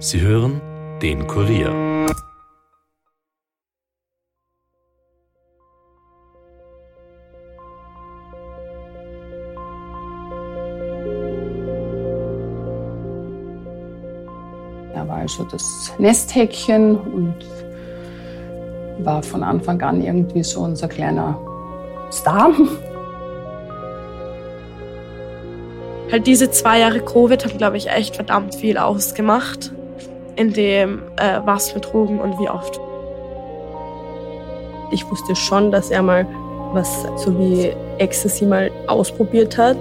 Sie 0.00 0.20
hören 0.20 0.60
den 1.02 1.26
Kurier. 1.26 1.70
Er 14.94 15.08
war 15.08 15.16
also 15.16 15.42
das 15.42 15.92
Nesthäkchen 15.98 16.96
und 16.96 17.34
war 19.00 19.20
von 19.24 19.42
Anfang 19.42 19.82
an 19.82 20.00
irgendwie 20.00 20.44
so 20.44 20.60
unser 20.60 20.86
kleiner 20.86 21.36
Star. 22.12 22.52
Halt 26.12 26.28
diese 26.28 26.52
zwei 26.52 26.78
Jahre 26.78 27.00
Covid 27.00 27.44
haben, 27.44 27.58
glaube 27.58 27.76
ich, 27.76 27.90
echt 27.90 28.14
verdammt 28.14 28.54
viel 28.54 28.78
ausgemacht 28.78 29.72
in 30.38 30.52
dem, 30.52 31.02
äh, 31.16 31.40
was 31.44 31.72
für 31.72 31.80
Drogen 31.80 32.20
und 32.20 32.38
wie 32.38 32.48
oft. 32.48 32.80
Ich 34.92 35.08
wusste 35.10 35.34
schon, 35.34 35.70
dass 35.70 35.90
er 35.90 36.02
mal 36.02 36.26
was 36.72 37.06
so 37.16 37.36
wie 37.38 37.72
Ecstasy 37.98 38.46
mal 38.46 38.70
ausprobiert 38.86 39.58
hat. 39.58 39.76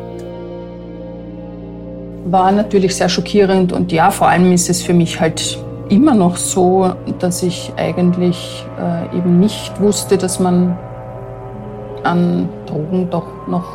War 2.26 2.52
natürlich 2.52 2.96
sehr 2.96 3.10
schockierend 3.10 3.72
und 3.72 3.92
ja, 3.92 4.10
vor 4.10 4.28
allem 4.28 4.52
ist 4.52 4.70
es 4.70 4.82
für 4.82 4.94
mich 4.94 5.20
halt 5.20 5.58
immer 5.90 6.16
noch 6.16 6.38
so, 6.38 6.94
dass 7.20 7.44
ich 7.44 7.72
eigentlich 7.78 8.66
äh, 8.80 9.18
eben 9.18 9.40
nicht 9.40 9.80
wusste, 9.80 10.18
dass 10.18 10.40
man 10.40 10.78
an 12.04 12.50
Drogen 12.66 13.10
doch 13.10 13.48
noch 13.48 13.66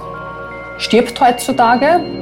stirbt 0.78 1.20
heutzutage. 1.20 2.21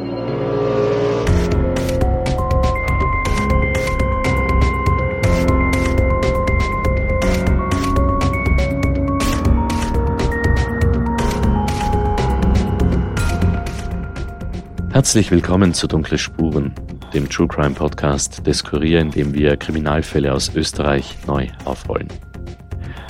Herzlich 15.00 15.30
willkommen 15.30 15.72
zu 15.72 15.86
Dunkle 15.86 16.18
Spuren, 16.18 16.74
dem 17.14 17.26
True 17.26 17.48
Crime 17.48 17.74
Podcast 17.74 18.46
des 18.46 18.62
Kurier, 18.62 19.00
in 19.00 19.10
dem 19.10 19.32
wir 19.32 19.56
Kriminalfälle 19.56 20.30
aus 20.30 20.54
Österreich 20.54 21.16
neu 21.26 21.46
aufrollen. 21.64 22.08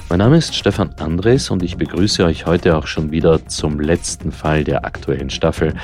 Mein 0.09 0.21
Name 0.21 0.37
ist 0.37 0.55
Stefan 0.55 0.95
Andres 1.01 1.51
und 1.51 1.65
ich 1.65 1.79
begrüße 1.79 2.25
euch 2.25 2.47
heute 2.47 2.77
auch 2.77 2.87
schon 2.87 3.11
wieder 3.11 3.45
zum 3.49 3.81
letzten 3.81 4.31
Fall 4.31 4.63
der 4.63 4.85
aktuellen 4.85 5.31
Staffel. 5.31 5.75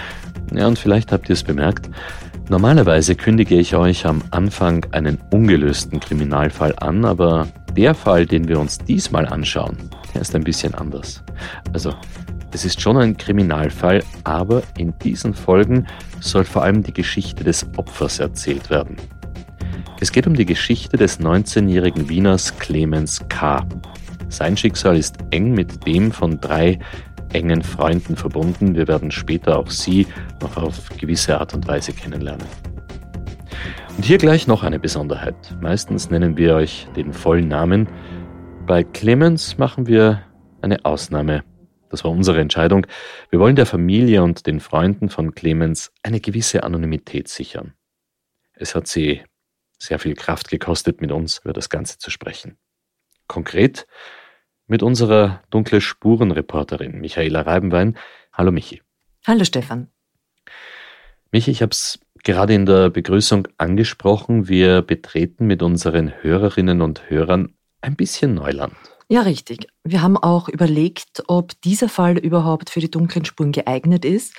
Ja, 0.55 0.69
und 0.69 0.79
vielleicht 0.79 1.11
habt 1.11 1.29
ihr 1.29 1.33
es 1.33 1.43
bemerkt, 1.43 1.91
normalerweise 2.49 3.17
kündige 3.17 3.59
ich 3.59 3.75
euch 3.75 4.07
am 4.07 4.23
Anfang 4.31 4.87
einen 4.93 5.19
ungelösten 5.33 5.99
Kriminalfall 5.99 6.77
an, 6.79 7.05
aber 7.05 7.49
der 7.77 7.95
Fall, 7.95 8.27
den 8.27 8.47
wir 8.47 8.61
uns 8.61 8.79
diesmal 8.79 9.27
anschauen, 9.27 9.77
der 10.15 10.21
ist 10.21 10.37
ein 10.37 10.45
bisschen 10.45 10.73
anders. 10.77 11.25
Also 11.73 11.93
es 12.57 12.65
ist 12.65 12.81
schon 12.81 12.97
ein 12.97 13.19
Kriminalfall, 13.19 14.03
aber 14.25 14.63
in 14.79 14.99
diesen 15.01 15.35
Folgen 15.35 15.87
soll 16.21 16.45
vor 16.45 16.63
allem 16.63 16.83
die 16.83 16.95
Geschichte 16.95 17.45
des 17.45 17.67
Opfers 17.77 18.19
erzählt 18.19 18.71
werden. 18.71 18.97
Es 20.01 20.11
geht 20.11 20.27
um 20.27 20.33
die 20.33 20.47
Geschichte 20.47 20.97
des 20.97 21.21
19-jährigen 21.21 22.09
Wieners 22.09 22.59
Clemens 22.59 23.23
K. 23.29 23.63
Sein 24.31 24.57
Schicksal 24.57 24.97
ist 24.97 25.19
eng 25.33 25.53
mit 25.53 25.87
dem 25.87 26.11
von 26.11 26.41
drei 26.41 26.79
engen 27.35 27.61
Freunden 27.61 28.17
verbunden. 28.17 28.75
Wir 28.75 28.89
werden 28.89 29.11
später 29.11 29.59
auch 29.59 29.69
sie 29.69 30.07
noch 30.41 30.57
auf 30.57 30.89
gewisse 30.97 31.39
Art 31.39 31.53
und 31.53 31.69
Weise 31.69 31.93
kennenlernen. 31.93 32.47
Und 33.99 34.05
hier 34.07 34.17
gleich 34.17 34.47
noch 34.47 34.63
eine 34.63 34.79
Besonderheit. 34.79 35.37
Meistens 35.61 36.09
nennen 36.09 36.39
wir 36.39 36.55
euch 36.55 36.89
den 36.97 37.13
vollen 37.13 37.49
Namen. 37.49 37.87
Bei 38.67 38.83
Clemens 38.83 39.59
machen 39.59 39.87
wir 39.87 40.23
eine 40.63 40.87
Ausnahme. 40.87 41.45
Das 41.89 42.05
war 42.05 42.11
unsere 42.11 42.41
Entscheidung. 42.41 42.87
Wir 43.31 43.39
wollen 43.39 43.57
der 43.57 43.67
Familie 43.67 44.23
und 44.23 44.47
den 44.47 44.61
Freunden 44.61 45.09
von 45.09 45.35
Clemens 45.35 45.93
eine 46.03 46.21
gewisse 46.21 46.65
Anonymität 46.65 47.29
sichern. 47.29 47.75
Es 48.55 48.75
hat 48.75 48.87
sie 48.87 49.23
sehr 49.79 49.99
viel 49.99 50.15
Kraft 50.15 50.49
gekostet, 50.49 51.01
mit 51.01 51.13
uns 51.13 51.39
über 51.45 51.53
das 51.53 51.69
Ganze 51.69 51.99
zu 51.99 52.11
sprechen. 52.11 52.57
Konkret 53.27 53.87
mit 54.67 54.83
unserer 54.83 55.43
dunkle 55.51 55.81
Spurenreporterin 55.81 57.01
Michaela 57.01 57.43
Reibenwein. 57.43 57.97
Hallo 58.33 58.51
Michi. 58.51 58.83
Hallo 59.27 59.45
Stefan. 59.45 59.89
Michi, 61.31 61.51
ich 61.51 61.63
habe 61.63 61.71
es 61.71 62.01
gerade 62.25 62.55
in 62.55 62.67
der 62.67 62.91
Begrüßung 62.91 63.47
angesprochen. 63.59 64.49
Wir 64.49 64.83
betreten 64.83 65.47
mit 65.47 65.63
unseren 65.63 66.13
Hörerinnen 66.23 66.81
und 66.81 67.11
Hörern 67.11 67.55
ein 67.81 67.97
bisschen 67.97 68.35
Neuland. 68.35 68.77
Ja, 69.09 69.21
richtig. 69.21 69.69
Wir 69.85 70.03
haben 70.03 70.17
auch 70.17 70.49
überlegt, 70.49 71.23
ob 71.29 71.61
dieser 71.61 71.89
Fall 71.89 72.19
überhaupt 72.19 72.71
für 72.71 72.81
die 72.81 72.91
dunklen 72.91 73.25
Spuren 73.25 73.53
geeignet 73.53 74.05
ist. 74.05 74.35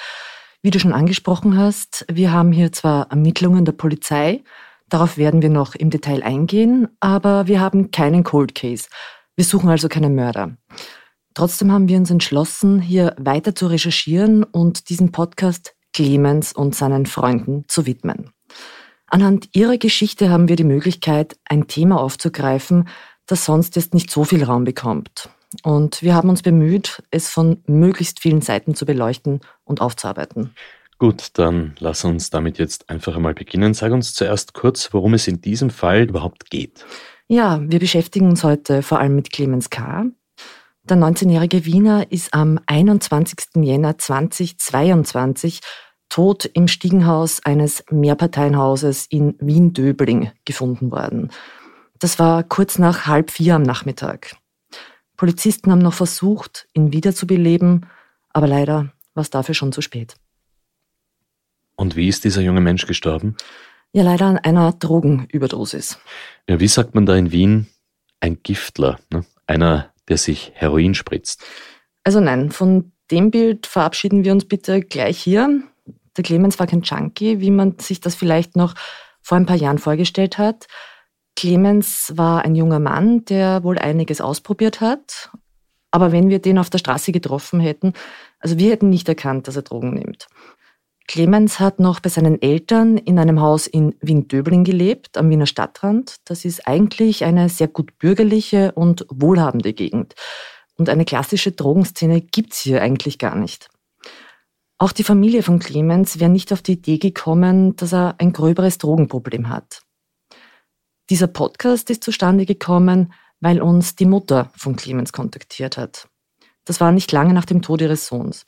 Wie 0.61 0.71
du 0.71 0.79
schon 0.79 0.91
angesprochen 0.91 1.57
hast, 1.57 2.05
wir 2.11 2.33
haben 2.33 2.51
hier 2.51 2.73
zwar 2.73 3.09
Ermittlungen 3.09 3.63
der 3.63 3.71
Polizei, 3.71 4.43
darauf 4.89 5.17
werden 5.17 5.41
wir 5.41 5.49
noch 5.49 5.75
im 5.75 5.89
Detail 5.89 6.21
eingehen, 6.21 6.89
aber 6.99 7.47
wir 7.47 7.61
haben 7.61 7.91
keinen 7.91 8.25
Cold 8.25 8.55
Case. 8.55 8.89
Wir 9.37 9.45
suchen 9.45 9.69
also 9.69 9.87
keinen 9.87 10.15
Mörder. 10.15 10.57
Trotzdem 11.33 11.71
haben 11.71 11.87
wir 11.87 11.97
uns 11.97 12.11
entschlossen, 12.11 12.81
hier 12.81 13.15
weiter 13.17 13.55
zu 13.55 13.67
recherchieren 13.67 14.43
und 14.43 14.89
diesen 14.89 15.11
Podcast 15.11 15.75
Clemens 15.93 16.51
und 16.51 16.75
seinen 16.75 17.05
Freunden 17.05 17.63
zu 17.67 17.85
widmen. 17.85 18.31
Anhand 19.05 19.49
ihrer 19.53 19.77
Geschichte 19.77 20.29
haben 20.29 20.49
wir 20.49 20.57
die 20.57 20.65
Möglichkeit, 20.65 21.37
ein 21.45 21.67
Thema 21.67 22.01
aufzugreifen, 22.01 22.89
das 23.27 23.45
sonst 23.45 23.75
jetzt 23.75 23.93
nicht 23.93 24.09
so 24.09 24.23
viel 24.23 24.43
Raum 24.43 24.63
bekommt. 24.63 25.29
Und 25.63 26.01
wir 26.01 26.15
haben 26.15 26.29
uns 26.29 26.41
bemüht, 26.41 27.03
es 27.11 27.29
von 27.29 27.63
möglichst 27.67 28.19
vielen 28.19 28.41
Seiten 28.41 28.75
zu 28.75 28.85
beleuchten 28.85 29.41
und 29.63 29.81
aufzuarbeiten. 29.81 30.53
Gut, 30.99 31.29
dann 31.33 31.75
lass 31.79 32.03
uns 32.03 32.31
damit 32.31 32.57
jetzt 32.57 32.89
einfach 32.89 33.15
einmal 33.15 33.35
beginnen. 33.35 33.73
Sag 33.73 33.91
uns 33.91 34.13
zuerst 34.13 34.53
kurz, 34.53 34.93
worum 34.93 35.13
es 35.13 35.27
in 35.27 35.41
diesem 35.41 35.69
Fall 35.69 36.09
überhaupt 36.09 36.49
geht. 36.49 36.85
Ja, 37.27 37.61
wir 37.61 37.79
beschäftigen 37.79 38.29
uns 38.29 38.43
heute 38.43 38.81
vor 38.81 38.99
allem 38.99 39.15
mit 39.15 39.31
Clemens 39.31 39.69
K. 39.69 40.05
Der 40.83 40.97
19-jährige 40.97 41.65
Wiener 41.65 42.11
ist 42.11 42.33
am 42.33 42.59
21. 42.65 43.37
Jänner 43.57 43.97
2022 43.97 45.59
tot 46.09 46.45
im 46.45 46.67
Stiegenhaus 46.67 47.43
eines 47.43 47.83
Mehrparteienhauses 47.91 49.05
in 49.09 49.35
Wien-Döbling 49.39 50.31
gefunden 50.45 50.89
worden. 50.89 51.29
Das 51.99 52.19
war 52.19 52.43
kurz 52.43 52.77
nach 52.77 53.07
halb 53.07 53.31
vier 53.31 53.55
am 53.55 53.63
Nachmittag. 53.63 54.35
Polizisten 55.15 55.71
haben 55.71 55.79
noch 55.79 55.93
versucht, 55.93 56.67
ihn 56.73 56.93
wiederzubeleben, 56.93 57.87
aber 58.29 58.47
leider 58.47 58.93
war 59.15 59.21
es 59.21 59.31
dafür 59.31 59.55
schon 59.55 59.71
zu 59.71 59.81
spät. 59.81 60.15
Und 61.75 61.95
wie 61.95 62.07
ist 62.07 62.23
dieser 62.23 62.41
junge 62.41 62.61
Mensch 62.61 62.85
gestorben? 62.85 63.35
Ja, 63.93 64.03
leider 64.03 64.25
an 64.25 64.37
einer 64.37 64.73
Drogenüberdosis. 64.73 65.99
Ja, 66.47 66.59
wie 66.59 66.67
sagt 66.67 66.93
man 66.93 67.05
da 67.05 67.15
in 67.15 67.31
Wien? 67.31 67.67
Ein 68.19 68.41
Giftler, 68.43 68.99
ne? 69.11 69.25
einer, 69.47 69.91
der 70.07 70.17
sich 70.17 70.51
Heroin 70.55 70.93
spritzt. 70.93 71.43
Also 72.03 72.19
nein, 72.19 72.51
von 72.51 72.91
dem 73.09 73.31
Bild 73.31 73.65
verabschieden 73.65 74.23
wir 74.23 74.33
uns 74.33 74.45
bitte 74.45 74.81
gleich 74.81 75.17
hier. 75.19 75.63
Der 76.15 76.23
Clemens 76.23 76.59
war 76.59 76.67
kein 76.67 76.81
Junkie, 76.81 77.39
wie 77.39 77.51
man 77.51 77.79
sich 77.79 78.01
das 78.01 78.15
vielleicht 78.15 78.55
noch 78.55 78.73
vor 79.21 79.37
ein 79.37 79.45
paar 79.45 79.55
Jahren 79.55 79.77
vorgestellt 79.77 80.37
hat. 80.37 80.67
Clemens 81.37 82.13
war 82.15 82.43
ein 82.43 82.55
junger 82.55 82.79
Mann, 82.79 83.23
der 83.25 83.63
wohl 83.63 83.77
einiges 83.77 84.21
ausprobiert 84.21 84.81
hat. 84.81 85.29
Aber 85.91 86.11
wenn 86.11 86.29
wir 86.29 86.39
den 86.39 86.57
auf 86.57 86.71
der 86.71 86.79
Straße 86.79 87.11
getroffen 87.11 87.59
hätten, 87.59 87.93
also 88.39 88.57
wir 88.57 88.71
hätten 88.71 88.89
nicht 88.89 89.07
erkannt, 89.07 89.47
dass 89.47 89.55
er 89.55 89.61
Drogen 89.61 89.93
nimmt. 89.93 90.27
Clemens 91.07 91.59
hat 91.59 91.79
noch 91.79 91.99
bei 91.99 92.09
seinen 92.09 92.41
Eltern 92.41 92.97
in 92.97 93.19
einem 93.19 93.39
Haus 93.39 93.67
in 93.67 93.95
Wien-Döbling 94.01 94.63
gelebt, 94.63 95.15
am 95.15 95.29
Wiener 95.29 95.45
Stadtrand. 95.45 96.15
Das 96.25 96.43
ist 96.43 96.67
eigentlich 96.67 97.23
eine 97.23 97.49
sehr 97.49 97.67
gut 97.67 97.97
bürgerliche 97.99 98.71
und 98.71 99.05
wohlhabende 99.09 99.73
Gegend. 99.73 100.15
Und 100.75 100.89
eine 100.89 101.05
klassische 101.05 101.51
Drogenszene 101.51 102.19
gibt's 102.19 102.59
hier 102.59 102.81
eigentlich 102.81 103.19
gar 103.19 103.35
nicht. 103.35 103.69
Auch 104.79 104.91
die 104.91 105.03
Familie 105.03 105.43
von 105.43 105.59
Clemens 105.59 106.19
wäre 106.19 106.31
nicht 106.31 106.51
auf 106.51 106.63
die 106.63 106.73
Idee 106.73 106.97
gekommen, 106.97 107.75
dass 107.75 107.93
er 107.93 108.15
ein 108.17 108.33
gröberes 108.33 108.79
Drogenproblem 108.79 109.49
hat. 109.49 109.83
Dieser 111.09 111.27
Podcast 111.27 111.89
ist 111.89 112.03
zustande 112.03 112.45
gekommen, 112.45 113.13
weil 113.39 113.61
uns 113.61 113.95
die 113.95 114.05
Mutter 114.05 114.51
von 114.57 114.75
Clemens 114.75 115.13
kontaktiert 115.13 115.77
hat. 115.77 116.09
Das 116.65 116.81
war 116.81 116.91
nicht 116.91 117.13
lange 117.13 117.33
nach 117.33 117.45
dem 117.45 117.61
Tod 117.61 117.79
ihres 117.79 118.07
Sohns. 118.07 118.45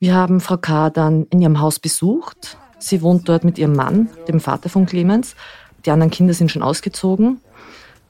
Wir 0.00 0.12
haben 0.14 0.40
Frau 0.40 0.56
K. 0.56 0.90
dann 0.90 1.26
in 1.30 1.40
ihrem 1.40 1.60
Haus 1.60 1.78
besucht. 1.78 2.56
Sie 2.80 3.00
wohnt 3.00 3.28
dort 3.28 3.44
mit 3.44 3.58
ihrem 3.58 3.74
Mann, 3.74 4.08
dem 4.26 4.40
Vater 4.40 4.68
von 4.68 4.86
Clemens. 4.86 5.36
Die 5.86 5.92
anderen 5.92 6.10
Kinder 6.10 6.34
sind 6.34 6.50
schon 6.50 6.64
ausgezogen. 6.64 7.40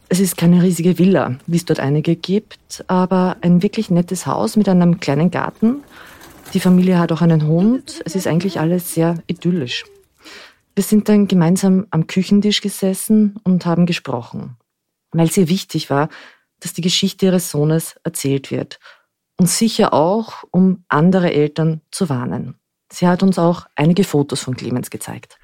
Es 0.09 0.19
ist 0.19 0.39
keine 0.39 0.63
riesige 0.63 0.99
Villa, 0.99 1.37
wie 1.47 1.59
es 1.59 1.67
dort 1.67 1.81
einige 1.81 2.17
gibt, 2.17 2.85
aber 2.87 3.37
ein 3.43 3.63
wirklich 3.63 3.91
nettes 3.91 4.27
Haus 4.27 4.57
mit 4.57 4.67
einem 4.67 4.99
kleinen 5.01 5.31
Garten. 5.31 5.83
Die 6.55 6.61
Familie 6.61 6.99
hat 6.99 7.13
auch 7.13 7.21
einen 7.21 7.47
Hund. 7.47 8.01
Es 8.07 8.15
ist 8.15 8.27
eigentlich 8.27 8.59
alles 8.59 8.95
sehr 8.95 9.19
idyllisch. 9.27 9.85
Wir 10.79 10.85
sind 10.85 11.09
dann 11.09 11.27
gemeinsam 11.27 11.89
am 11.91 12.07
Küchentisch 12.07 12.61
gesessen 12.61 13.41
und 13.43 13.67
haben 13.67 13.85
gesprochen, 13.85 14.57
weil 15.11 15.27
es 15.27 15.37
ihr 15.37 15.49
wichtig 15.49 15.91
war, 15.91 16.09
dass 16.61 16.73
die 16.73 16.83
Geschichte 16.83 17.27
ihres 17.27 17.51
Sohnes 17.51 17.97
erzählt 18.05 18.53
wird 18.53 18.79
und 19.39 19.49
sicher 19.49 19.93
auch, 19.93 20.45
um 20.53 20.85
andere 20.87 21.33
Eltern 21.33 21.81
zu 21.91 22.09
warnen. 22.09 22.61
Sie 22.93 23.09
hat 23.09 23.25
uns 23.25 23.41
auch 23.41 23.67
einige 23.75 24.05
Fotos 24.05 24.41
von 24.41 24.55
Clemens 24.55 24.89
gezeigt. 24.89 25.41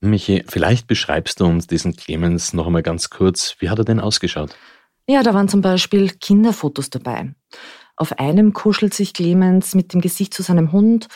Michi, 0.00 0.42
vielleicht 0.48 0.88
beschreibst 0.88 1.38
du 1.38 1.44
uns 1.44 1.68
diesen 1.68 1.94
Clemens 1.94 2.52
noch 2.52 2.66
einmal 2.66 2.82
ganz 2.82 3.10
kurz. 3.10 3.54
Wie 3.60 3.70
hat 3.70 3.78
er 3.78 3.84
denn 3.84 4.00
ausgeschaut? 4.00 4.56
Ja, 5.06 5.22
da 5.22 5.34
waren 5.34 5.48
zum 5.48 5.60
Beispiel 5.60 6.10
Kinderfotos 6.10 6.90
dabei. 6.90 7.32
Auf 7.94 8.18
einem 8.18 8.54
kuschelt 8.54 8.92
sich 8.92 9.12
Clemens 9.14 9.76
mit 9.76 9.92
dem 9.92 10.00
Gesicht 10.00 10.34
zu 10.34 10.42
seinem 10.42 10.72
Hund, 10.72 11.06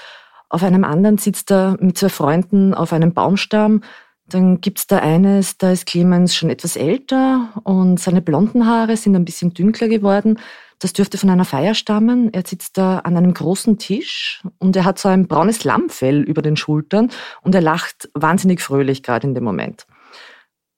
auf 0.54 0.62
einem 0.62 0.84
anderen 0.84 1.18
sitzt 1.18 1.50
er 1.50 1.76
mit 1.80 1.98
zwei 1.98 2.08
Freunden 2.08 2.74
auf 2.74 2.92
einem 2.92 3.12
Baumstamm. 3.12 3.82
Dann 4.28 4.60
gibt's 4.60 4.86
da 4.86 4.98
eines, 4.98 5.58
da 5.58 5.72
ist 5.72 5.84
Clemens 5.84 6.36
schon 6.36 6.48
etwas 6.48 6.76
älter 6.76 7.60
und 7.64 7.98
seine 7.98 8.22
blonden 8.22 8.64
Haare 8.64 8.96
sind 8.96 9.16
ein 9.16 9.24
bisschen 9.24 9.52
dünkler 9.52 9.88
geworden. 9.88 10.38
Das 10.78 10.92
dürfte 10.92 11.18
von 11.18 11.28
einer 11.28 11.44
Feier 11.44 11.74
stammen. 11.74 12.32
Er 12.32 12.44
sitzt 12.46 12.78
da 12.78 13.00
an 13.00 13.16
einem 13.16 13.34
großen 13.34 13.78
Tisch 13.78 14.44
und 14.58 14.76
er 14.76 14.84
hat 14.84 15.00
so 15.00 15.08
ein 15.08 15.26
braunes 15.26 15.64
Lammfell 15.64 16.22
über 16.22 16.40
den 16.40 16.56
Schultern 16.56 17.10
und 17.42 17.56
er 17.56 17.60
lacht 17.60 18.08
wahnsinnig 18.14 18.60
fröhlich 18.60 19.02
gerade 19.02 19.26
in 19.26 19.34
dem 19.34 19.42
Moment. 19.42 19.86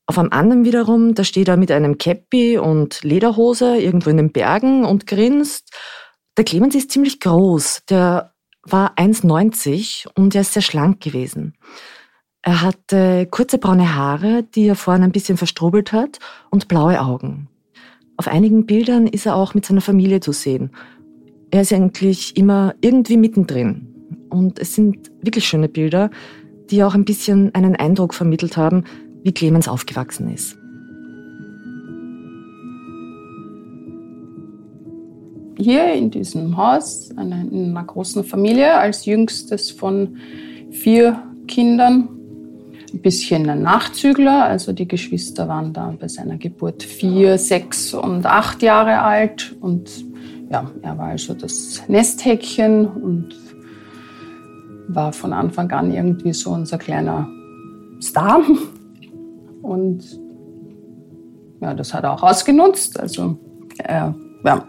Auf 0.07 0.19
einem 0.19 0.33
anderen 0.33 0.65
wiederum, 0.65 1.15
da 1.15 1.23
steht 1.23 1.49
er 1.49 1.59
mit 1.59 1.71
einem 1.71 1.99
Käppi 1.99 2.57
und 2.57 3.05
Lederhose 3.05 3.77
irgendwo 3.77 4.09
in 4.09 4.17
den 4.17 4.33
Bergen 4.33 4.87
und 4.87 5.07
grinst. 5.07 5.69
Der 6.39 6.45
Clemens 6.45 6.75
ist 6.75 6.93
ziemlich 6.93 7.21
groß. 7.21 7.83
Der 7.91 8.33
war 8.69 8.95
1,90 8.97 10.07
und 10.15 10.35
er 10.35 10.43
ist 10.43 10.53
sehr 10.53 10.63
schlank 10.63 11.01
gewesen. 11.01 11.55
Er 12.43 12.63
hatte 12.63 13.27
kurze 13.31 13.59
braune 13.59 13.95
Haare, 13.95 14.45
die 14.55 14.67
er 14.67 14.77
vorne 14.77 15.05
ein 15.05 15.13
bisschen 15.13 15.37
verstrubelt 15.37 15.93
hat 15.93 16.19
und 16.51 16.69
blaue 16.69 17.01
Augen. 17.01 17.49
Auf 18.17 18.29
einigen 18.29 18.67
Bildern 18.67 19.07
ist 19.07 19.27
er 19.27 19.37
auch 19.37 19.55
mit 19.55 19.67
seiner 19.67 19.81
Familie 19.81 20.21
zu 20.21 20.33
sehen. 20.33 20.71
Er 21.51 21.63
ist 21.63 21.73
eigentlich 21.73 22.37
immer 22.37 22.75
irgendwie 22.81 23.17
mittendrin. 23.17 23.93
Und 24.31 24.59
es 24.59 24.75
sind 24.75 25.11
wirklich 25.21 25.47
schöne 25.47 25.69
Bilder, 25.69 26.11
die 26.71 26.83
auch 26.83 26.95
ein 26.95 27.05
bisschen 27.05 27.55
einen 27.55 27.77
Eindruck 27.77 28.15
vermittelt 28.15 28.57
haben, 28.57 28.85
wie 29.23 29.33
Clemens 29.33 29.69
aufgewachsen 29.69 30.33
ist. 30.33 30.59
Hier 35.59 35.95
in 35.95 36.11
diesem 36.11 36.57
Haus, 36.57 37.11
in 37.11 37.33
einer 37.33 37.85
großen 37.85 38.25
Familie, 38.25 38.77
als 38.77 39.07
jüngstes 39.07 39.71
von 39.71 40.17
vier 40.71 41.23
Kindern, 41.49 42.09
ein 42.93 43.01
bisschen 43.01 43.49
ein 43.49 43.63
Nachzügler. 43.63 44.45
Also 44.45 44.73
die 44.73 44.87
Geschwister 44.87 45.49
waren 45.49 45.73
da 45.73 45.95
bei 45.99 46.09
seiner 46.09 46.37
Geburt 46.37 46.83
vier, 46.83 47.39
sechs 47.39 47.95
und 47.95 48.27
acht 48.27 48.63
Jahre 48.63 49.01
alt. 49.01 49.57
Und 49.61 50.05
ja, 50.51 50.71
er 50.83 50.99
war 50.99 51.09
also 51.09 51.35
das 51.35 51.83
Nesthäkchen 51.89 52.87
und 52.87 53.35
war 54.89 55.13
von 55.13 55.33
Anfang 55.33 55.71
an 55.73 55.93
irgendwie 55.93 56.33
so 56.33 56.51
unser 56.51 56.79
kleiner 56.79 57.29
Star. 58.01 58.43
Und 59.63 60.05
ja, 61.61 61.75
das 61.75 61.93
hat 61.93 62.05
er 62.05 62.13
auch 62.13 62.23
ausgenutzt. 62.23 63.01
Also 63.01 63.39
er 63.79 64.15
ja, 64.45 64.67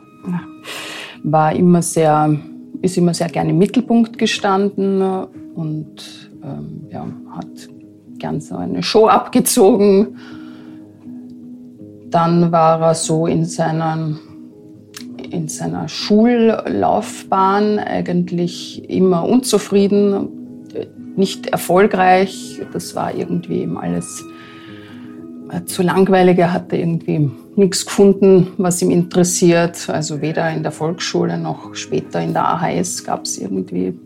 war 1.23 1.53
immer 1.53 1.81
sehr, 1.81 2.37
ist 2.81 2.97
immer 2.97 3.13
sehr 3.13 3.29
gerne 3.29 3.51
im 3.51 3.57
Mittelpunkt 3.57 4.17
gestanden 4.17 5.01
und 5.55 6.31
ähm, 6.43 6.87
ja, 6.91 7.05
hat 7.35 7.69
gern 8.17 8.41
so 8.41 8.55
eine 8.55 8.83
Show 8.83 9.07
abgezogen. 9.07 10.17
Dann 12.09 12.51
war 12.51 12.81
er 12.81 12.93
so 12.93 13.27
in 13.27 13.45
seiner, 13.45 14.17
in 15.29 15.47
seiner 15.47 15.87
Schullaufbahn 15.87 17.79
eigentlich 17.79 18.89
immer 18.89 19.27
unzufrieden, 19.27 20.29
nicht 21.15 21.47
erfolgreich. 21.47 22.61
Das 22.71 22.95
war 22.95 23.13
irgendwie 23.13 23.61
eben 23.61 23.77
alles 23.77 24.23
zu 25.65 25.81
langweilig. 25.81 26.37
Er 26.37 26.53
hatte 26.53 26.77
irgendwie 26.77 27.29
nichts 27.57 27.85
gefunden, 27.85 28.47
was 28.57 28.81
ihm 28.81 28.91
interessiert. 28.91 29.89
Also 29.89 30.21
weder 30.21 30.49
in 30.51 30.63
der 30.63 30.71
Volksschule 30.71 31.37
noch 31.37 31.73
später 31.75 32.21
in 32.21 32.33
der 32.33 32.47
AHS 32.47 33.03
gab 33.03 33.25
es 33.25 33.37
irgendwie 33.37 33.97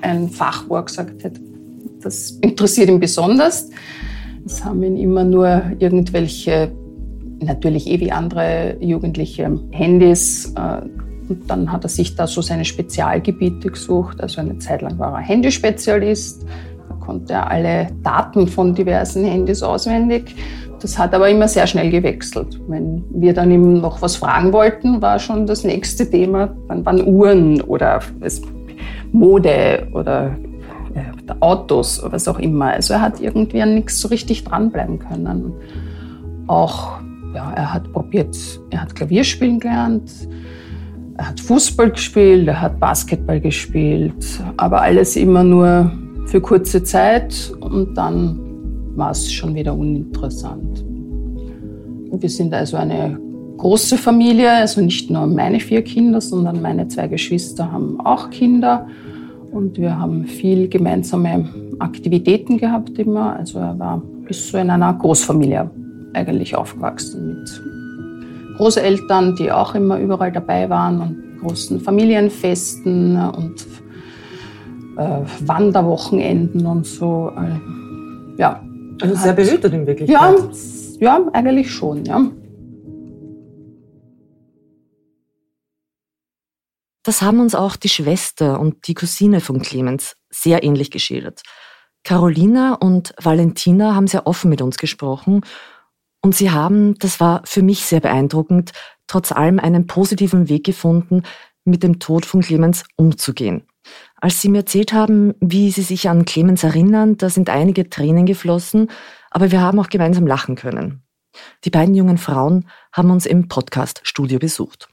ein 0.00 0.28
Fach, 0.28 0.64
wo 0.68 0.76
er 0.76 0.84
gesagt 0.84 1.24
hat, 1.24 1.32
das 2.00 2.32
interessiert 2.40 2.88
ihn 2.88 3.00
besonders. 3.00 3.70
Es 4.44 4.64
haben 4.64 4.82
ihn 4.82 4.96
immer 4.96 5.24
nur 5.24 5.62
irgendwelche, 5.78 6.72
natürlich 7.40 7.88
eh 7.88 8.00
wie 8.00 8.10
andere 8.10 8.76
Jugendliche, 8.80 9.60
Handys. 9.70 10.52
Äh, 10.56 10.82
und 11.28 11.48
dann 11.48 11.70
hat 11.70 11.84
er 11.84 11.88
sich 11.88 12.16
da 12.16 12.26
so 12.26 12.42
seine 12.42 12.64
Spezialgebiete 12.64 13.70
gesucht. 13.70 14.20
Also 14.20 14.40
eine 14.40 14.58
Zeit 14.58 14.82
lang 14.82 14.98
war 14.98 15.14
er 15.14 15.20
Handyspezialist. 15.20 16.44
Da 16.88 16.94
konnte 16.96 17.34
er 17.34 17.50
alle 17.50 17.88
Daten 18.02 18.48
von 18.48 18.74
diversen 18.74 19.24
Handys 19.24 19.62
auswendig. 19.62 20.34
Das 20.82 20.98
hat 20.98 21.14
aber 21.14 21.30
immer 21.30 21.46
sehr 21.46 21.68
schnell 21.68 21.90
gewechselt. 21.90 22.60
Wenn 22.66 23.04
wir 23.10 23.32
dann 23.32 23.52
ihm 23.52 23.80
noch 23.80 24.02
was 24.02 24.16
fragen 24.16 24.52
wollten, 24.52 25.00
war 25.00 25.20
schon 25.20 25.46
das 25.46 25.62
nächste 25.62 26.10
Thema, 26.10 26.52
dann 26.66 26.84
waren 26.84 27.06
Uhren 27.06 27.60
oder 27.60 28.00
Mode 29.12 29.86
oder 29.92 30.36
äh, 30.94 31.32
Autos, 31.38 32.02
was 32.04 32.26
auch 32.26 32.40
immer. 32.40 32.72
Also 32.72 32.94
er 32.94 33.00
hat 33.00 33.20
irgendwie 33.20 33.62
an 33.62 33.76
nichts 33.76 34.00
so 34.00 34.08
richtig 34.08 34.42
dranbleiben 34.42 34.98
können. 34.98 35.52
Auch, 36.48 36.98
ja, 37.32 37.52
er 37.52 37.72
hat 37.72 37.92
probiert, 37.92 38.36
er 38.70 38.82
hat 38.82 38.96
Klavier 38.96 39.22
spielen 39.22 39.60
gelernt, 39.60 40.10
er 41.16 41.28
hat 41.28 41.38
Fußball 41.38 41.90
gespielt, 41.90 42.48
er 42.48 42.60
hat 42.60 42.80
Basketball 42.80 43.40
gespielt, 43.40 44.42
aber 44.56 44.82
alles 44.82 45.14
immer 45.14 45.44
nur 45.44 45.92
für 46.26 46.40
kurze 46.40 46.82
Zeit 46.82 47.52
und 47.60 47.94
dann 47.94 48.51
war 48.96 49.10
es 49.10 49.32
schon 49.32 49.54
wieder 49.54 49.74
uninteressant. 49.74 50.84
Wir 52.12 52.28
sind 52.28 52.52
also 52.52 52.76
eine 52.76 53.18
große 53.56 53.96
Familie, 53.96 54.50
also 54.50 54.80
nicht 54.80 55.10
nur 55.10 55.26
meine 55.26 55.60
vier 55.60 55.82
Kinder, 55.82 56.20
sondern 56.20 56.60
meine 56.60 56.88
zwei 56.88 57.08
Geschwister 57.08 57.70
haben 57.70 58.00
auch 58.00 58.30
Kinder. 58.30 58.86
Und 59.50 59.78
wir 59.78 59.98
haben 59.98 60.24
viel 60.24 60.68
gemeinsame 60.68 61.48
Aktivitäten 61.78 62.58
gehabt 62.58 62.98
immer. 62.98 63.36
Also 63.36 63.58
er 63.58 63.78
war 63.78 64.02
bis 64.26 64.48
so 64.48 64.58
in 64.58 64.70
einer 64.70 64.92
Großfamilie 64.94 65.70
eigentlich 66.14 66.56
aufgewachsen 66.56 67.28
mit 67.28 67.62
Großeltern, 68.56 69.36
die 69.36 69.50
auch 69.50 69.74
immer 69.74 69.98
überall 69.98 70.32
dabei 70.32 70.68
waren 70.68 71.00
und 71.00 71.40
großen 71.40 71.80
Familienfesten 71.80 73.16
und 73.16 73.66
äh, 74.96 75.20
Wanderwochenenden 75.46 76.66
und 76.66 76.86
so. 76.86 77.30
Äh, 77.36 78.38
Also 79.02 79.16
sehr 79.16 79.32
behütet 79.32 79.72
in 79.72 79.86
Wirklichkeit. 79.86 80.40
Ja, 81.00 81.18
ja, 81.18 81.30
eigentlich 81.32 81.72
schon, 81.72 82.04
ja. 82.04 82.30
Das 87.02 87.20
haben 87.20 87.40
uns 87.40 87.56
auch 87.56 87.74
die 87.74 87.88
Schwester 87.88 88.60
und 88.60 88.86
die 88.86 88.94
Cousine 88.94 89.40
von 89.40 89.60
Clemens 89.60 90.14
sehr 90.30 90.62
ähnlich 90.62 90.92
geschildert. 90.92 91.42
Carolina 92.04 92.74
und 92.74 93.14
Valentina 93.20 93.94
haben 93.94 94.06
sehr 94.06 94.26
offen 94.26 94.48
mit 94.50 94.62
uns 94.62 94.78
gesprochen 94.78 95.42
und 96.20 96.36
sie 96.36 96.52
haben, 96.52 96.96
das 96.98 97.18
war 97.18 97.42
für 97.44 97.62
mich 97.62 97.84
sehr 97.84 98.00
beeindruckend, 98.00 98.70
trotz 99.08 99.32
allem 99.32 99.58
einen 99.58 99.88
positiven 99.88 100.48
Weg 100.48 100.64
gefunden, 100.64 101.22
mit 101.64 101.82
dem 101.82 101.98
Tod 101.98 102.24
von 102.24 102.40
Clemens 102.40 102.84
umzugehen. 102.96 103.64
Als 104.22 104.40
sie 104.40 104.48
mir 104.48 104.58
erzählt 104.58 104.92
haben, 104.92 105.34
wie 105.40 105.72
sie 105.72 105.82
sich 105.82 106.08
an 106.08 106.24
Clemens 106.24 106.62
erinnern, 106.62 107.16
da 107.16 107.28
sind 107.28 107.50
einige 107.50 107.90
Tränen 107.90 108.24
geflossen, 108.24 108.88
aber 109.32 109.50
wir 109.50 109.60
haben 109.60 109.80
auch 109.80 109.88
gemeinsam 109.88 110.28
lachen 110.28 110.54
können. 110.54 111.02
Die 111.64 111.70
beiden 111.70 111.96
jungen 111.96 112.18
Frauen 112.18 112.68
haben 112.92 113.10
uns 113.10 113.26
im 113.26 113.48
Podcast-Studio 113.48 114.38
besucht. 114.38 114.88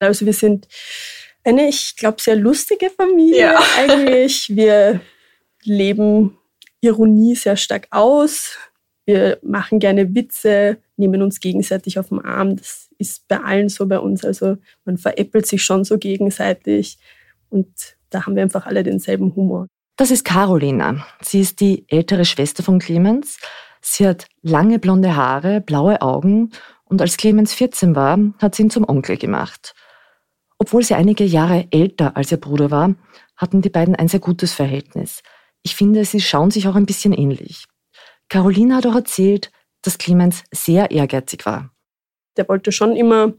Also 0.00 0.26
wir 0.26 0.34
sind 0.34 0.68
eine, 1.44 1.66
ich 1.66 1.96
glaube, 1.96 2.20
sehr 2.20 2.36
lustige 2.36 2.90
Familie 2.90 3.52
ja. 3.52 3.62
eigentlich. 3.78 4.54
Wir 4.54 5.00
leben 5.62 6.36
Ironie 6.82 7.36
sehr 7.36 7.56
stark 7.56 7.86
aus. 7.90 8.58
Wir 9.06 9.38
machen 9.40 9.78
gerne 9.78 10.14
Witze, 10.14 10.76
nehmen 10.98 11.22
uns 11.22 11.40
gegenseitig 11.40 11.98
auf 11.98 12.10
den 12.10 12.20
Arm. 12.20 12.56
Das 12.56 12.90
ist 12.98 13.26
bei 13.28 13.40
allen 13.40 13.70
so 13.70 13.86
bei 13.86 13.98
uns. 13.98 14.26
Also 14.26 14.58
man 14.84 14.98
veräppelt 14.98 15.46
sich 15.46 15.62
schon 15.62 15.84
so 15.84 15.96
gegenseitig 15.96 16.98
und 17.48 17.96
da 18.14 18.26
haben 18.26 18.36
wir 18.36 18.42
einfach 18.42 18.66
alle 18.66 18.82
denselben 18.82 19.34
Humor. 19.34 19.66
Das 19.96 20.10
ist 20.10 20.24
Carolina. 20.24 21.04
Sie 21.20 21.40
ist 21.40 21.60
die 21.60 21.84
ältere 21.88 22.24
Schwester 22.24 22.62
von 22.62 22.78
Clemens. 22.78 23.38
Sie 23.80 24.06
hat 24.06 24.26
lange 24.42 24.78
blonde 24.78 25.16
Haare, 25.16 25.60
blaue 25.60 26.00
Augen 26.00 26.50
und 26.84 27.00
als 27.00 27.16
Clemens 27.16 27.52
14 27.54 27.94
war, 27.94 28.18
hat 28.38 28.54
sie 28.54 28.62
ihn 28.62 28.70
zum 28.70 28.88
Onkel 28.88 29.16
gemacht. 29.16 29.74
Obwohl 30.58 30.82
sie 30.82 30.94
einige 30.94 31.24
Jahre 31.24 31.66
älter 31.70 32.16
als 32.16 32.30
ihr 32.32 32.38
Bruder 32.38 32.70
war, 32.70 32.94
hatten 33.36 33.62
die 33.62 33.68
beiden 33.68 33.96
ein 33.96 34.08
sehr 34.08 34.20
gutes 34.20 34.52
Verhältnis. 34.54 35.22
Ich 35.62 35.74
finde, 35.74 36.04
sie 36.04 36.20
schauen 36.20 36.50
sich 36.50 36.68
auch 36.68 36.76
ein 36.76 36.86
bisschen 36.86 37.12
ähnlich. 37.12 37.64
Caroline 38.28 38.76
hat 38.76 38.86
auch 38.86 38.94
erzählt, 38.94 39.50
dass 39.82 39.98
Clemens 39.98 40.44
sehr 40.52 40.90
ehrgeizig 40.90 41.44
war. 41.46 41.70
Der 42.36 42.48
wollte 42.48 42.72
schon 42.72 42.96
immer 42.96 43.32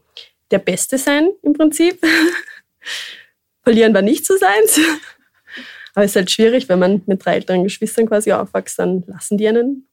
der 0.51 0.59
Beste 0.59 0.97
sein, 0.97 1.29
im 1.41 1.53
Prinzip. 1.53 1.99
Verlieren 3.65 3.93
war 3.93 4.01
nicht 4.01 4.25
so 4.25 4.37
seins. 4.37 4.79
Aber 5.95 6.05
es 6.05 6.11
ist 6.11 6.15
halt 6.15 6.31
schwierig, 6.31 6.69
wenn 6.69 6.79
man 6.79 7.01
mit 7.05 7.25
drei 7.25 7.35
älteren 7.35 7.63
Geschwistern 7.63 8.07
quasi 8.07 8.31
aufwächst, 8.31 8.79
dann 8.79 9.03
lassen 9.07 9.37
die 9.37 9.47
einen 9.47 9.87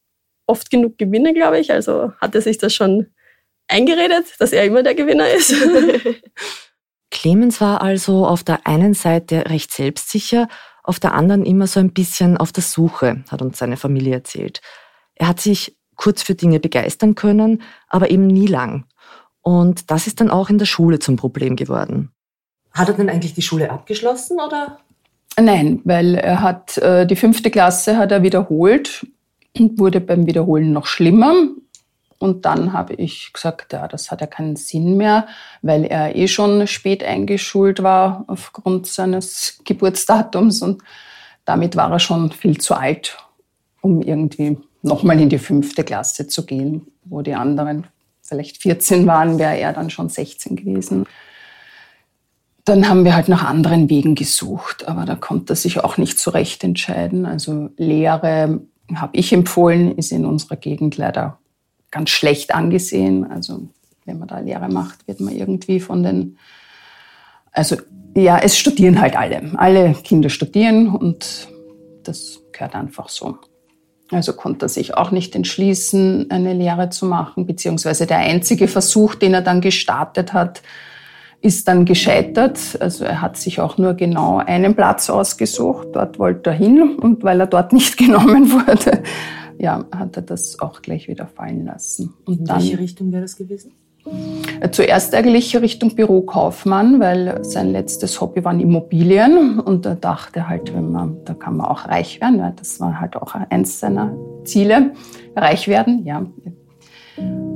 oft 0.47 0.71
genug 0.71 0.99
gewinnen, 0.99 1.35
glaube 1.35 1.59
ich. 1.59 1.73
Also 1.73 2.13
hat 2.21 2.35
er 2.35 2.43
sich 2.43 2.59
das 2.59 2.75
schon 2.75 3.07
eingeredet, 3.69 4.27
dass 4.39 4.53
er 4.53 4.65
immer 4.65 4.83
der 4.83 4.95
Gewinner 4.95 5.31
ist. 5.31 5.55
Clemens 7.11 7.61
war 7.61 7.83
also 7.83 8.27
auf 8.27 8.43
der 8.43 8.67
einen 8.67 8.95
Seite 8.95 9.49
recht 9.49 9.73
selbstsicher, 9.73 10.49
auf 10.83 10.99
der 10.99 11.15
anderen 11.15 11.45
immer 11.45 11.67
so 11.67 11.79
ein 11.79 11.93
bisschen 11.93 12.37
auf 12.37 12.53
der 12.53 12.63
Suche, 12.63 13.25
hat 13.31 13.43
uns 13.43 13.59
seine 13.59 13.77
Familie 13.77 14.15
erzählt. 14.15 14.61
Er 15.15 15.29
hat 15.29 15.41
sich 15.41 15.77
kurz 15.95 16.23
für 16.23 16.35
Dinge 16.35 16.59
begeistern 16.59 17.15
können, 17.15 17.63
aber 17.87 18.11
eben 18.11 18.27
nie 18.27 18.47
lang. 18.47 18.87
Und 19.41 19.91
das 19.91 20.07
ist 20.07 20.21
dann 20.21 20.31
auch 20.31 20.51
in 20.51 20.59
der 20.59 20.67
Schule 20.67 20.99
zum 20.99 21.17
Problem 21.17 21.55
geworden. 21.55 22.13
Hat 22.75 22.89
er 22.89 22.95
denn 22.95 23.11
eigentlich 23.11 23.35
die 23.35 23.43
Schule 23.43 23.71
abgeschlossen 23.71 24.39
oder? 24.41 24.79
Nein, 25.39 25.81
weil 25.85 26.15
er 26.15 26.43
hat 26.43 26.79
äh, 26.79 27.07
die 27.07 27.17
fünfte 27.17 27.51
Klasse 27.51 27.97
hat 27.97 28.13
er 28.13 28.23
wiederholt 28.23 29.07
und 29.57 29.79
wurde 29.79 30.01
beim 30.01 30.27
Wiederholen 30.27 30.73
noch 30.73 30.87
schlimmer. 30.87 31.35
Und 32.19 32.45
dann 32.45 32.73
habe 32.73 32.95
ich 32.95 33.33
gesagt, 33.33 33.73
ja, 33.73 33.89
das 33.89 34.11
hat 34.11 34.21
ja 34.21 34.29
keinen 34.29 34.55
Sinn 34.57 34.97
mehr, 34.97 35.27
weil 35.61 35.85
er 35.85 36.15
eh 36.15 36.29
schon 36.29 36.67
spät 36.69 37.03
eingeschult 37.03 37.83
war 37.83 38.25
aufgrund 38.29 38.87
seines 38.87 39.61
Geburtsdatums 39.65 40.63
und 40.63 40.83
damit 41.45 41.75
war 41.75 41.91
er 41.91 41.99
schon 41.99 42.31
viel 42.31 42.59
zu 42.59 42.75
alt, 42.75 43.17
um 43.81 44.03
irgendwie 44.03 44.57
nochmal 44.83 45.19
in 45.21 45.31
die 45.31 45.39
fünfte 45.39 45.83
Klasse 45.83 46.29
zu 46.29 46.47
gehen, 46.47 46.87
wo 47.05 47.23
die 47.23 47.35
anderen 47.35 47.89
vielleicht 48.23 48.63
14 48.63 49.07
waren, 49.07 49.39
wäre 49.41 49.59
er 49.59 49.73
dann 49.73 49.91
schon 49.91 50.09
16 50.09 50.57
gewesen. 50.57 51.07
Dann 52.65 52.89
haben 52.89 53.05
wir 53.05 53.17
halt 53.17 53.29
nach 53.29 53.45
anderen 53.45 53.91
Wegen 53.91 54.15
gesucht, 54.15 54.87
aber 54.87 55.05
da 55.05 55.17
konnte 55.17 55.55
er 55.55 55.57
sich 55.57 55.83
auch 55.83 55.97
nicht 55.97 56.19
so 56.19 56.31
recht 56.31 56.63
entscheiden. 56.63 57.27
Also 57.27 57.71
Lehre 57.77 58.61
habe 58.95 59.17
ich 59.17 59.33
empfohlen, 59.33 59.97
ist 59.97 60.13
in 60.13 60.25
unserer 60.25 60.57
Gegend 60.57 60.97
leider 60.97 61.39
ganz 61.91 62.11
schlecht 62.11 62.55
angesehen. 62.55 63.29
Also 63.29 63.69
wenn 64.05 64.19
man 64.19 64.29
da 64.29 64.39
Lehre 64.39 64.69
macht, 64.69 65.07
wird 65.09 65.21
man 65.21 65.35
irgendwie 65.35 65.81
von 65.81 66.03
den, 66.03 66.39
also 67.51 67.77
ja, 68.15 68.39
es 68.39 68.59
studieren 68.59 69.01
halt 69.01 69.17
alle. 69.17 69.53
Alle 69.57 69.95
Kinder 69.95 70.29
studieren 70.29 70.89
und 70.89 71.49
das 72.05 72.41
gehört 72.53 72.75
einfach 72.75 73.09
so. 73.09 73.39
Also 74.11 74.35
konnte 74.35 74.67
er 74.67 74.69
sich 74.69 74.95
auch 74.95 75.11
nicht 75.11 75.35
entschließen, 75.35 76.31
eine 76.31 76.53
Lehre 76.53 76.91
zu 76.91 77.07
machen, 77.07 77.47
beziehungsweise 77.47 78.07
der 78.07 78.19
einzige 78.19 78.69
Versuch, 78.69 79.15
den 79.15 79.33
er 79.33 79.41
dann 79.41 79.63
gestartet 79.63 80.33
hat, 80.33 80.63
ist 81.43 81.69
dann 81.69 81.85
gescheitert. 81.85 82.59
Also 82.81 83.05
er 83.05 83.21
hat 83.21 83.37
sich 83.37 83.61
auch 83.61 83.77
nur 83.77 83.95
genau 83.95 84.39
einen 84.39 84.75
Platz 84.75 85.11
ausgesucht. 85.11 85.89
Dort 85.93 86.19
wollte 86.19 86.51
er 86.51 86.57
hin 86.57 86.97
und 86.97 87.23
weil 87.23 87.41
er 87.41 87.47
dort 87.47 87.73
nicht 87.73 87.99
genommen 87.99 88.51
wurde, 88.51 89.03
ja, 89.59 89.85
hat 89.95 90.17
er 90.17 90.23
das 90.23 90.59
auch 90.61 90.81
gleich 90.81 91.09
wieder 91.09 91.27
fallen 91.27 91.67
lassen. 91.67 92.15
Und 92.25 92.41
In 92.41 92.49
welche 92.49 92.79
Richtung 92.79 93.13
wäre 93.13 93.23
das 93.23 93.37
gewesen? 93.37 93.73
Zuerst 94.73 95.15
eigentlich 95.15 95.57
Richtung 95.57 95.95
Bürokaufmann, 95.95 96.99
weil 96.99 97.45
sein 97.45 97.71
letztes 97.71 98.21
Hobby 98.21 98.45
waren 98.45 98.59
Immobilien 98.59 99.61
und 99.61 99.87
er 99.87 99.95
dachte 99.95 100.49
halt, 100.49 100.75
wenn 100.75 100.91
man, 100.91 101.19
da 101.25 101.35
kann 101.35 101.57
man 101.57 101.67
auch 101.67 101.87
reich 101.87 102.21
werden. 102.21 102.39
Ja, 102.41 102.51
das 102.51 102.81
war 102.81 103.01
halt 103.01 103.15
auch 103.15 103.35
eins 103.35 103.79
seiner 103.79 104.13
Ziele, 104.45 104.93
reich 105.37 105.69
werden, 105.69 106.05
ja. 106.05 106.27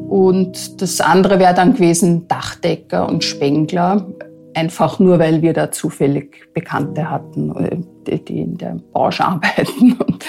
Und 0.09 0.81
das 0.81 1.01
andere 1.01 1.39
wäre 1.39 1.55
dann 1.55 1.75
gewesen 1.75 2.29
Dachdecker 2.29 3.09
und 3.09 3.25
Spengler, 3.25 4.07
einfach 4.55 4.99
nur, 4.99 5.19
weil 5.19 5.43
wir 5.43 5.53
da 5.53 5.71
zufällig 5.71 6.53
Bekannte 6.55 7.11
hatten, 7.11 7.85
äh, 8.07 8.19
die 8.19 8.41
in 8.41 8.57
der 8.57 8.79
Branche 8.93 9.25
arbeiten. 9.27 9.93
Und 9.93 10.25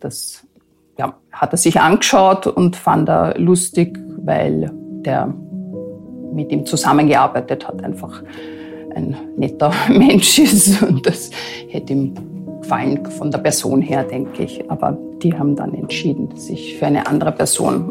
das 0.00 0.42
ja, 0.98 1.14
hat 1.30 1.52
er 1.52 1.58
sich 1.58 1.80
angeschaut 1.80 2.46
und 2.46 2.76
fand 2.76 3.08
er 3.08 3.38
lustig, 3.38 3.98
weil 4.24 4.70
der 5.04 5.32
mit 6.32 6.50
ihm 6.52 6.66
zusammengearbeitet 6.66 7.66
hat, 7.66 7.82
einfach 7.82 8.22
ein 8.94 9.16
netter 9.36 9.72
Mensch 9.88 10.38
ist. 10.38 10.82
Und 10.82 11.06
das 11.06 11.30
hätte 11.68 11.92
ihm 11.92 12.14
gefallen 12.60 13.04
von 13.06 13.30
der 13.30 13.38
Person 13.38 13.80
her, 13.80 14.04
denke 14.04 14.42
ich. 14.44 14.68
Aber 14.70 14.98
die 15.22 15.36
haben 15.36 15.56
dann 15.56 15.74
entschieden, 15.74 16.36
sich 16.36 16.76
für 16.78 16.86
eine 16.86 17.06
andere 17.06 17.32
Person. 17.32 17.90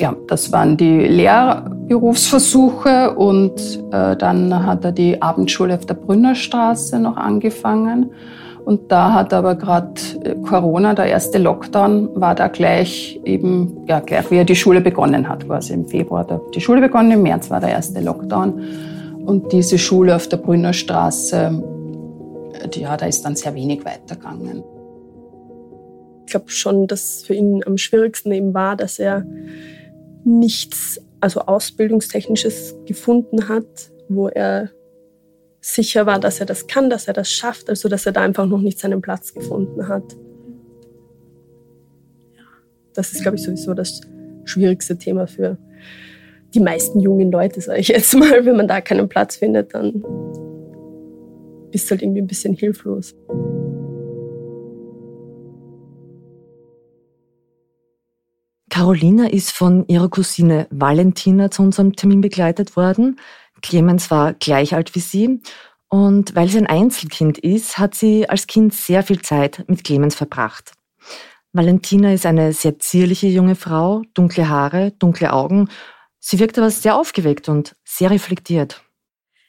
Ja, 0.00 0.16
das 0.28 0.50
waren 0.50 0.78
die 0.78 1.00
Lehrberufsversuche 1.00 3.14
und 3.16 3.84
äh, 3.92 4.16
dann 4.16 4.64
hat 4.64 4.86
er 4.86 4.92
die 4.92 5.20
Abendschule 5.20 5.74
auf 5.74 5.84
der 5.84 5.92
Brünnerstraße 5.92 6.98
noch 6.98 7.18
angefangen. 7.18 8.10
Und 8.64 8.90
da 8.90 9.12
hat 9.12 9.34
aber 9.34 9.56
gerade 9.56 10.00
äh, 10.24 10.36
Corona, 10.36 10.94
der 10.94 11.04
erste 11.04 11.36
Lockdown, 11.36 12.08
war 12.14 12.34
da 12.34 12.48
gleich 12.48 13.20
eben, 13.24 13.84
ja, 13.86 14.00
gleich 14.00 14.30
wie 14.30 14.36
er 14.36 14.46
die 14.46 14.56
Schule 14.56 14.80
begonnen 14.80 15.28
hat, 15.28 15.46
quasi 15.46 15.74
im 15.74 15.86
Februar 15.86 16.26
hat 16.26 16.40
die 16.54 16.62
Schule 16.62 16.80
begonnen, 16.80 17.10
im 17.10 17.22
März 17.22 17.50
war 17.50 17.60
der 17.60 17.68
erste 17.68 18.00
Lockdown. 18.00 18.58
Und 19.26 19.52
diese 19.52 19.76
Schule 19.76 20.16
auf 20.16 20.28
der 20.28 20.38
Brünner 20.38 20.72
Straße, 20.72 21.62
äh, 22.54 22.80
ja, 22.80 22.96
da 22.96 23.04
ist 23.04 23.22
dann 23.22 23.36
sehr 23.36 23.54
wenig 23.54 23.84
weitergegangen. 23.84 24.64
Ich 26.24 26.30
glaube 26.30 26.48
schon, 26.48 26.86
dass 26.86 27.22
für 27.22 27.34
ihn 27.34 27.62
am 27.66 27.76
schwierigsten 27.76 28.32
eben 28.32 28.54
war, 28.54 28.76
dass 28.76 28.98
er 28.98 29.26
nichts, 30.24 31.00
also 31.20 31.40
Ausbildungstechnisches 31.40 32.76
gefunden 32.86 33.48
hat, 33.48 33.90
wo 34.08 34.28
er 34.28 34.70
sicher 35.60 36.06
war, 36.06 36.18
dass 36.18 36.40
er 36.40 36.46
das 36.46 36.66
kann, 36.66 36.90
dass 36.90 37.06
er 37.06 37.14
das 37.14 37.30
schafft, 37.30 37.68
also 37.68 37.88
dass 37.88 38.06
er 38.06 38.12
da 38.12 38.22
einfach 38.22 38.46
noch 38.46 38.60
nicht 38.60 38.78
seinen 38.78 39.02
Platz 39.02 39.34
gefunden 39.34 39.88
hat. 39.88 40.16
Das 42.94 43.12
ist, 43.12 43.22
glaube 43.22 43.36
ich, 43.36 43.42
sowieso 43.42 43.74
das 43.74 44.00
schwierigste 44.44 44.96
Thema 44.96 45.26
für 45.26 45.58
die 46.54 46.60
meisten 46.60 46.98
jungen 47.00 47.30
Leute, 47.30 47.60
sage 47.60 47.80
ich 47.80 47.88
jetzt 47.88 48.14
mal. 48.16 48.44
Wenn 48.44 48.56
man 48.56 48.68
da 48.68 48.80
keinen 48.80 49.08
Platz 49.08 49.36
findet, 49.36 49.74
dann 49.74 50.02
bist 51.70 51.86
du 51.86 51.92
halt 51.92 52.02
irgendwie 52.02 52.22
ein 52.22 52.26
bisschen 52.26 52.54
hilflos. 52.54 53.14
Carolina 58.80 59.28
ist 59.28 59.52
von 59.52 59.86
ihrer 59.88 60.08
Cousine 60.08 60.66
Valentina 60.70 61.50
zu 61.50 61.60
unserem 61.60 61.96
Termin 61.96 62.22
begleitet 62.22 62.76
worden. 62.76 63.20
Clemens 63.60 64.10
war 64.10 64.32
gleich 64.32 64.74
alt 64.74 64.94
wie 64.94 65.00
sie 65.00 65.42
und 65.90 66.34
weil 66.34 66.48
sie 66.48 66.56
ein 66.56 66.66
Einzelkind 66.66 67.36
ist, 67.36 67.76
hat 67.76 67.94
sie 67.94 68.26
als 68.26 68.46
Kind 68.46 68.72
sehr 68.72 69.02
viel 69.02 69.20
Zeit 69.20 69.66
mit 69.68 69.84
Clemens 69.84 70.14
verbracht. 70.14 70.72
Valentina 71.52 72.14
ist 72.14 72.24
eine 72.24 72.54
sehr 72.54 72.78
zierliche 72.78 73.26
junge 73.26 73.54
Frau, 73.54 74.00
dunkle 74.14 74.48
Haare, 74.48 74.92
dunkle 74.92 75.34
Augen. 75.34 75.68
Sie 76.18 76.38
wirkt 76.38 76.56
aber 76.56 76.70
sehr 76.70 76.96
aufgeweckt 76.96 77.50
und 77.50 77.76
sehr 77.84 78.10
reflektiert. 78.10 78.82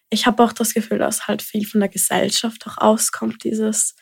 Ich 0.09 0.25
habe 0.25 0.43
auch 0.43 0.51
das 0.51 0.73
Gefühl, 0.73 0.97
dass 0.97 1.27
halt 1.27 1.41
viel 1.41 1.65
von 1.65 1.79
der 1.79 1.87
Gesellschaft 1.87 2.67
auch 2.67 2.79
auskommt, 2.79 3.45
dieses, 3.45 3.95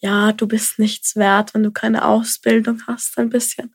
ja, 0.00 0.32
du 0.32 0.46
bist 0.46 0.78
nichts 0.78 1.16
wert, 1.16 1.54
wenn 1.54 1.62
du 1.62 1.70
keine 1.70 2.04
Ausbildung 2.04 2.82
hast, 2.86 3.16
ein 3.16 3.30
bisschen. 3.30 3.74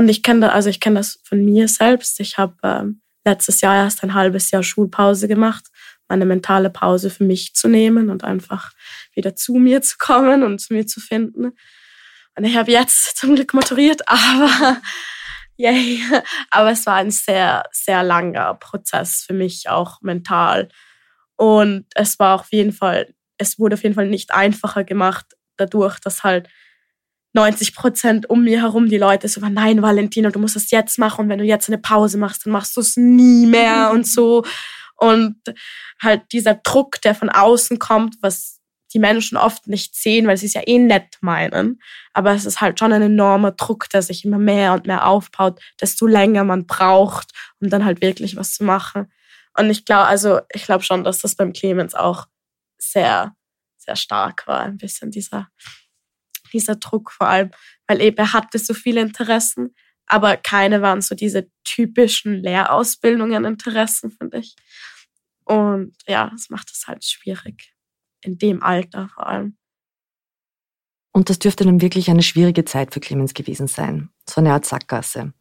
Und 0.00 0.08
ich 0.08 0.22
kenne 0.22 0.50
also 0.50 0.70
ich 0.70 0.80
kenne 0.80 0.98
das 0.98 1.20
von 1.24 1.44
mir 1.44 1.68
selbst. 1.68 2.20
Ich 2.20 2.38
habe 2.38 2.54
ähm, 2.62 3.02
letztes 3.26 3.60
Jahr 3.60 3.84
erst 3.84 4.02
ein 4.02 4.14
halbes 4.14 4.50
Jahr 4.50 4.62
Schulpause 4.62 5.28
gemacht, 5.28 5.66
meine 6.08 6.24
mentale 6.24 6.70
Pause 6.70 7.10
für 7.10 7.24
mich 7.24 7.52
zu 7.52 7.68
nehmen 7.68 8.08
und 8.08 8.24
einfach 8.24 8.72
wieder 9.14 9.36
zu 9.36 9.56
mir 9.56 9.82
zu 9.82 9.96
kommen 9.98 10.42
und 10.42 10.58
zu 10.58 10.72
mir 10.72 10.86
zu 10.86 11.00
finden. 11.00 11.52
Und 12.34 12.44
ich 12.44 12.56
habe 12.56 12.72
jetzt 12.72 13.18
zum 13.18 13.34
Glück 13.34 13.52
maturiert, 13.52 14.00
aber 14.08 14.80
yay. 15.58 16.00
Aber 16.48 16.70
es 16.70 16.86
war 16.86 16.94
ein 16.94 17.10
sehr, 17.10 17.64
sehr 17.70 18.02
langer 18.02 18.54
Prozess 18.54 19.24
für 19.26 19.34
mich 19.34 19.68
auch 19.68 20.00
mental. 20.00 20.70
Und 21.36 21.84
es 21.94 22.18
war 22.18 22.40
auf 22.40 22.50
jeden 22.52 22.72
Fall, 22.72 23.14
es 23.36 23.58
wurde 23.58 23.74
auf 23.74 23.82
jeden 23.82 23.96
Fall 23.96 24.08
nicht 24.08 24.32
einfacher 24.32 24.82
gemacht 24.82 25.26
dadurch, 25.58 26.00
dass 26.00 26.24
halt 26.24 26.48
90 27.32 27.74
Prozent 27.74 28.28
um 28.28 28.44
mir 28.44 28.60
herum 28.62 28.88
die 28.88 28.98
Leute 28.98 29.28
so, 29.28 29.40
nein, 29.40 29.82
Valentina, 29.82 30.30
du 30.30 30.38
musst 30.38 30.56
das 30.56 30.70
jetzt 30.70 30.98
machen 30.98 31.22
und 31.22 31.28
wenn 31.28 31.38
du 31.38 31.44
jetzt 31.44 31.68
eine 31.68 31.78
Pause 31.78 32.18
machst, 32.18 32.44
dann 32.44 32.52
machst 32.52 32.76
du 32.76 32.80
es 32.80 32.96
nie 32.96 33.46
mehr 33.46 33.90
und 33.92 34.06
so. 34.06 34.44
Und 34.96 35.36
halt 36.02 36.22
dieser 36.32 36.54
Druck, 36.54 37.00
der 37.02 37.14
von 37.14 37.30
außen 37.30 37.78
kommt, 37.78 38.16
was 38.20 38.60
die 38.92 38.98
Menschen 38.98 39.38
oft 39.38 39.68
nicht 39.68 39.94
sehen, 39.94 40.26
weil 40.26 40.36
sie 40.36 40.46
es 40.46 40.54
ja 40.54 40.62
eh 40.66 40.78
nett 40.78 41.16
meinen. 41.20 41.80
Aber 42.12 42.32
es 42.32 42.44
ist 42.44 42.60
halt 42.60 42.78
schon 42.78 42.92
ein 42.92 43.02
enormer 43.02 43.52
Druck, 43.52 43.88
der 43.90 44.02
sich 44.02 44.24
immer 44.24 44.38
mehr 44.38 44.72
und 44.72 44.86
mehr 44.86 45.06
aufbaut, 45.06 45.60
desto 45.80 46.06
länger 46.06 46.42
man 46.44 46.66
braucht, 46.66 47.30
um 47.60 47.70
dann 47.70 47.84
halt 47.84 48.00
wirklich 48.00 48.36
was 48.36 48.54
zu 48.54 48.64
machen. 48.64 49.10
Und 49.56 49.70
ich 49.70 49.84
glaube, 49.84 50.06
also 50.06 50.40
ich 50.52 50.64
glaube 50.64 50.82
schon, 50.82 51.04
dass 51.04 51.20
das 51.20 51.36
beim 51.36 51.52
Clemens 51.52 51.94
auch 51.94 52.26
sehr 52.78 53.34
sehr 53.80 53.96
stark 53.96 54.46
war, 54.46 54.60
ein 54.60 54.78
bisschen 54.78 55.10
dieser, 55.10 55.48
dieser 56.52 56.76
Druck 56.76 57.10
vor 57.10 57.28
allem, 57.28 57.50
weil 57.86 58.00
eben 58.00 58.18
er 58.18 58.32
hatte 58.32 58.58
so 58.58 58.74
viele 58.74 59.00
Interessen, 59.00 59.74
aber 60.06 60.36
keine 60.36 60.82
waren 60.82 61.02
so 61.02 61.14
diese 61.14 61.48
typischen 61.64 62.34
Lehrausbildungen 62.34 63.44
Interessen, 63.44 64.10
finde 64.10 64.38
ich. 64.38 64.56
Und 65.44 65.94
ja, 66.06 66.30
das 66.30 66.50
macht 66.50 66.70
es 66.72 66.86
halt 66.86 67.04
schwierig. 67.04 67.74
In 68.22 68.38
dem 68.38 68.62
Alter 68.62 69.08
vor 69.14 69.26
allem. 69.26 69.56
Und 71.12 71.30
das 71.30 71.38
dürfte 71.38 71.64
dann 71.64 71.80
wirklich 71.80 72.10
eine 72.10 72.22
schwierige 72.22 72.64
Zeit 72.64 72.92
für 72.92 73.00
Clemens 73.00 73.34
gewesen 73.34 73.66
sein. 73.66 74.10
So 74.28 74.40
eine 74.40 74.52
Art 74.52 74.64
Sackgasse. 74.64 75.32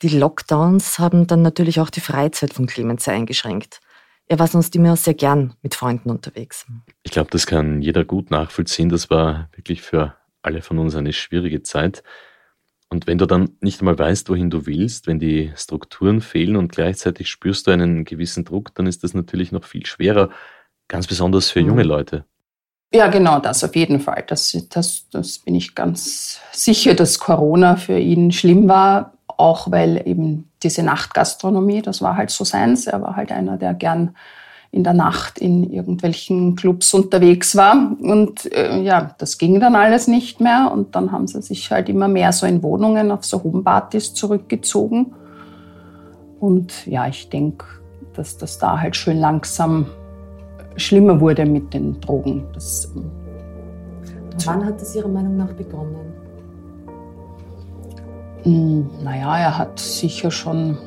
Die 0.00 0.08
Lockdowns 0.08 0.98
haben 0.98 1.26
dann 1.26 1.42
natürlich 1.42 1.80
auch 1.80 1.90
die 1.90 2.00
Freizeit 2.00 2.54
von 2.54 2.66
Clemens 2.66 3.04
sehr 3.04 3.14
eingeschränkt. 3.14 3.80
Er 4.26 4.38
war 4.38 4.46
sonst 4.46 4.74
immer 4.74 4.96
sehr 4.96 5.14
gern 5.14 5.54
mit 5.62 5.74
Freunden 5.74 6.10
unterwegs. 6.10 6.66
Ich 7.02 7.12
glaube, 7.12 7.30
das 7.30 7.46
kann 7.46 7.82
jeder 7.82 8.04
gut 8.04 8.30
nachvollziehen. 8.30 8.88
Das 8.88 9.10
war 9.10 9.50
wirklich 9.54 9.82
für 9.82 10.16
alle 10.42 10.62
von 10.62 10.78
uns 10.78 10.94
eine 10.94 11.12
schwierige 11.12 11.62
Zeit. 11.62 12.02
Und 12.88 13.06
wenn 13.06 13.18
du 13.18 13.26
dann 13.26 13.56
nicht 13.60 13.80
einmal 13.80 13.98
weißt, 13.98 14.28
wohin 14.28 14.50
du 14.50 14.66
willst, 14.66 15.06
wenn 15.06 15.18
die 15.18 15.52
Strukturen 15.56 16.20
fehlen 16.20 16.56
und 16.56 16.72
gleichzeitig 16.72 17.30
spürst 17.30 17.66
du 17.66 17.70
einen 17.70 18.04
gewissen 18.04 18.44
Druck, 18.44 18.74
dann 18.74 18.86
ist 18.86 19.02
das 19.02 19.14
natürlich 19.14 19.50
noch 19.50 19.64
viel 19.64 19.86
schwerer, 19.86 20.28
ganz 20.88 21.06
besonders 21.06 21.50
für 21.50 21.60
junge 21.60 21.84
mhm. 21.84 21.88
Leute. 21.88 22.24
Ja, 22.94 23.08
genau, 23.08 23.38
das 23.38 23.64
auf 23.64 23.74
jeden 23.74 24.00
Fall. 24.00 24.24
Das, 24.26 24.54
das, 24.68 25.08
das 25.10 25.38
bin 25.38 25.54
ich 25.54 25.74
ganz 25.74 26.40
sicher, 26.52 26.92
dass 26.94 27.18
Corona 27.18 27.76
für 27.76 27.98
ihn 27.98 28.30
schlimm 28.30 28.68
war, 28.68 29.14
auch 29.26 29.70
weil 29.70 30.06
eben 30.06 30.50
diese 30.62 30.82
Nachtgastronomie, 30.82 31.80
das 31.80 32.02
war 32.02 32.18
halt 32.18 32.28
so 32.28 32.44
seins. 32.44 32.86
Er 32.86 33.00
war 33.00 33.16
halt 33.16 33.32
einer, 33.32 33.56
der 33.56 33.72
gern 33.72 34.14
in 34.72 34.84
der 34.84 34.94
Nacht 34.94 35.38
in 35.38 35.70
irgendwelchen 35.70 36.56
Clubs 36.56 36.94
unterwegs 36.94 37.54
war. 37.56 37.92
Und 38.00 38.50
äh, 38.52 38.80
ja, 38.80 39.14
das 39.18 39.36
ging 39.36 39.60
dann 39.60 39.76
alles 39.76 40.08
nicht 40.08 40.40
mehr. 40.40 40.70
Und 40.72 40.96
dann 40.96 41.12
haben 41.12 41.28
sie 41.28 41.42
sich 41.42 41.70
halt 41.70 41.90
immer 41.90 42.08
mehr 42.08 42.32
so 42.32 42.46
in 42.46 42.62
Wohnungen 42.62 43.10
auf 43.10 43.22
so 43.22 43.42
Homepartys 43.44 44.14
zurückgezogen. 44.14 45.14
Und 46.40 46.86
ja, 46.86 47.06
ich 47.06 47.28
denke, 47.28 47.66
dass 48.14 48.38
das 48.38 48.58
da 48.58 48.80
halt 48.80 48.96
schön 48.96 49.18
langsam 49.18 49.86
schlimmer 50.76 51.20
wurde 51.20 51.44
mit 51.44 51.74
den 51.74 52.00
Drogen. 52.00 52.44
Das, 52.54 52.90
ähm, 52.96 53.10
Wann 54.46 54.64
hat 54.64 54.80
das 54.80 54.96
Ihrer 54.96 55.08
Meinung 55.08 55.36
nach 55.36 55.52
begonnen? 55.52 56.14
Hm, 58.44 58.88
naja, 59.04 59.36
er 59.36 59.58
hat 59.58 59.78
sicher 59.78 60.30
schon 60.30 60.78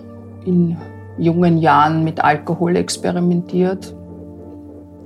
in 0.43 0.75
jungen 1.17 1.57
Jahren 1.57 2.03
mit 2.03 2.23
Alkohol 2.23 2.75
experimentiert. 2.75 3.95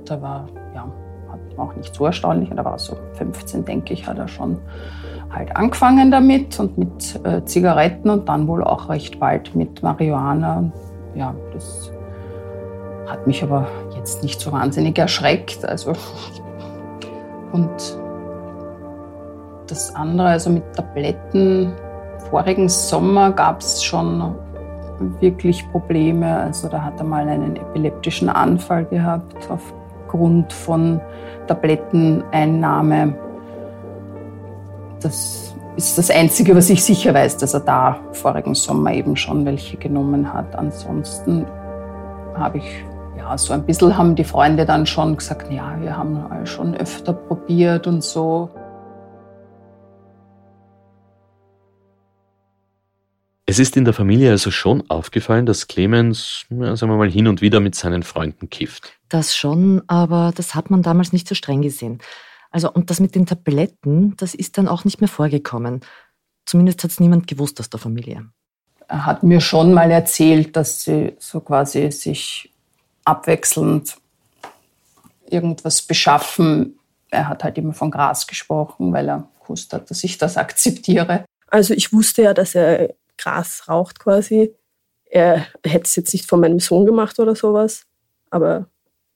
Da 0.04 0.20
war, 0.20 0.46
ja, 0.74 0.86
auch 1.56 1.74
nicht 1.76 1.94
so 1.94 2.06
erstaunlich, 2.06 2.50
da 2.54 2.64
war 2.64 2.78
so 2.78 2.96
15, 3.14 3.64
denke 3.64 3.92
ich, 3.92 4.06
hat 4.06 4.18
er 4.18 4.28
schon 4.28 4.58
halt 5.30 5.54
angefangen 5.56 6.10
damit 6.10 6.58
und 6.58 6.76
mit 6.76 7.20
äh, 7.24 7.44
Zigaretten 7.44 8.10
und 8.10 8.28
dann 8.28 8.48
wohl 8.48 8.64
auch 8.64 8.88
recht 8.88 9.20
bald 9.20 9.54
mit 9.54 9.82
Marihuana. 9.82 10.72
Ja, 11.14 11.34
das 11.52 11.92
hat 13.06 13.26
mich 13.26 13.42
aber 13.42 13.66
jetzt 13.96 14.22
nicht 14.22 14.40
so 14.40 14.52
wahnsinnig 14.52 14.98
erschreckt. 14.98 15.64
Also 15.64 15.92
und 17.52 17.98
das 19.66 19.94
andere, 19.94 20.28
also 20.28 20.50
mit 20.50 20.64
Tabletten, 20.74 21.72
vorigen 22.30 22.68
Sommer 22.68 23.32
gab 23.32 23.60
es 23.60 23.82
schon 23.82 24.34
wirklich 25.00 25.68
Probleme. 25.70 26.38
Also 26.38 26.68
da 26.68 26.82
hat 26.82 26.98
er 26.98 27.04
mal 27.04 27.28
einen 27.28 27.56
epileptischen 27.56 28.28
Anfall 28.28 28.84
gehabt 28.84 29.48
aufgrund 29.48 30.52
von 30.52 31.00
Tabletteneinnahme. 31.46 33.14
Das 35.00 35.54
ist 35.76 35.96
das 35.96 36.10
Einzige, 36.10 36.54
was 36.54 36.68
ich 36.70 36.84
sicher 36.84 37.14
weiß, 37.14 37.38
dass 37.38 37.54
er 37.54 37.60
da 37.60 37.98
vorigen 38.12 38.54
Sommer 38.54 38.92
eben 38.92 39.16
schon 39.16 39.44
welche 39.46 39.76
genommen 39.76 40.32
hat. 40.32 40.54
Ansonsten 40.54 41.46
habe 42.34 42.58
ich, 42.58 42.84
ja, 43.16 43.36
so 43.38 43.54
ein 43.54 43.62
bisschen 43.64 43.96
haben 43.96 44.14
die 44.14 44.24
Freunde 44.24 44.66
dann 44.66 44.86
schon 44.86 45.16
gesagt, 45.16 45.50
ja, 45.50 45.74
wir 45.80 45.96
haben 45.96 46.22
schon 46.44 46.74
öfter 46.74 47.12
probiert 47.12 47.86
und 47.86 48.04
so. 48.04 48.50
Es 53.50 53.58
ist 53.58 53.76
in 53.76 53.84
der 53.84 53.94
Familie 53.94 54.30
also 54.30 54.52
schon 54.52 54.88
aufgefallen, 54.88 55.44
dass 55.44 55.66
Clemens, 55.66 56.44
sagen 56.50 56.88
wir 56.88 56.96
mal, 56.96 57.10
hin 57.10 57.26
und 57.26 57.40
wieder 57.40 57.58
mit 57.58 57.74
seinen 57.74 58.04
Freunden 58.04 58.48
kifft. 58.48 58.92
Das 59.08 59.36
schon, 59.36 59.82
aber 59.88 60.30
das 60.32 60.54
hat 60.54 60.70
man 60.70 60.82
damals 60.82 61.12
nicht 61.12 61.26
so 61.26 61.34
streng 61.34 61.60
gesehen. 61.60 61.98
Also, 62.52 62.70
und 62.72 62.90
das 62.90 63.00
mit 63.00 63.16
den 63.16 63.26
Tabletten, 63.26 64.14
das 64.18 64.36
ist 64.36 64.56
dann 64.56 64.68
auch 64.68 64.84
nicht 64.84 65.00
mehr 65.00 65.08
vorgekommen. 65.08 65.80
Zumindest 66.46 66.84
hat 66.84 66.92
es 66.92 67.00
niemand 67.00 67.26
gewusst 67.26 67.58
aus 67.58 67.68
der 67.68 67.80
Familie. 67.80 68.24
Er 68.86 69.04
hat 69.04 69.24
mir 69.24 69.40
schon 69.40 69.74
mal 69.74 69.90
erzählt, 69.90 70.54
dass 70.54 70.84
sie 70.84 71.16
so 71.18 71.40
quasi 71.40 71.90
sich 71.90 72.52
abwechselnd 73.04 73.96
irgendwas 75.28 75.82
beschaffen. 75.82 76.78
Er 77.10 77.28
hat 77.28 77.42
halt 77.42 77.58
immer 77.58 77.74
von 77.74 77.90
Gras 77.90 78.28
gesprochen, 78.28 78.92
weil 78.92 79.08
er 79.08 79.28
gewusst 79.42 79.72
hat, 79.72 79.90
dass 79.90 80.04
ich 80.04 80.18
das 80.18 80.36
akzeptiere. 80.36 81.24
Also 81.48 81.74
ich 81.74 81.92
wusste 81.92 82.22
ja, 82.22 82.32
dass 82.32 82.54
er 82.54 82.94
Gras 83.20 83.68
raucht 83.68 83.98
quasi. 83.98 84.54
Er 85.04 85.46
hätte 85.64 85.84
es 85.84 85.96
jetzt 85.96 86.12
nicht 86.12 86.26
von 86.26 86.40
meinem 86.40 86.60
Sohn 86.60 86.86
gemacht 86.86 87.18
oder 87.18 87.34
sowas, 87.34 87.86
aber 88.30 88.68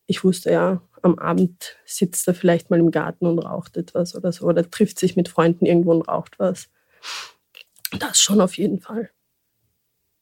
ich 0.06 0.24
wusste 0.24 0.50
ja, 0.50 0.82
am 1.02 1.18
Abend 1.18 1.76
sitzt 1.84 2.26
er 2.28 2.34
vielleicht 2.34 2.70
mal 2.70 2.80
im 2.80 2.90
Garten 2.90 3.26
und 3.26 3.38
raucht 3.38 3.76
etwas 3.76 4.14
oder 4.14 4.32
so 4.32 4.46
oder 4.46 4.68
trifft 4.68 4.98
sich 4.98 5.16
mit 5.16 5.28
Freunden 5.28 5.66
irgendwo 5.66 5.92
und 5.92 6.08
raucht 6.08 6.38
was. 6.38 6.68
Das 7.98 8.20
schon 8.20 8.40
auf 8.40 8.56
jeden 8.56 8.80
Fall. 8.80 9.10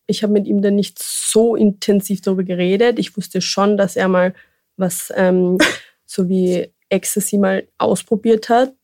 Ich 0.07 0.23
habe 0.23 0.33
mit 0.33 0.47
ihm 0.47 0.61
dann 0.61 0.75
nicht 0.75 1.01
so 1.01 1.57
intensiv 1.57 2.21
darüber 2.21 2.42
geredet. 2.42 2.99
Ich 2.99 3.16
wusste 3.16 3.40
schon, 3.40 3.77
dass 3.77 3.97
er 3.97 4.09
mal 4.09 4.35
was 4.77 5.12
ähm, 5.16 5.59
so 6.05 6.29
wie 6.29 6.73
Ecstasy 6.88 7.38
mal 7.38 7.66
ausprobiert 7.79 8.49
hat. 8.49 8.75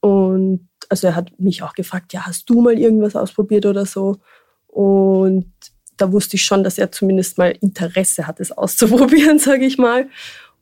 Und 0.00 0.67
also 0.88 1.08
er 1.08 1.16
hat 1.16 1.38
mich 1.38 1.62
auch 1.62 1.74
gefragt, 1.74 2.12
ja, 2.12 2.26
hast 2.26 2.48
du 2.48 2.60
mal 2.60 2.78
irgendwas 2.78 3.16
ausprobiert 3.16 3.66
oder 3.66 3.86
so? 3.86 4.18
Und 4.66 5.52
da 5.96 6.12
wusste 6.12 6.36
ich 6.36 6.44
schon, 6.44 6.64
dass 6.64 6.78
er 6.78 6.92
zumindest 6.92 7.38
mal 7.38 7.54
Interesse 7.60 8.26
hat, 8.26 8.40
es 8.40 8.52
auszuprobieren, 8.56 9.38
sage 9.38 9.64
ich 9.64 9.78
mal. 9.78 10.08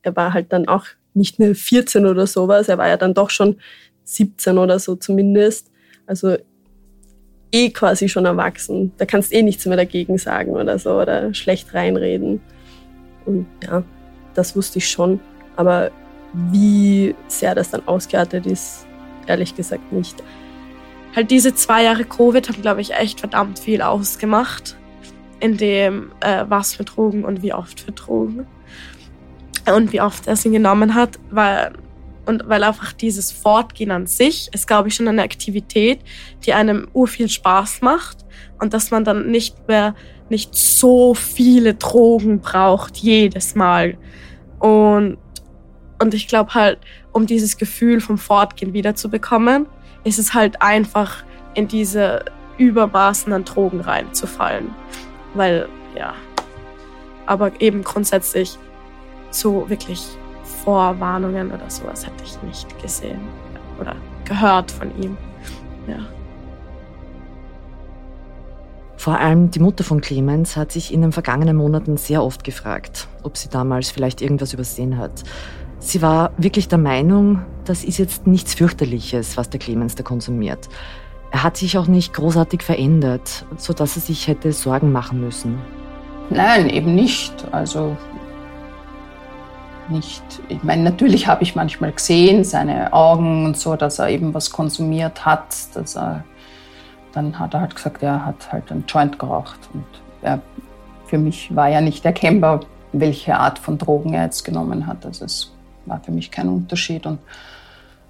Er 0.01 0.15
war 0.15 0.33
halt 0.33 0.51
dann 0.53 0.67
auch 0.67 0.85
nicht 1.13 1.39
mehr 1.39 1.55
14 1.55 2.05
oder 2.05 2.27
sowas, 2.27 2.69
er 2.69 2.77
war 2.77 2.87
ja 2.87 2.97
dann 2.97 3.13
doch 3.13 3.29
schon 3.29 3.57
17 4.03 4.57
oder 4.57 4.79
so 4.79 4.95
zumindest. 4.95 5.71
Also 6.05 6.37
eh 7.51 7.69
quasi 7.69 8.07
schon 8.09 8.25
erwachsen. 8.25 8.93
Da 8.97 9.05
kannst 9.05 9.33
eh 9.33 9.41
nichts 9.41 9.65
mehr 9.65 9.77
dagegen 9.77 10.17
sagen 10.17 10.51
oder 10.51 10.79
so 10.79 10.99
oder 11.01 11.33
schlecht 11.33 11.73
reinreden. 11.73 12.41
Und 13.25 13.47
ja, 13.63 13.83
das 14.33 14.55
wusste 14.55 14.79
ich 14.79 14.89
schon. 14.89 15.19
Aber 15.55 15.91
wie 16.33 17.15
sehr 17.27 17.55
das 17.55 17.71
dann 17.71 17.87
ausgeartet 17.87 18.45
ist, 18.45 18.86
ehrlich 19.29 19.55
gesagt 19.55 19.91
nicht. 19.91 20.23
Halt 21.15 21.31
diese 21.31 21.55
zwei 21.55 21.83
Jahre 21.83 22.03
Covid 22.03 22.47
haben, 22.47 22.61
glaube 22.61 22.81
ich, 22.81 22.93
echt 22.93 23.19
verdammt 23.19 23.59
viel 23.59 23.81
ausgemacht. 23.81 24.77
In 25.39 25.57
dem, 25.57 26.11
äh, 26.19 26.45
was 26.47 26.75
für 26.75 26.83
Drogen 26.83 27.23
und 27.23 27.43
wie 27.43 27.53
oft 27.53 27.79
für 27.79 27.91
Drogen. 27.91 28.47
Und 29.73 29.91
wie 29.93 30.01
oft 30.01 30.27
er 30.27 30.35
sie 30.35 30.49
genommen 30.49 30.95
hat, 30.95 31.19
weil, 31.29 31.73
und 32.25 32.47
weil 32.47 32.63
einfach 32.63 32.93
dieses 32.93 33.31
Fortgehen 33.31 33.91
an 33.91 34.07
sich 34.07 34.49
ist, 34.53 34.67
glaube 34.67 34.87
ich, 34.87 34.95
schon 34.95 35.07
eine 35.07 35.23
Aktivität, 35.23 35.99
die 36.45 36.53
einem 36.53 36.87
ur 36.93 37.07
viel 37.07 37.29
Spaß 37.29 37.81
macht 37.81 38.25
und 38.59 38.73
dass 38.73 38.91
man 38.91 39.03
dann 39.03 39.29
nicht 39.29 39.67
mehr 39.67 39.93
nicht 40.29 40.55
so 40.55 41.13
viele 41.13 41.73
Drogen 41.75 42.39
braucht 42.39 42.97
jedes 42.97 43.55
Mal. 43.55 43.97
Und, 44.59 45.17
und 46.01 46.13
ich 46.13 46.27
glaube 46.27 46.53
halt, 46.53 46.79
um 47.17 47.25
dieses 47.25 47.57
Gefühl 47.57 47.99
vom 47.99 48.19
Fortgehen 48.19 48.73
wiederzubekommen, 48.73 49.65
ist 50.03 50.19
es 50.19 50.35
halt 50.35 50.61
einfach 50.61 51.23
in 51.55 51.67
diese 51.67 52.23
Übermaßen 52.59 53.33
an 53.33 53.43
Drogen 53.43 53.81
reinzufallen. 53.81 54.69
Weil, 55.33 55.67
ja. 55.95 56.13
Aber 57.25 57.59
eben 57.59 57.83
grundsätzlich 57.83 58.59
so 59.31 59.67
wirklich 59.67 60.05
Vorwarnungen 60.63 61.51
oder 61.51 61.67
sowas 61.71 62.05
hätte 62.05 62.23
ich 62.23 62.39
nicht 62.43 62.79
gesehen 62.83 63.19
oder 63.79 63.95
gehört 64.23 64.69
von 64.69 64.95
ihm. 65.01 65.17
Ja. 65.87 66.05
Vor 68.95 69.17
allem 69.17 69.49
die 69.49 69.59
Mutter 69.59 69.83
von 69.83 70.01
Clemens 70.01 70.55
hat 70.55 70.71
sich 70.71 70.93
in 70.93 71.01
den 71.01 71.11
vergangenen 71.11 71.57
Monaten 71.57 71.97
sehr 71.97 72.23
oft 72.23 72.43
gefragt, 72.43 73.07
ob 73.23 73.37
sie 73.37 73.49
damals 73.49 73.89
vielleicht 73.89 74.21
irgendwas 74.21 74.53
übersehen 74.53 74.99
hat. 74.99 75.23
Sie 75.79 76.01
war 76.01 76.31
wirklich 76.37 76.67
der 76.67 76.79
Meinung, 76.79 77.43
das 77.65 77.83
ist 77.83 77.97
jetzt 77.97 78.27
nichts 78.27 78.55
fürchterliches, 78.55 79.37
was 79.37 79.49
der 79.49 79.59
Clemens 79.59 79.95
da 79.95 80.03
konsumiert. 80.03 80.69
Er 81.31 81.43
hat 81.43 81.57
sich 81.57 81.77
auch 81.77 81.87
nicht 81.87 82.13
großartig 82.13 82.63
verändert, 82.63 83.45
sodass 83.57 83.95
er 83.95 84.01
sich 84.01 84.27
hätte 84.27 84.53
Sorgen 84.53 84.91
machen 84.91 85.19
müssen. 85.19 85.59
Nein, 86.29 86.69
eben 86.69 86.95
nicht. 86.95 87.33
Also 87.51 87.95
nicht. 89.89 90.23
Ich 90.49 90.63
meine, 90.63 90.83
natürlich 90.83 91.27
habe 91.27 91.43
ich 91.43 91.55
manchmal 91.55 91.91
gesehen, 91.91 92.43
seine 92.43 92.91
Augen 92.93 93.45
und 93.45 93.57
so, 93.57 93.75
dass 93.75 93.99
er 93.99 94.09
eben 94.09 94.33
was 94.33 94.51
konsumiert 94.51 95.25
hat. 95.25 95.55
Dass 95.75 95.95
er, 95.95 96.23
dann 97.13 97.37
hat 97.37 97.53
er 97.53 97.61
halt 97.61 97.75
gesagt, 97.75 98.03
er 98.03 98.25
hat 98.25 98.51
halt 98.51 98.71
einen 98.71 98.85
Joint 98.87 99.19
geraucht. 99.19 99.59
Und 99.73 99.85
er, 100.21 100.41
für 101.05 101.17
mich 101.17 101.55
war 101.55 101.69
ja 101.69 101.81
nicht 101.81 102.05
erkennbar, 102.05 102.61
welche 102.93 103.37
Art 103.37 103.59
von 103.59 103.77
Drogen 103.77 104.13
er 104.13 104.23
jetzt 104.23 104.43
genommen 104.43 104.87
hat. 104.87 105.05
Also 105.05 105.25
es 105.25 105.53
war 105.87 106.01
für 106.03 106.11
mich 106.11 106.31
kein 106.31 106.49
Unterschied. 106.49 107.05
Und 107.05 107.19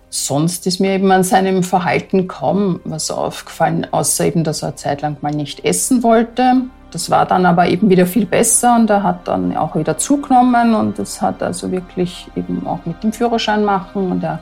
sonst 0.09 0.65
ist 0.67 0.79
mir 0.79 0.91
eben 0.91 1.11
an 1.11 1.23
seinem 1.23 1.63
Verhalten 1.63 2.27
kaum 2.27 2.79
was 2.83 3.11
aufgefallen, 3.11 3.87
außer 3.91 4.25
eben, 4.25 4.43
dass 4.43 4.61
er 4.61 4.69
eine 4.69 4.75
Zeit 4.75 5.01
lang 5.01 5.17
mal 5.21 5.33
nicht 5.33 5.65
essen 5.65 6.03
wollte. 6.03 6.63
Das 6.91 7.09
war 7.09 7.25
dann 7.25 7.45
aber 7.45 7.67
eben 7.67 7.89
wieder 7.89 8.05
viel 8.05 8.25
besser 8.25 8.75
und 8.75 8.89
er 8.89 9.03
hat 9.03 9.27
dann 9.27 9.55
auch 9.57 9.75
wieder 9.75 9.97
zugenommen 9.97 10.73
und 10.73 10.97
das 10.97 11.21
hat 11.21 11.43
also 11.43 11.69
wirklich 11.69 12.27
eben 12.35 12.65
auch 12.65 12.79
mit 12.85 13.03
dem 13.03 13.11
Führerschein 13.11 13.65
machen 13.65 14.09
und 14.09 14.23
er, 14.23 14.39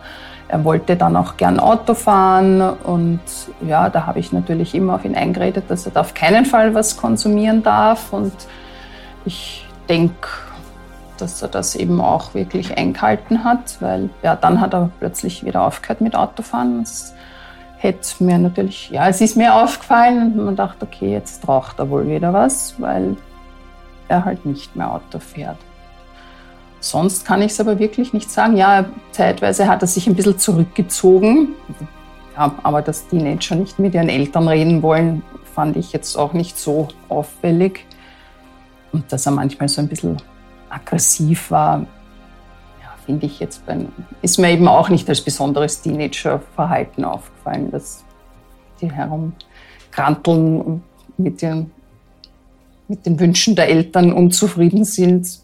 er 0.47 0.63
wollte 0.63 0.95
dann 0.95 1.15
auch 1.15 1.37
gern 1.37 1.59
Auto 1.59 1.95
fahren 1.95 2.61
und 2.61 3.19
ja, 3.67 3.89
da 3.89 4.05
habe 4.05 4.19
ich 4.19 4.31
natürlich 4.31 4.75
immer 4.75 4.93
auf 4.95 5.05
ihn 5.05 5.15
eingeredet, 5.15 5.65
dass 5.69 5.87
er 5.87 5.93
da 5.93 6.01
auf 6.01 6.13
keinen 6.13 6.45
Fall 6.45 6.75
was 6.75 6.97
konsumieren 6.97 7.63
darf 7.63 8.13
und 8.13 8.33
ich 9.25 9.65
denke, 9.89 10.27
dass 11.17 11.41
er 11.41 11.47
das 11.47 11.75
eben 11.75 12.01
auch 12.01 12.33
wirklich 12.33 12.77
eingehalten 12.77 13.43
hat, 13.43 13.77
weil 13.81 14.09
ja, 14.23 14.35
dann 14.35 14.61
hat 14.61 14.73
er 14.73 14.89
plötzlich 14.99 15.45
wieder 15.45 15.63
aufgehört 15.63 16.01
mit 16.01 16.15
Autofahren. 16.15 16.79
Das 16.83 17.13
hätte 17.77 18.23
mir 18.23 18.37
natürlich, 18.37 18.89
ja, 18.89 19.07
es 19.07 19.21
ist 19.21 19.37
mir 19.37 19.53
aufgefallen 19.55 20.39
und 20.39 20.45
man 20.45 20.55
dachte, 20.55 20.85
okay, 20.85 21.11
jetzt 21.11 21.41
braucht 21.41 21.79
er 21.79 21.89
wohl 21.89 22.07
wieder 22.07 22.33
was, 22.33 22.75
weil 22.79 23.17
er 24.07 24.25
halt 24.25 24.45
nicht 24.45 24.75
mehr 24.75 24.91
Auto 24.91 25.19
fährt. 25.19 25.57
Sonst 26.79 27.25
kann 27.25 27.41
ich 27.41 27.51
es 27.51 27.59
aber 27.59 27.79
wirklich 27.79 28.13
nicht 28.13 28.29
sagen. 28.29 28.57
Ja, 28.57 28.85
zeitweise 29.11 29.67
hat 29.67 29.81
er 29.81 29.87
sich 29.87 30.05
ein 30.05 30.15
bisschen 30.15 30.37
zurückgezogen. 30.37 31.49
Ja, 32.37 32.53
aber 32.61 32.81
dass 32.81 33.07
Teenager 33.07 33.55
nicht 33.55 33.79
mit 33.79 33.95
ihren 33.95 34.09
Eltern 34.09 34.47
reden 34.47 34.83
wollen, 34.83 35.23
fand 35.55 35.77
ich 35.77 35.93
jetzt 35.93 36.15
auch 36.15 36.33
nicht 36.33 36.59
so 36.59 36.89
auffällig. 37.09 37.85
Und 38.91 39.11
dass 39.11 39.25
er 39.25 39.31
manchmal 39.31 39.67
so 39.67 39.81
ein 39.81 39.87
bisschen 39.87 40.17
aggressiv 40.75 41.51
war, 41.51 41.85
finde 43.05 43.25
ich 43.27 43.39
jetzt 43.39 43.65
beim, 43.65 43.87
ist 44.21 44.37
mir 44.39 44.51
eben 44.51 44.67
auch 44.67 44.89
nicht 44.89 45.07
als 45.07 45.21
besonderes 45.21 45.81
Teenager-Verhalten 45.81 47.05
aufgefallen, 47.05 47.71
dass 47.71 48.03
die 48.81 48.91
herumkranteln 48.91 50.83
mit 51.17 51.41
den, 51.41 51.71
mit 52.87 53.05
den 53.05 53.19
Wünschen 53.19 53.55
der 53.55 53.69
Eltern 53.69 54.11
unzufrieden 54.11 54.83
sind. 54.85 55.39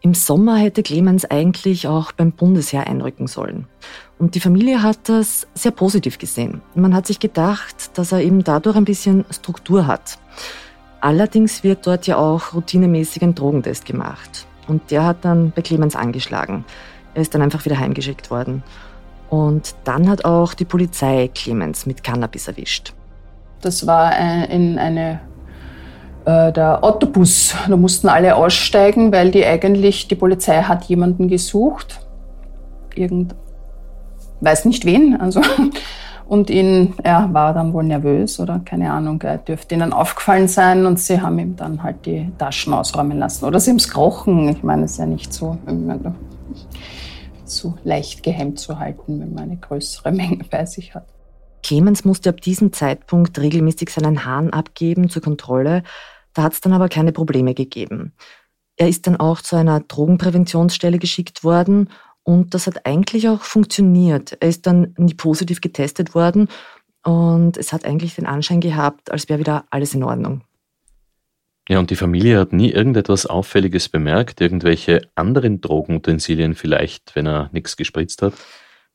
Im 0.00 0.14
Sommer 0.14 0.56
hätte 0.56 0.82
Clemens 0.82 1.24
eigentlich 1.24 1.86
auch 1.88 2.12
beim 2.12 2.32
Bundesheer 2.32 2.86
einrücken 2.86 3.26
sollen. 3.26 3.66
Und 4.18 4.34
die 4.34 4.40
Familie 4.40 4.82
hat 4.82 5.08
das 5.08 5.46
sehr 5.54 5.72
positiv 5.72 6.18
gesehen. 6.18 6.62
Man 6.74 6.94
hat 6.94 7.06
sich 7.06 7.18
gedacht, 7.18 7.98
dass 7.98 8.12
er 8.12 8.20
eben 8.20 8.44
dadurch 8.44 8.76
ein 8.76 8.84
bisschen 8.84 9.24
Struktur 9.30 9.86
hat. 9.86 10.18
Allerdings 11.00 11.62
wird 11.62 11.86
dort 11.86 12.06
ja 12.06 12.16
auch 12.16 12.54
routinemäßig 12.54 13.22
ein 13.22 13.34
Drogentest 13.34 13.84
gemacht. 13.84 14.46
Und 14.66 14.90
der 14.90 15.04
hat 15.04 15.24
dann 15.24 15.52
bei 15.54 15.62
Clemens 15.62 15.94
angeschlagen. 15.94 16.64
Er 17.14 17.22
ist 17.22 17.34
dann 17.34 17.42
einfach 17.42 17.64
wieder 17.64 17.78
heimgeschickt 17.78 18.30
worden. 18.30 18.62
Und 19.30 19.74
dann 19.84 20.08
hat 20.08 20.24
auch 20.24 20.54
die 20.54 20.64
Polizei 20.64 21.30
Clemens 21.34 21.86
mit 21.86 22.02
Cannabis 22.02 22.48
erwischt. 22.48 22.94
Das 23.60 23.86
war 23.86 24.12
äh, 24.18 24.54
in 24.54 24.78
eine 24.78 25.20
äh, 26.24 26.52
der 26.52 26.84
Autobus. 26.84 27.54
Da 27.68 27.76
mussten 27.76 28.08
alle 28.08 28.36
aussteigen, 28.36 29.12
weil 29.12 29.30
die 29.30 29.44
eigentlich 29.44 30.08
die 30.08 30.14
Polizei 30.14 30.62
hat 30.62 30.84
jemanden 30.84 31.28
gesucht. 31.28 32.00
Irgend 32.94 33.34
weiß 34.40 34.64
nicht 34.66 34.84
wen. 34.84 35.18
Also 35.20 35.40
und 36.28 36.50
ihn, 36.50 36.94
er 37.02 37.32
war 37.32 37.54
dann 37.54 37.72
wohl 37.72 37.84
nervös 37.84 38.40
oder 38.40 38.60
keine 38.64 38.92
Ahnung, 38.92 39.22
er 39.22 39.38
dürfte 39.38 39.74
ihnen 39.74 39.92
aufgefallen 39.92 40.48
sein 40.48 40.84
und 40.84 40.98
sie 40.98 41.20
haben 41.20 41.38
ihm 41.38 41.56
dann 41.56 41.82
halt 41.82 42.04
die 42.04 42.30
Taschen 42.36 42.74
ausräumen 42.74 43.18
lassen. 43.18 43.44
Oder 43.44 43.60
sie 43.60 43.70
haben 43.70 43.76
es 43.76 43.88
gerochen. 43.88 44.48
Ich 44.48 44.62
meine, 44.62 44.84
es 44.84 44.92
ist 44.92 44.98
ja 44.98 45.06
nicht 45.06 45.32
so, 45.32 45.56
so 47.44 47.74
leicht 47.84 48.22
geheim 48.24 48.56
zu 48.56 48.78
halten, 48.78 49.20
wenn 49.20 49.34
man 49.34 49.44
eine 49.44 49.56
größere 49.56 50.10
Menge 50.10 50.44
bei 50.50 50.66
sich 50.66 50.94
hat. 50.94 51.06
Clemens 51.62 52.04
musste 52.04 52.30
ab 52.30 52.40
diesem 52.40 52.72
Zeitpunkt 52.72 53.38
regelmäßig 53.38 53.90
seinen 53.90 54.24
Hahn 54.24 54.50
abgeben 54.50 55.08
zur 55.08 55.22
Kontrolle. 55.22 55.82
Da 56.34 56.42
hat 56.42 56.52
es 56.52 56.60
dann 56.60 56.72
aber 56.72 56.88
keine 56.88 57.12
Probleme 57.12 57.54
gegeben. 57.54 58.12
Er 58.76 58.88
ist 58.88 59.06
dann 59.06 59.16
auch 59.16 59.40
zu 59.40 59.56
einer 59.56 59.80
Drogenpräventionsstelle 59.80 60.98
geschickt 60.98 61.44
worden 61.44 61.88
und 62.26 62.54
das 62.54 62.66
hat 62.66 62.84
eigentlich 62.84 63.28
auch 63.28 63.42
funktioniert. 63.42 64.36
Er 64.40 64.48
ist 64.48 64.66
dann 64.66 64.94
nie 64.98 65.14
positiv 65.14 65.60
getestet 65.60 66.14
worden 66.14 66.48
und 67.04 67.56
es 67.56 67.72
hat 67.72 67.84
eigentlich 67.84 68.16
den 68.16 68.26
Anschein 68.26 68.60
gehabt, 68.60 69.12
als 69.12 69.28
wäre 69.28 69.38
wieder 69.38 69.64
alles 69.70 69.94
in 69.94 70.02
Ordnung. 70.02 70.42
Ja, 71.68 71.78
und 71.78 71.90
die 71.90 71.96
Familie 71.96 72.40
hat 72.40 72.52
nie 72.52 72.70
irgendetwas 72.72 73.26
Auffälliges 73.26 73.88
bemerkt, 73.88 74.40
irgendwelche 74.40 75.08
anderen 75.14 75.60
Drogenutensilien 75.60 76.54
vielleicht, 76.54 77.14
wenn 77.14 77.26
er 77.26 77.48
nichts 77.52 77.76
gespritzt 77.76 78.22
hat? 78.22 78.34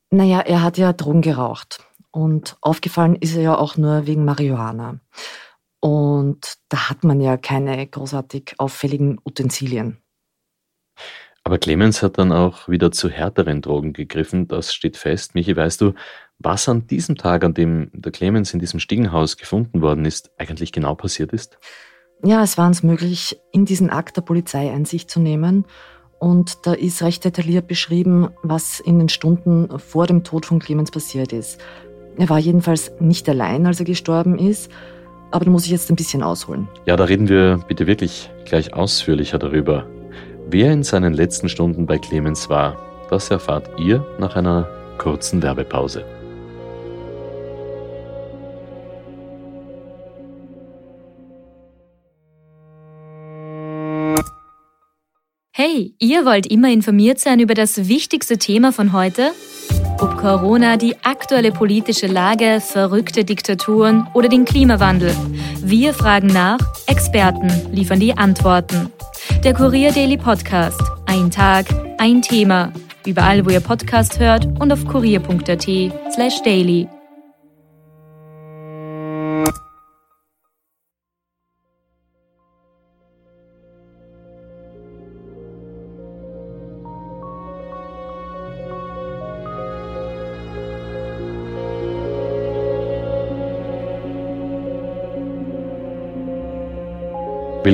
Naja, 0.10 0.41
er 0.41 0.62
hat 0.62 0.78
ja 0.78 0.91
Drogen 0.91 1.22
geraucht. 1.22 1.80
Und 2.12 2.58
aufgefallen 2.60 3.15
ist 3.15 3.36
er 3.36 3.41
ja 3.41 3.58
auch 3.58 3.78
nur 3.78 4.08
wegen 4.08 4.26
Marihuana. 4.26 5.00
Und 5.80 6.56
da 6.67 6.89
hat 6.89 7.06
man 7.06 7.22
ja 7.22 7.38
keine 7.38 7.88
großartig 7.88 8.56
auffälligen 8.58 9.20
Utensilien. 9.24 10.02
Aber 11.43 11.58
Clemens 11.58 12.04
hat 12.04 12.17
dann 12.17 12.32
auch 12.32 12.69
wieder 12.69 12.91
zu 12.91 13.10
härteren 13.10 13.62
Drogen 13.62 13.93
gegriffen, 13.93 14.47
das 14.47 14.73
steht 14.73 14.95
fest. 14.95 15.34
Michi, 15.34 15.56
weißt 15.56 15.82
du, 15.82 15.93
was 16.38 16.69
an 16.69 16.88
diesem 16.88 17.15
Tag, 17.15 17.43
an 17.43 17.54
dem 17.54 17.89
der 17.93 18.12
Clemens 18.12 18.54
in 18.54 18.60
diesem 18.60 18.80
Stiegenhaus 18.80 19.38
gefunden 19.38 19.82
worden 19.82 20.06
ist, 20.06 20.32
eigentlich 20.38 20.71
genau 20.71 20.95
passiert 20.95 21.34
ist? 21.34 21.58
Ja, 22.23 22.43
es 22.43 22.58
war 22.58 22.67
uns 22.67 22.84
möglich, 22.84 23.39
in 23.51 23.65
diesen 23.65 23.89
Akt 23.89 24.17
der 24.17 24.21
Polizei 24.21 24.71
Einsicht 24.71 25.10
zu 25.10 25.19
nehmen. 25.19 25.65
Und 26.19 26.67
da 26.67 26.73
ist 26.73 27.01
recht 27.01 27.25
detailliert 27.25 27.67
beschrieben, 27.67 28.30
was 28.43 28.80
in 28.80 28.99
den 28.99 29.10
Stunden 29.10 29.80
vor 29.80 30.06
dem 30.06 30.23
Tod 30.23 30.45
von 30.45 30.60
Clemens 30.60 30.91
passiert 30.91 31.34
ist. 31.34 31.60
Er 32.17 32.30
war 32.30 32.38
jedenfalls 32.38 32.91
nicht 32.99 33.27
allein, 33.27 33.65
als 33.65 33.80
er 33.80 33.86
gestorben 33.86 34.38
ist. 34.38 34.71
Aber 35.32 35.45
da 35.45 35.51
muss 35.51 35.65
ich 35.65 35.71
jetzt 35.71 35.89
ein 35.89 35.95
bisschen 35.95 36.21
ausholen. 36.21 36.67
Ja, 36.86 36.95
da 36.95 37.06
reden 37.06 37.30
wir 37.30 37.63
bitte 37.67 37.88
wirklich 37.88 38.30
gleich 38.45 38.73
ausführlicher 38.73 39.39
darüber. 39.39 39.88
Wer 40.54 40.74
in 40.74 40.84
seinen 40.84 41.14
letzten 41.14 41.48
Stunden 41.48 41.86
bei 41.86 41.98
Clemens 41.98 42.50
war, 42.50 42.76
das 43.10 43.32
erfahrt 43.32 43.70
ihr 43.80 44.06
nach 44.20 44.36
einer 44.36 44.68
kurzen 44.98 45.42
Werbepause. 45.42 46.04
Hey, 55.54 55.96
ihr 56.00 56.26
wollt 56.26 56.48
immer 56.48 56.70
informiert 56.70 57.20
sein 57.20 57.40
über 57.40 57.54
das 57.54 57.88
wichtigste 57.88 58.38
Thema 58.38 58.74
von 58.74 58.92
heute? 58.92 59.32
Ob 60.02 60.18
Corona, 60.18 60.76
die 60.76 60.98
aktuelle 61.04 61.54
politische 61.54 62.08
Lage, 62.08 62.60
verrückte 62.60 63.24
Diktaturen 63.24 64.06
oder 64.14 64.28
den 64.28 64.44
Klimawandel. 64.44 65.16
Wir 65.64 65.94
fragen 65.94 66.28
nach, 66.28 66.60
Experten 66.88 67.50
liefern 67.72 68.02
die 68.02 68.18
Antworten. 68.18 68.92
Der 69.43 69.56
Kurier 69.56 69.91
Daily 69.91 70.17
Podcast. 70.17 70.80
Ein 71.08 71.32
Tag, 71.32 71.65
ein 71.97 72.21
Thema. 72.21 72.71
Überall, 73.08 73.43
wo 73.43 73.49
ihr 73.49 73.60
Podcast 73.60 74.19
hört 74.19 74.45
und 74.62 74.71
auf 74.71 74.86
kurier.at 74.86 75.67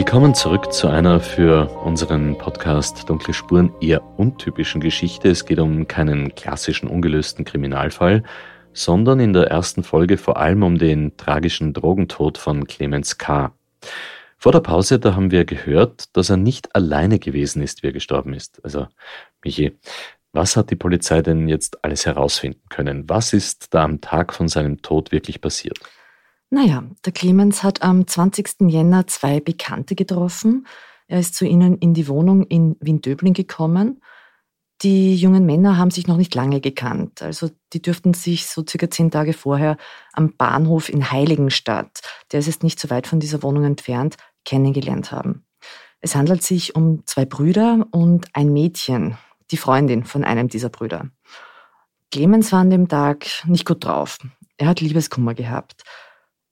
Willkommen 0.08 0.36
zurück 0.36 0.72
zu 0.72 0.88
einer 0.88 1.20
für 1.20 1.68
unseren 1.84 2.38
Podcast 2.38 3.10
Dunkle 3.10 3.34
Spuren 3.34 3.74
eher 3.82 4.02
untypischen 4.18 4.80
Geschichte. 4.80 5.28
Es 5.28 5.44
geht 5.44 5.60
um 5.60 5.86
keinen 5.86 6.34
klassischen 6.34 6.88
ungelösten 6.88 7.44
Kriminalfall, 7.44 8.24
sondern 8.72 9.20
in 9.20 9.34
der 9.34 9.48
ersten 9.48 9.84
Folge 9.84 10.16
vor 10.16 10.38
allem 10.38 10.64
um 10.64 10.78
den 10.78 11.18
tragischen 11.18 11.74
Drogentod 11.74 12.38
von 12.38 12.68
Clemens 12.68 13.18
K. 13.18 13.52
Vor 14.38 14.54
der 14.54 14.62
Pause, 14.62 14.98
da 14.98 15.14
haben 15.14 15.30
wir 15.30 15.44
gehört, 15.44 16.16
dass 16.16 16.30
er 16.30 16.38
nicht 16.38 16.74
alleine 16.74 17.20
gewesen 17.20 17.62
ist, 17.62 17.84
wie 17.84 17.88
er 17.88 17.94
gestorben 17.94 18.34
ist. 18.34 18.64
Also, 18.64 18.88
Michi, 19.44 19.78
was 20.32 20.56
hat 20.56 20.72
die 20.72 20.78
Polizei 20.78 21.22
denn 21.22 21.50
jetzt 21.50 21.84
alles 21.84 22.06
herausfinden 22.06 22.64
können? 22.70 23.10
Was 23.10 23.34
ist 23.34 23.74
da 23.74 23.84
am 23.84 24.00
Tag 24.00 24.34
von 24.34 24.48
seinem 24.48 24.82
Tod 24.82 25.12
wirklich 25.12 25.42
passiert? 25.42 25.80
Naja, 26.50 26.84
der 27.06 27.12
Clemens 27.12 27.62
hat 27.62 27.82
am 27.82 28.08
20. 28.08 28.70
Jänner 28.70 29.06
zwei 29.08 29.40
Bekannte 29.42 29.96
getroffen. 29.96 30.66
Er 31.08 31.20
ist 31.20 31.36
zu 31.36 31.46
ihnen 31.46 31.78
in 31.78 31.94
die 31.94 32.08
Wohnung 32.08 32.44
in 32.44 32.78
Wien-Döbling 32.80 33.34
gekommen. 33.34 34.02
Die 34.82 35.16
jungen 35.16 35.46
Männer 35.46 35.78
haben 35.78 35.92
sich 35.92 36.08
noch 36.08 36.18
nicht 36.18 36.36
lange 36.36 36.62
gekannt. 36.62 37.22
Also 37.22 37.50
die 37.74 37.82
dürften 37.82 38.14
sich 38.14 38.48
so 38.48 38.64
circa 38.68 38.90
zehn 38.90 39.12
Tage 39.12 39.34
vorher 39.34 39.76
am 40.14 40.36
Bahnhof 40.38 40.88
in 40.88 41.12
Heiligenstadt, 41.12 42.02
der 42.32 42.40
ist 42.40 42.48
jetzt 42.48 42.64
nicht 42.64 42.80
so 42.80 42.90
weit 42.90 43.08
von 43.08 43.20
dieser 43.20 43.42
Wohnung 43.44 43.64
entfernt, 43.64 44.18
kennengelernt 44.46 45.12
haben. 45.12 45.46
Es 46.00 46.16
handelt 46.16 46.44
sich 46.44 46.76
um 46.76 47.04
zwei 47.06 47.26
Brüder 47.26 47.88
und 47.92 48.28
ein 48.34 48.54
Mädchen, 48.54 49.18
die 49.50 49.58
Freundin 49.58 50.06
von 50.06 50.24
einem 50.24 50.48
dieser 50.48 50.70
Brüder. 50.70 51.10
Clemens 52.12 52.52
war 52.52 52.60
an 52.60 52.70
dem 52.70 52.88
Tag 52.88 53.26
nicht 53.46 53.66
gut 53.66 53.84
drauf. 53.84 54.20
Er 54.58 54.68
hat 54.68 54.80
Liebeskummer 54.80 55.34
gehabt. 55.34 55.84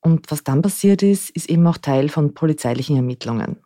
Und 0.06 0.30
was 0.30 0.44
dann 0.44 0.62
passiert 0.62 1.02
ist, 1.02 1.32
ist 1.32 1.50
eben 1.50 1.66
auch 1.66 1.80
Teil 1.80 2.10
von 2.10 2.36
polizeilichen 2.36 2.96
Ermittlungen. 2.96 3.58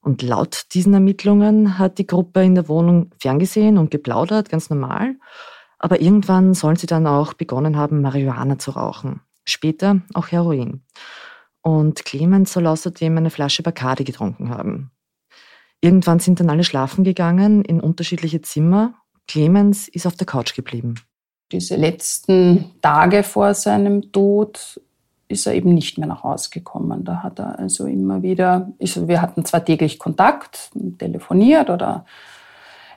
Und 0.00 0.20
laut 0.20 0.74
diesen 0.74 0.94
Ermittlungen 0.94 1.78
hat 1.78 1.98
die 1.98 2.08
Gruppe 2.08 2.42
in 2.42 2.56
der 2.56 2.66
Wohnung 2.66 3.12
ferngesehen 3.20 3.78
und 3.78 3.92
geplaudert, 3.92 4.48
ganz 4.48 4.68
normal. 4.68 5.14
Aber 5.78 6.00
irgendwann 6.00 6.54
sollen 6.54 6.74
sie 6.74 6.88
dann 6.88 7.06
auch 7.06 7.34
begonnen 7.34 7.76
haben, 7.76 8.00
Marihuana 8.00 8.58
zu 8.58 8.72
rauchen. 8.72 9.20
Später 9.44 10.00
auch 10.12 10.32
Heroin. 10.32 10.82
Und 11.62 12.04
Clemens 12.04 12.52
soll 12.52 12.66
außerdem 12.66 13.16
eine 13.16 13.30
Flasche 13.30 13.62
Bacardi 13.62 14.02
getrunken 14.02 14.50
haben. 14.50 14.90
Irgendwann 15.80 16.18
sind 16.18 16.40
dann 16.40 16.50
alle 16.50 16.64
schlafen 16.64 17.04
gegangen 17.04 17.64
in 17.64 17.78
unterschiedliche 17.80 18.40
Zimmer. 18.40 18.94
Clemens 19.28 19.86
ist 19.86 20.08
auf 20.08 20.16
der 20.16 20.26
Couch 20.26 20.56
geblieben. 20.56 20.96
Diese 21.52 21.76
letzten 21.76 22.72
Tage 22.82 23.22
vor 23.22 23.54
seinem 23.54 24.10
Tod 24.10 24.80
ist 25.30 25.46
er 25.46 25.54
eben 25.54 25.74
nicht 25.74 25.96
mehr 25.98 26.08
nach 26.08 26.24
Hause 26.24 26.50
gekommen. 26.50 27.04
Da 27.04 27.22
hat 27.22 27.38
er 27.38 27.58
also 27.58 27.86
immer 27.86 28.22
wieder, 28.22 28.70
also 28.80 29.08
wir 29.08 29.22
hatten 29.22 29.44
zwar 29.44 29.64
täglich 29.64 29.98
Kontakt, 29.98 30.70
telefoniert 30.98 31.70
oder 31.70 32.04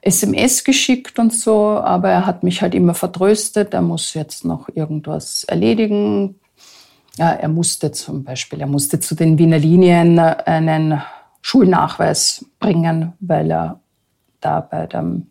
SMS 0.02 0.64
geschickt 0.64 1.18
und 1.20 1.34
so, 1.34 1.80
aber 1.80 2.10
er 2.10 2.26
hat 2.26 2.44
mich 2.44 2.62
halt 2.62 2.76
immer 2.76 2.94
vertröstet, 2.94 3.74
er 3.74 3.82
muss 3.82 4.14
jetzt 4.14 4.44
noch 4.44 4.68
irgendwas 4.74 5.46
erledigen. 5.46 6.36
Ja, 7.18 7.30
er 7.32 7.48
musste 7.48 7.92
zum 7.92 8.24
Beispiel, 8.24 8.60
er 8.60 8.68
musste 8.68 9.00
zu 9.00 9.16
den 9.16 9.38
Wiener 9.38 9.60
Linien 9.60 10.20
einen 10.20 11.02
Schulnachweis 11.42 12.46
bringen, 12.60 13.14
weil 13.20 13.52
er 13.52 13.80
da 14.42 14.60
bei 14.60 14.88
dem, 14.88 15.28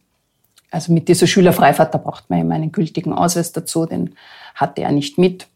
also 0.71 0.93
mit 0.93 1.09
dieser 1.09 1.27
Schülerfreifahrt, 1.27 1.93
da 1.93 1.99
braucht 1.99 2.31
man 2.31 2.41
immer 2.41 2.55
einen 2.55 2.73
gültigen 2.73 3.13
Ausweis 3.13 3.53
dazu, 3.53 3.85
den 3.85 4.15
hatte 4.55 4.83
er 4.83 4.93
nicht 4.93 5.19
mit. 5.19 5.49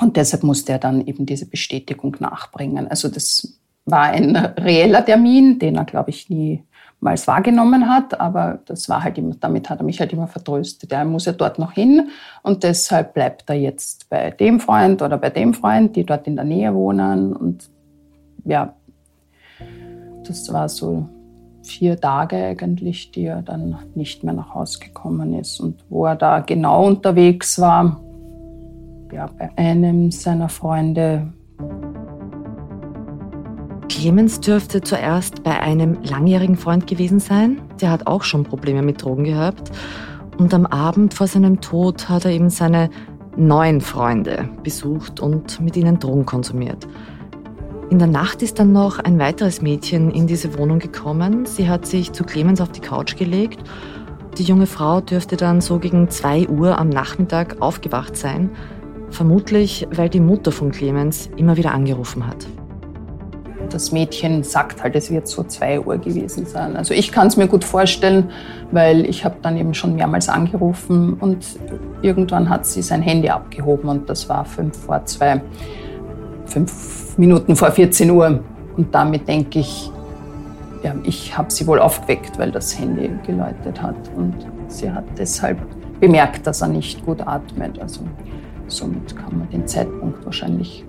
Und 0.00 0.16
deshalb 0.16 0.42
musste 0.42 0.72
er 0.72 0.78
dann 0.78 1.06
eben 1.06 1.26
diese 1.26 1.46
Bestätigung 1.46 2.16
nachbringen. 2.18 2.88
Also 2.88 3.08
das 3.08 3.58
war 3.84 4.04
ein 4.04 4.36
reeller 4.36 5.04
Termin, 5.04 5.58
den 5.58 5.76
er, 5.76 5.84
glaube 5.84 6.10
ich, 6.10 6.30
niemals 6.30 7.26
wahrgenommen 7.26 7.88
hat, 7.88 8.18
aber 8.20 8.60
das 8.64 8.88
war 8.88 9.02
halt 9.02 9.18
immer, 9.18 9.34
damit 9.38 9.68
hat 9.68 9.80
er 9.80 9.84
mich 9.84 10.00
halt 10.00 10.12
immer 10.12 10.28
vertröstet. 10.28 10.92
Er 10.92 11.04
muss 11.04 11.26
ja 11.26 11.32
dort 11.32 11.58
noch 11.58 11.72
hin 11.72 12.08
und 12.42 12.62
deshalb 12.62 13.14
bleibt 13.14 13.50
er 13.50 13.56
jetzt 13.56 14.08
bei 14.08 14.30
dem 14.30 14.60
Freund 14.60 15.02
oder 15.02 15.18
bei 15.18 15.30
dem 15.30 15.52
Freund, 15.52 15.96
die 15.96 16.04
dort 16.04 16.26
in 16.26 16.36
der 16.36 16.44
Nähe 16.44 16.72
wohnen 16.74 17.34
und 17.34 17.68
ja, 18.44 18.74
das 20.24 20.52
war 20.52 20.68
so 20.68 21.08
vier 21.64 22.00
Tage 22.00 22.36
eigentlich, 22.36 23.10
die 23.12 23.24
er 23.24 23.42
dann 23.42 23.78
nicht 23.94 24.24
mehr 24.24 24.34
nach 24.34 24.54
Hause 24.54 24.80
gekommen 24.80 25.34
ist. 25.34 25.60
Und 25.60 25.84
wo 25.88 26.06
er 26.06 26.16
da 26.16 26.40
genau 26.40 26.86
unterwegs 26.86 27.60
war, 27.60 28.00
ja, 29.12 29.30
bei 29.38 29.50
einem 29.56 30.10
seiner 30.10 30.48
Freunde. 30.48 31.32
Clemens 33.88 34.40
dürfte 34.40 34.80
zuerst 34.80 35.42
bei 35.42 35.60
einem 35.60 35.98
langjährigen 36.02 36.56
Freund 36.56 36.86
gewesen 36.86 37.20
sein. 37.20 37.60
Der 37.80 37.90
hat 37.90 38.06
auch 38.06 38.22
schon 38.22 38.44
Probleme 38.44 38.82
mit 38.82 39.02
Drogen 39.02 39.24
gehabt. 39.24 39.70
Und 40.38 40.54
am 40.54 40.66
Abend 40.66 41.14
vor 41.14 41.26
seinem 41.26 41.60
Tod 41.60 42.08
hat 42.08 42.24
er 42.24 42.30
eben 42.30 42.50
seine 42.50 42.90
neuen 43.36 43.80
Freunde 43.80 44.48
besucht 44.62 45.20
und 45.20 45.60
mit 45.60 45.76
ihnen 45.76 45.98
Drogen 45.98 46.26
konsumiert. 46.26 46.88
In 47.90 47.98
der 47.98 48.08
Nacht 48.08 48.42
ist 48.42 48.58
dann 48.58 48.72
noch 48.72 48.98
ein 48.98 49.18
weiteres 49.18 49.60
Mädchen 49.60 50.10
in 50.10 50.26
diese 50.26 50.58
Wohnung 50.58 50.78
gekommen. 50.78 51.44
Sie 51.44 51.68
hat 51.68 51.86
sich 51.86 52.12
zu 52.12 52.24
Clemens 52.24 52.62
auf 52.62 52.72
die 52.72 52.80
Couch 52.80 53.16
gelegt. 53.16 53.60
Die 54.38 54.44
junge 54.44 54.66
Frau 54.66 55.02
dürfte 55.02 55.36
dann 55.36 55.60
so 55.60 55.78
gegen 55.78 56.08
2 56.08 56.48
Uhr 56.48 56.78
am 56.78 56.88
Nachmittag 56.88 57.60
aufgewacht 57.60 58.16
sein. 58.16 58.50
Vermutlich, 59.12 59.86
weil 59.94 60.08
die 60.08 60.20
Mutter 60.20 60.50
von 60.50 60.72
Clemens 60.72 61.28
immer 61.36 61.56
wieder 61.56 61.72
angerufen 61.72 62.26
hat. 62.26 62.46
Das 63.68 63.92
Mädchen 63.92 64.42
sagt 64.42 64.82
halt, 64.82 64.96
es 64.96 65.10
wird 65.10 65.28
so 65.28 65.44
2 65.44 65.80
Uhr 65.80 65.98
gewesen 65.98 66.46
sein. 66.46 66.76
Also 66.76 66.94
ich 66.94 67.12
kann 67.12 67.26
es 67.26 67.36
mir 67.36 67.46
gut 67.46 67.62
vorstellen, 67.62 68.30
weil 68.70 69.06
ich 69.06 69.24
habe 69.24 69.36
dann 69.42 69.56
eben 69.56 69.74
schon 69.74 69.94
mehrmals 69.94 70.28
angerufen 70.28 71.14
und 71.14 71.44
irgendwann 72.00 72.48
hat 72.48 72.66
sie 72.66 72.82
sein 72.82 73.02
Handy 73.02 73.28
abgehoben 73.28 73.88
und 73.88 74.08
das 74.08 74.28
war 74.28 74.44
fünf 74.44 74.76
vor 74.76 75.04
zwei 75.04 75.42
fünf 76.46 77.16
Minuten 77.18 77.54
vor 77.54 77.70
14 77.70 78.10
Uhr. 78.10 78.40
Und 78.76 78.94
damit 78.94 79.28
denke 79.28 79.58
ich, 79.58 79.90
ja, 80.82 80.94
ich 81.04 81.36
habe 81.36 81.50
sie 81.50 81.66
wohl 81.66 81.78
aufgeweckt, 81.78 82.38
weil 82.38 82.50
das 82.50 82.78
Handy 82.78 83.10
geläutet 83.26 83.80
hat. 83.80 83.96
Und 84.16 84.34
sie 84.68 84.90
hat 84.90 85.04
deshalb 85.18 85.58
bemerkt, 86.00 86.46
dass 86.46 86.62
er 86.62 86.68
nicht 86.68 87.04
gut 87.04 87.20
atmet. 87.20 87.78
Also 87.78 88.00
somit 88.76 89.16
kann 89.16 89.38
man 89.38 89.50
den 89.50 89.66
Zeitpunkt 89.66 90.24
wahrscheinlich 90.24 90.84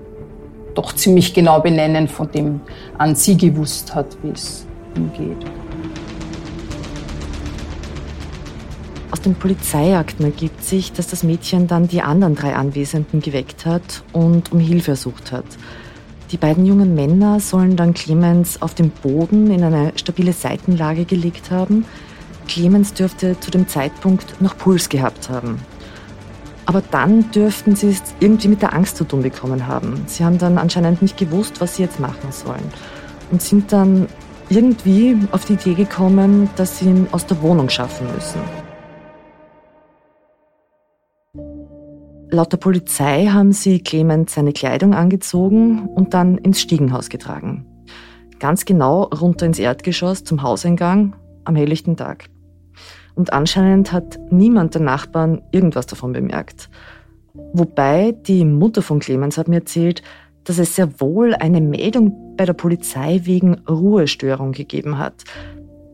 doch 0.75 0.93
ziemlich 0.93 1.33
genau 1.33 1.59
benennen, 1.59 2.07
von 2.07 2.31
dem 2.31 2.61
an 2.97 3.15
sie 3.15 3.37
gewusst 3.37 3.93
hat, 3.93 4.17
wie 4.23 4.29
es 4.29 4.65
ihm 4.95 5.11
geht. 5.13 5.45
Aus 9.11 9.21
den 9.21 9.35
Polizeiakten 9.35 10.25
ergibt 10.25 10.63
sich, 10.63 10.91
dass 10.91 11.07
das 11.07 11.23
Mädchen 11.23 11.67
dann 11.67 11.87
die 11.87 12.01
anderen 12.01 12.35
drei 12.35 12.55
Anwesenden 12.55 13.21
geweckt 13.21 13.65
hat 13.65 14.03
und 14.11 14.51
um 14.51 14.59
Hilfe 14.59 14.91
ersucht 14.91 15.31
hat. 15.31 15.45
Die 16.31 16.37
beiden 16.37 16.65
jungen 16.65 16.95
Männer 16.95 17.39
sollen 17.39 17.75
dann 17.75 17.93
Clemens 17.93 18.59
auf 18.61 18.73
dem 18.73 18.89
Boden 18.89 19.51
in 19.51 19.63
eine 19.63 19.91
stabile 19.95 20.33
Seitenlage 20.33 21.05
gelegt 21.05 21.51
haben. 21.51 21.85
Clemens 22.47 22.93
dürfte 22.93 23.39
zu 23.39 23.51
dem 23.51 23.67
Zeitpunkt 23.67 24.41
noch 24.41 24.57
Puls 24.57 24.89
gehabt 24.89 25.29
haben. 25.29 25.59
Aber 26.65 26.81
dann 26.91 27.31
dürften 27.31 27.75
sie 27.75 27.89
es 27.89 28.01
irgendwie 28.19 28.47
mit 28.47 28.61
der 28.61 28.73
Angst 28.73 28.97
zu 28.97 29.03
tun 29.03 29.21
bekommen 29.21 29.67
haben. 29.67 30.03
Sie 30.07 30.23
haben 30.23 30.37
dann 30.37 30.57
anscheinend 30.57 31.01
nicht 31.01 31.17
gewusst, 31.17 31.59
was 31.59 31.75
sie 31.75 31.83
jetzt 31.83 31.99
machen 31.99 32.31
sollen. 32.31 32.63
Und 33.31 33.41
sind 33.41 33.71
dann 33.73 34.07
irgendwie 34.49 35.17
auf 35.31 35.45
die 35.45 35.53
Idee 35.53 35.73
gekommen, 35.73 36.49
dass 36.55 36.79
sie 36.79 36.85
ihn 36.85 37.07
aus 37.11 37.25
der 37.25 37.41
Wohnung 37.41 37.69
schaffen 37.69 38.07
müssen. 38.13 38.41
Laut 42.29 42.51
der 42.51 42.57
Polizei 42.57 43.27
haben 43.27 43.51
sie 43.51 43.79
Clemens 43.79 44.33
seine 44.33 44.53
Kleidung 44.53 44.95
angezogen 44.95 45.87
und 45.87 46.15
dann 46.15 46.37
ins 46.39 46.61
Stiegenhaus 46.61 47.09
getragen. 47.09 47.67
Ganz 48.39 48.65
genau 48.65 49.03
runter 49.03 49.45
ins 49.45 49.59
Erdgeschoss 49.59 50.23
zum 50.23 50.41
Hauseingang 50.41 51.15
am 51.45 51.55
helllichten 51.55 51.95
Tag. 51.95 52.32
Und 53.15 53.33
anscheinend 53.33 53.91
hat 53.91 54.19
niemand 54.31 54.73
der 54.73 54.81
Nachbarn 54.81 55.41
irgendwas 55.51 55.85
davon 55.85 56.13
bemerkt. 56.13 56.69
Wobei 57.53 58.11
die 58.11 58.45
Mutter 58.45 58.81
von 58.81 58.99
Clemens 58.99 59.37
hat 59.37 59.47
mir 59.47 59.57
erzählt, 59.57 60.01
dass 60.43 60.59
es 60.59 60.75
sehr 60.75 60.99
wohl 60.99 61.33
eine 61.35 61.61
Meldung 61.61 62.35
bei 62.35 62.45
der 62.45 62.53
Polizei 62.53 63.21
wegen 63.23 63.55
Ruhestörung 63.69 64.51
gegeben 64.51 64.97
hat. 64.97 65.23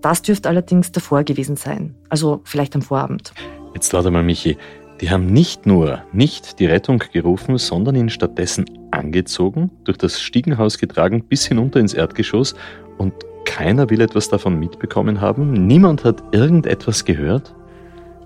Das 0.01 0.21
dürfte 0.21 0.49
allerdings 0.49 0.91
davor 0.91 1.23
gewesen 1.23 1.55
sein, 1.55 1.95
also 2.09 2.41
vielleicht 2.45 2.75
am 2.75 2.81
Vorabend. 2.81 3.33
Jetzt 3.73 3.93
warte 3.93 4.11
mal, 4.11 4.23
Michi. 4.23 4.57
Die 5.01 5.11
haben 5.11 5.27
nicht 5.27 5.65
nur 5.65 6.03
nicht 6.11 6.59
die 6.59 6.65
Rettung 6.65 7.01
gerufen, 7.13 7.57
sondern 7.57 7.95
ihn 7.95 8.09
stattdessen 8.09 8.65
angezogen, 8.91 9.71
durch 9.85 9.97
das 9.97 10.21
Stiegenhaus 10.21 10.77
getragen 10.77 11.23
bis 11.23 11.45
hinunter 11.45 11.79
ins 11.79 11.93
Erdgeschoss 11.93 12.53
und 12.97 13.13
keiner 13.45 13.89
will 13.89 14.01
etwas 14.01 14.29
davon 14.29 14.57
mitbekommen 14.59 15.21
haben. 15.21 15.67
Niemand 15.67 16.03
hat 16.03 16.23
irgendetwas 16.31 17.05
gehört. 17.05 17.55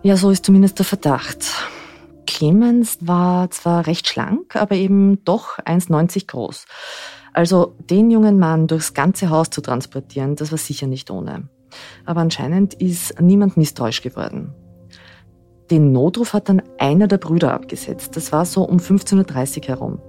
Ja, 0.01 0.17
so 0.17 0.29
ist 0.29 0.45
zumindest 0.45 0.79
der 0.79 0.85
Verdacht. 0.85 1.45
Clemens 2.25 2.97
war 3.01 3.49
zwar 3.51 3.87
recht 3.87 4.07
schlank, 4.07 4.55
aber 4.55 4.75
eben 4.75 5.23
doch 5.23 5.59
1,90 5.59 6.27
groß. 6.27 6.65
Also 7.33 7.75
den 7.89 8.11
jungen 8.11 8.37
Mann 8.37 8.67
durchs 8.67 8.93
ganze 8.93 9.29
Haus 9.29 9.49
zu 9.49 9.61
transportieren, 9.61 10.35
das 10.35 10.51
war 10.51 10.57
sicher 10.57 10.87
nicht 10.87 11.09
ohne. 11.09 11.49
Aber 12.05 12.21
anscheinend 12.21 12.75
ist 12.75 13.19
niemand 13.19 13.57
misstrauisch 13.57 14.01
geworden. 14.01 14.53
Den 15.71 15.91
Notruf 15.91 16.33
hat 16.33 16.49
dann 16.49 16.61
einer 16.77 17.07
der 17.07 17.17
Brüder 17.17 17.53
abgesetzt. 17.53 18.15
Das 18.17 18.31
war 18.31 18.45
so 18.45 18.63
um 18.63 18.77
15.30 18.77 19.57
Uhr 19.57 19.67
herum. 19.67 19.99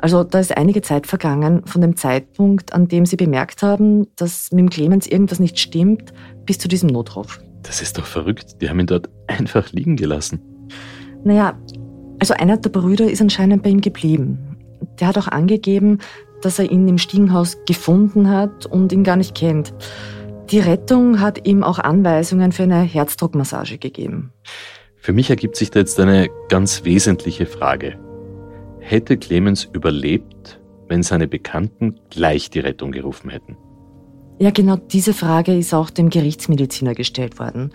Also 0.00 0.24
da 0.24 0.40
ist 0.40 0.56
einige 0.56 0.82
Zeit 0.82 1.06
vergangen 1.06 1.64
von 1.66 1.80
dem 1.80 1.96
Zeitpunkt, 1.96 2.72
an 2.72 2.88
dem 2.88 3.06
sie 3.06 3.16
bemerkt 3.16 3.62
haben, 3.62 4.08
dass 4.16 4.50
mit 4.50 4.60
dem 4.60 4.70
Clemens 4.70 5.06
irgendwas 5.06 5.38
nicht 5.38 5.58
stimmt, 5.58 6.12
bis 6.44 6.58
zu 6.58 6.68
diesem 6.68 6.88
Notruf. 6.88 7.40
Das 7.62 7.80
ist 7.80 7.96
doch 7.96 8.06
verrückt. 8.06 8.60
Die 8.60 8.68
haben 8.68 8.80
ihn 8.80 8.86
dort 8.86 9.08
einfach 9.26 9.72
liegen 9.72 9.96
gelassen. 9.96 10.40
Naja, 11.22 11.58
also 12.18 12.34
einer 12.34 12.56
der 12.56 12.70
Brüder 12.70 13.10
ist 13.10 13.22
anscheinend 13.22 13.62
bei 13.62 13.70
ihm 13.70 13.80
geblieben. 13.80 14.56
Der 15.00 15.08
hat 15.08 15.18
auch 15.18 15.28
angegeben, 15.28 15.98
dass 16.42 16.58
er 16.58 16.70
ihn 16.70 16.86
im 16.88 16.98
Stiegenhaus 16.98 17.56
gefunden 17.66 18.28
hat 18.28 18.66
und 18.66 18.92
ihn 18.92 19.04
gar 19.04 19.16
nicht 19.16 19.34
kennt. 19.34 19.72
Die 20.50 20.58
Rettung 20.58 21.20
hat 21.20 21.46
ihm 21.46 21.64
auch 21.64 21.78
Anweisungen 21.78 22.52
für 22.52 22.64
eine 22.64 22.82
Herzdruckmassage 22.82 23.78
gegeben. 23.78 24.32
Für 25.04 25.12
mich 25.12 25.28
ergibt 25.28 25.56
sich 25.56 25.70
da 25.70 25.80
jetzt 25.80 26.00
eine 26.00 26.30
ganz 26.48 26.84
wesentliche 26.84 27.44
Frage. 27.44 27.98
Hätte 28.80 29.18
Clemens 29.18 29.68
überlebt, 29.70 30.58
wenn 30.88 31.02
seine 31.02 31.28
Bekannten 31.28 32.00
gleich 32.08 32.48
die 32.48 32.60
Rettung 32.60 32.90
gerufen 32.90 33.28
hätten? 33.28 33.58
Ja, 34.38 34.50
genau 34.50 34.76
diese 34.76 35.12
Frage 35.12 35.54
ist 35.54 35.74
auch 35.74 35.90
dem 35.90 36.08
Gerichtsmediziner 36.08 36.94
gestellt 36.94 37.38
worden. 37.38 37.74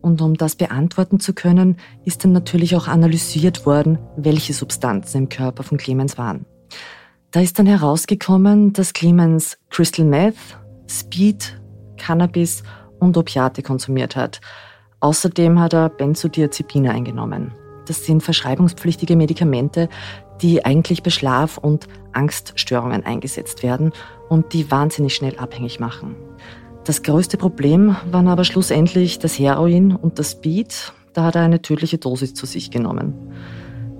Und 0.00 0.22
um 0.22 0.34
das 0.34 0.54
beantworten 0.54 1.18
zu 1.18 1.34
können, 1.34 1.76
ist 2.04 2.22
dann 2.22 2.30
natürlich 2.30 2.76
auch 2.76 2.86
analysiert 2.86 3.66
worden, 3.66 3.98
welche 4.16 4.52
Substanzen 4.52 5.22
im 5.22 5.28
Körper 5.28 5.64
von 5.64 5.76
Clemens 5.76 6.18
waren. 6.18 6.46
Da 7.32 7.40
ist 7.40 7.58
dann 7.58 7.66
herausgekommen, 7.66 8.74
dass 8.74 8.92
Clemens 8.92 9.58
Crystal 9.70 10.06
Meth, 10.06 10.36
Speed, 10.88 11.60
Cannabis 11.96 12.62
und 13.00 13.16
Opiate 13.16 13.64
konsumiert 13.64 14.14
hat. 14.14 14.40
Außerdem 15.00 15.58
hat 15.58 15.72
er 15.72 15.88
Benzodiazepine 15.88 16.90
eingenommen. 16.90 17.52
Das 17.86 18.04
sind 18.04 18.22
verschreibungspflichtige 18.22 19.16
Medikamente, 19.16 19.88
die 20.42 20.64
eigentlich 20.64 21.02
bei 21.02 21.10
Schlaf- 21.10 21.58
und 21.58 21.88
Angststörungen 22.12 23.04
eingesetzt 23.04 23.62
werden 23.62 23.92
und 24.28 24.52
die 24.52 24.70
wahnsinnig 24.70 25.14
schnell 25.14 25.38
abhängig 25.38 25.80
machen. 25.80 26.14
Das 26.84 27.02
größte 27.02 27.36
Problem 27.36 27.96
waren 28.10 28.28
aber 28.28 28.44
schlussendlich 28.44 29.18
das 29.18 29.38
Heroin 29.38 29.94
und 29.94 30.18
das 30.18 30.32
Speed. 30.32 30.92
Da 31.12 31.24
hat 31.24 31.34
er 31.34 31.42
eine 31.42 31.62
tödliche 31.62 31.98
Dosis 31.98 32.34
zu 32.34 32.46
sich 32.46 32.70
genommen. 32.70 33.14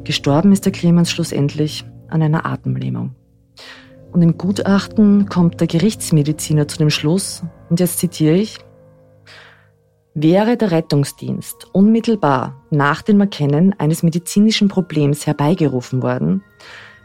Gestorben 0.05 0.53
ist 0.53 0.65
der 0.65 0.73
Clemens 0.73 1.11
schlussendlich 1.11 1.85
an 2.09 2.23
einer 2.23 2.47
Atemlähmung. 2.47 3.15
Und 4.13 4.23
im 4.23 4.39
Gutachten 4.39 5.29
kommt 5.29 5.61
der 5.61 5.69
Gerichtsmediziner 5.69 6.67
zu 6.69 6.79
dem 6.79 6.91
Schluss, 6.91 7.43
und 7.69 7.81
jetzt 7.81 7.99
zitiere 7.99 8.35
ich, 8.35 8.59
Wäre 10.15 10.57
der 10.57 10.73
Rettungsdienst 10.73 11.69
unmittelbar 11.73 12.61
nach 12.71 13.01
dem 13.03 13.21
Erkennen 13.21 13.79
eines 13.79 14.03
medizinischen 14.03 14.67
Problems 14.67 15.25
herbeigerufen 15.25 16.03
worden, 16.03 16.43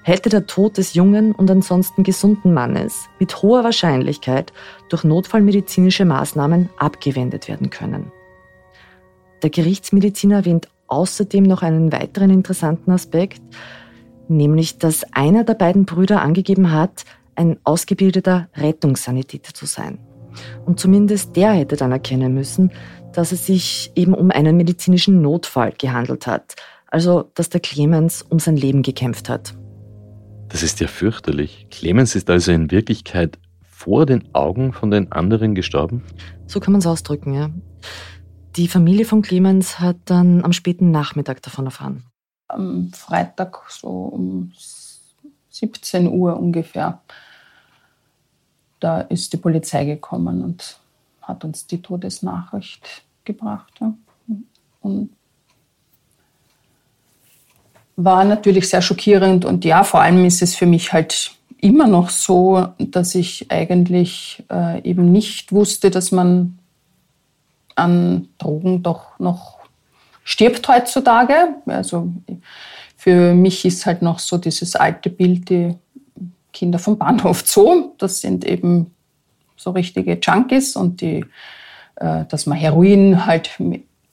hätte 0.01 0.29
der 0.29 0.47
Tod 0.47 0.77
des 0.77 0.95
jungen 0.95 1.31
und 1.31 1.49
ansonsten 1.51 2.01
gesunden 2.01 2.53
Mannes 2.53 3.07
mit 3.19 3.43
hoher 3.43 3.63
Wahrscheinlichkeit 3.63 4.53
durch 4.89 5.03
notfallmedizinische 5.03 6.03
Maßnahmen 6.03 6.69
abgewendet 6.77 7.47
werden 7.47 7.69
können. 7.69 8.11
Der 9.43 9.51
Gerichtsmediziner 9.51 10.37
erwähnt 10.37 10.67
außerdem 10.87 11.43
noch 11.43 11.61
einen 11.61 11.91
weiteren 11.91 12.31
interessanten 12.31 12.91
Aspekt, 12.91 13.41
nämlich 14.27 14.79
dass 14.79 15.03
einer 15.13 15.43
der 15.43 15.53
beiden 15.53 15.85
Brüder 15.85 16.23
angegeben 16.23 16.71
hat, 16.71 17.05
ein 17.35 17.57
ausgebildeter 17.63 18.47
Rettungssanitäter 18.55 19.53
zu 19.53 19.67
sein. 19.67 19.99
Und 20.65 20.79
zumindest 20.79 21.35
der 21.35 21.51
hätte 21.51 21.75
dann 21.75 21.91
erkennen 21.91 22.33
müssen, 22.33 22.71
dass 23.13 23.31
es 23.31 23.45
sich 23.45 23.91
eben 23.95 24.13
um 24.13 24.31
einen 24.31 24.57
medizinischen 24.57 25.21
Notfall 25.21 25.73
gehandelt 25.77 26.27
hat, 26.27 26.55
also 26.87 27.31
dass 27.33 27.49
der 27.49 27.61
Clemens 27.61 28.21
um 28.21 28.39
sein 28.39 28.57
Leben 28.57 28.81
gekämpft 28.81 29.29
hat. 29.29 29.55
Das 30.49 30.63
ist 30.63 30.79
ja 30.79 30.87
fürchterlich. 30.87 31.67
Clemens 31.71 32.15
ist 32.15 32.29
also 32.29 32.51
in 32.51 32.71
Wirklichkeit 32.71 33.37
vor 33.61 34.05
den 34.05 34.33
Augen 34.33 34.73
von 34.73 34.89
den 34.89 35.11
anderen 35.11 35.53
gestorben? 35.53 36.03
So 36.47 36.59
kann 36.59 36.71
man 36.71 36.79
es 36.79 36.87
ausdrücken, 36.87 37.33
ja. 37.33 37.49
Die 38.55 38.67
Familie 38.67 39.05
von 39.05 39.21
Clemens 39.21 39.79
hat 39.79 39.97
dann 40.05 40.43
am 40.43 40.53
späten 40.53 40.91
Nachmittag 40.91 41.41
davon 41.41 41.65
erfahren. 41.65 42.05
Am 42.47 42.91
Freitag 42.93 43.63
so 43.69 43.89
um 43.89 44.53
17 45.49 46.07
Uhr 46.07 46.37
ungefähr. 46.37 47.01
Da 48.85 49.01
ist 49.01 49.33
die 49.33 49.37
Polizei 49.37 49.83
gekommen 49.83 50.43
und 50.43 50.79
hat 51.23 51.43
uns 51.43 51.65
die 51.65 51.81
Todesnachricht 51.81 53.01
gebracht. 53.23 53.73
Ja. 53.81 53.95
Und 54.81 55.09
war 57.95 58.23
natürlich 58.23 58.69
sehr 58.69 58.83
schockierend 58.83 59.43
und 59.43 59.65
ja, 59.65 59.83
vor 59.83 60.01
allem 60.01 60.23
ist 60.23 60.43
es 60.43 60.53
für 60.53 60.67
mich 60.67 60.93
halt 60.93 61.31
immer 61.57 61.87
noch 61.87 62.11
so, 62.11 62.67
dass 62.77 63.15
ich 63.15 63.51
eigentlich 63.51 64.43
äh, 64.51 64.87
eben 64.87 65.11
nicht 65.11 65.51
wusste, 65.51 65.89
dass 65.89 66.11
man 66.11 66.59
an 67.73 68.27
Drogen 68.37 68.83
doch 68.83 69.17
noch 69.17 69.57
stirbt 70.23 70.67
heutzutage. 70.67 71.55
Also 71.65 72.13
für 72.95 73.33
mich 73.33 73.65
ist 73.65 73.87
halt 73.87 74.03
noch 74.03 74.19
so 74.19 74.37
dieses 74.37 74.75
alte 74.75 75.09
Bild, 75.09 75.49
die 75.49 75.75
Kinder 76.55 76.79
vom 76.79 76.97
Bahnhof 76.97 77.43
Zoo, 77.45 77.91
das 77.97 78.21
sind 78.21 78.45
eben 78.45 78.95
so 79.57 79.71
richtige 79.71 80.17
Junkies 80.21 80.75
und 80.75 81.01
die, 81.01 81.25
äh, 81.97 82.25
dass 82.25 82.45
man 82.45 82.57
Heroin 82.57 83.25
halt 83.25 83.51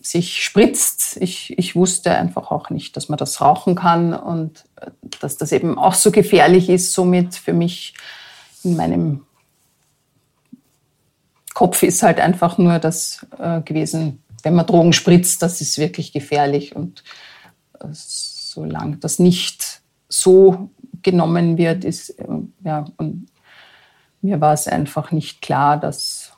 sich 0.00 0.44
spritzt. 0.44 1.16
Ich, 1.20 1.56
ich 1.56 1.76
wusste 1.76 2.12
einfach 2.12 2.50
auch 2.50 2.68
nicht, 2.68 2.96
dass 2.96 3.08
man 3.08 3.16
das 3.16 3.40
rauchen 3.40 3.76
kann 3.76 4.12
und 4.12 4.64
äh, 4.76 4.90
dass 5.20 5.36
das 5.36 5.52
eben 5.52 5.78
auch 5.78 5.94
so 5.94 6.10
gefährlich 6.10 6.68
ist. 6.68 6.92
Somit 6.92 7.36
für 7.36 7.52
mich 7.52 7.94
in 8.64 8.76
meinem 8.76 9.24
Kopf 11.54 11.82
ist 11.84 12.02
halt 12.02 12.18
einfach 12.18 12.58
nur 12.58 12.80
das 12.80 13.24
äh, 13.38 13.60
gewesen, 13.60 14.22
wenn 14.42 14.54
man 14.54 14.66
Drogen 14.66 14.92
spritzt, 14.92 15.42
das 15.42 15.60
ist 15.60 15.78
wirklich 15.78 16.12
gefährlich. 16.12 16.74
Und 16.74 17.04
äh, 17.78 17.86
solange 17.92 18.96
das 18.96 19.20
nicht 19.20 19.80
so 20.08 20.70
genommen 21.02 21.56
wird, 21.58 21.84
ist, 21.84 22.10
äh, 22.10 22.26
ja, 22.64 22.86
und 22.96 23.28
mir 24.20 24.40
war 24.40 24.54
es 24.54 24.68
einfach 24.68 25.10
nicht 25.12 25.42
klar, 25.42 25.78
dass. 25.78 26.32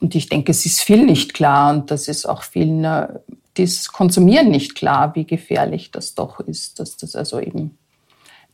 Und 0.00 0.14
ich 0.14 0.28
denke, 0.28 0.52
es 0.52 0.64
ist 0.64 0.80
viel 0.80 1.04
nicht 1.04 1.34
klar 1.34 1.72
und 1.74 1.90
das 1.90 2.06
ist 2.06 2.26
auch 2.26 2.42
vielen, 2.42 2.84
äh, 2.84 3.08
das 3.54 3.88
Konsumieren 3.88 4.50
nicht 4.50 4.76
klar, 4.76 5.14
wie 5.16 5.24
gefährlich 5.24 5.90
das 5.90 6.14
doch 6.14 6.38
ist, 6.40 6.78
dass 6.78 6.96
das 6.96 7.16
also 7.16 7.40
eben 7.40 7.76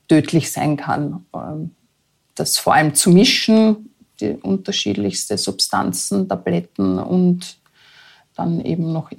tödlich 0.08 0.52
sein 0.52 0.76
kann. 0.76 1.26
Ähm, 1.34 1.72
das 2.34 2.58
vor 2.58 2.74
allem 2.74 2.94
zu 2.94 3.10
mischen, 3.10 3.90
die 4.20 4.30
unterschiedlichsten 4.30 5.36
Substanzen, 5.36 6.28
Tabletten 6.28 6.98
und 6.98 7.58
dann 8.34 8.60
eben 8.60 8.92
noch 8.92 9.10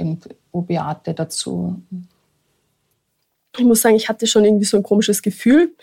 Opiate 0.52 1.14
dazu. 1.14 1.82
Ich 3.58 3.66
muss 3.66 3.82
sagen, 3.82 3.96
ich 3.96 4.10
hatte 4.10 4.28
schon 4.28 4.46
irgendwie 4.46 4.66
so 4.66 4.78
ein 4.78 4.84
komisches 4.84 5.22
Gefühl, 5.22 5.76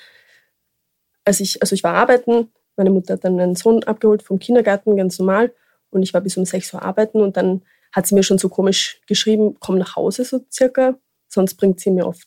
als 1.24 1.40
ich, 1.40 1.60
also 1.62 1.74
ich 1.74 1.82
war 1.82 1.94
arbeiten, 1.94 2.48
meine 2.76 2.90
Mutter 2.90 3.14
hat 3.14 3.24
dann 3.24 3.38
einen 3.38 3.54
Sohn 3.54 3.82
abgeholt 3.84 4.22
vom 4.22 4.38
Kindergarten, 4.38 4.96
ganz 4.96 5.18
normal. 5.18 5.52
Und 5.90 6.02
ich 6.02 6.14
war 6.14 6.20
bis 6.20 6.36
um 6.36 6.44
6 6.44 6.74
Uhr 6.74 6.82
arbeiten 6.82 7.20
und 7.20 7.36
dann 7.36 7.62
hat 7.92 8.06
sie 8.06 8.14
mir 8.14 8.22
schon 8.22 8.38
so 8.38 8.48
komisch 8.48 9.00
geschrieben, 9.06 9.56
komm 9.60 9.78
nach 9.78 9.96
Hause 9.96 10.24
so 10.24 10.44
circa. 10.50 10.98
Sonst 11.28 11.54
bringt 11.54 11.80
sie 11.80 11.90
mir 11.90 12.06
oft 12.06 12.26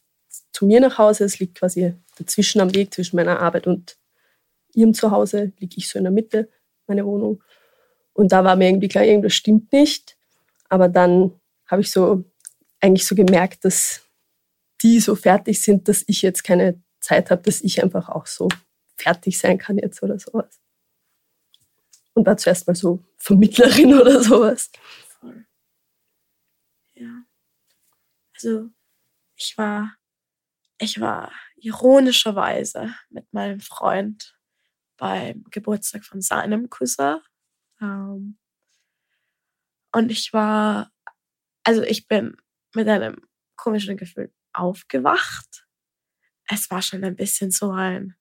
zu 0.52 0.66
mir 0.66 0.80
nach 0.80 0.98
Hause. 0.98 1.26
Es 1.26 1.40
liegt 1.40 1.58
quasi 1.58 1.96
dazwischen 2.18 2.62
am 2.62 2.74
Weg 2.76 2.94
zwischen 2.94 3.16
meiner 3.16 3.40
Arbeit 3.40 3.66
und 3.66 3.98
ihrem 4.74 4.94
Zuhause, 4.94 5.52
liege 5.60 5.76
ich 5.78 5.90
so 5.90 5.98
in 5.98 6.04
der 6.04 6.12
Mitte, 6.12 6.50
meine 6.86 7.06
Wohnung. 7.06 7.42
Und 8.14 8.32
da 8.32 8.44
war 8.44 8.56
mir 8.56 8.70
irgendwie 8.70 8.88
klar, 8.88 9.04
irgendwas 9.04 9.34
stimmt 9.34 9.72
nicht. 9.74 10.16
Aber 10.70 10.88
dann 10.88 11.34
habe 11.66 11.82
ich 11.82 11.92
so 11.92 12.24
eigentlich 12.80 13.08
so 13.08 13.16
gemerkt, 13.16 13.66
dass 13.66 14.05
die 14.86 15.00
so 15.00 15.16
fertig 15.16 15.60
sind, 15.62 15.88
dass 15.88 16.04
ich 16.06 16.22
jetzt 16.22 16.44
keine 16.44 16.80
Zeit 17.00 17.32
habe, 17.32 17.42
dass 17.42 17.62
ich 17.62 17.82
einfach 17.82 18.08
auch 18.08 18.28
so 18.28 18.48
fertig 18.96 19.40
sein 19.40 19.58
kann 19.58 19.80
jetzt 19.80 20.04
oder 20.04 20.20
sowas. 20.20 20.62
Und 22.14 22.28
war 22.28 22.38
zuerst 22.38 22.68
mal 22.68 22.76
so 22.76 23.04
Vermittlerin 23.18 23.96
oder 24.00 24.24
sowas. 24.24 24.72
Voll. 25.08 25.48
Ja. 26.94 27.26
Also 28.36 28.70
ich 29.36 29.58
war, 29.58 29.96
ich 30.78 31.00
war 31.02 31.32
ironischerweise 31.56 32.94
mit 33.10 33.34
meinem 33.34 33.62
Freund 33.62 34.38
beim 34.98 35.46
Geburtstag 35.50 36.06
von 36.06 36.22
seinem 36.22 36.70
Cousin. 36.70 37.22
Ähm, 37.82 38.38
und 39.92 40.12
ich 40.12 40.32
war, 40.32 40.92
also 41.64 41.82
ich 41.82 42.08
bin 42.08 42.38
mit 42.76 42.88
einem 42.88 43.28
komischen 43.56 43.98
Gefühl 43.98 44.32
aufgewacht. 44.58 45.66
Es 46.48 46.70
war 46.70 46.82
schon 46.82 47.04
ein 47.04 47.16
bisschen 47.16 47.52
so 47.52 47.72
ein, 47.72 48.16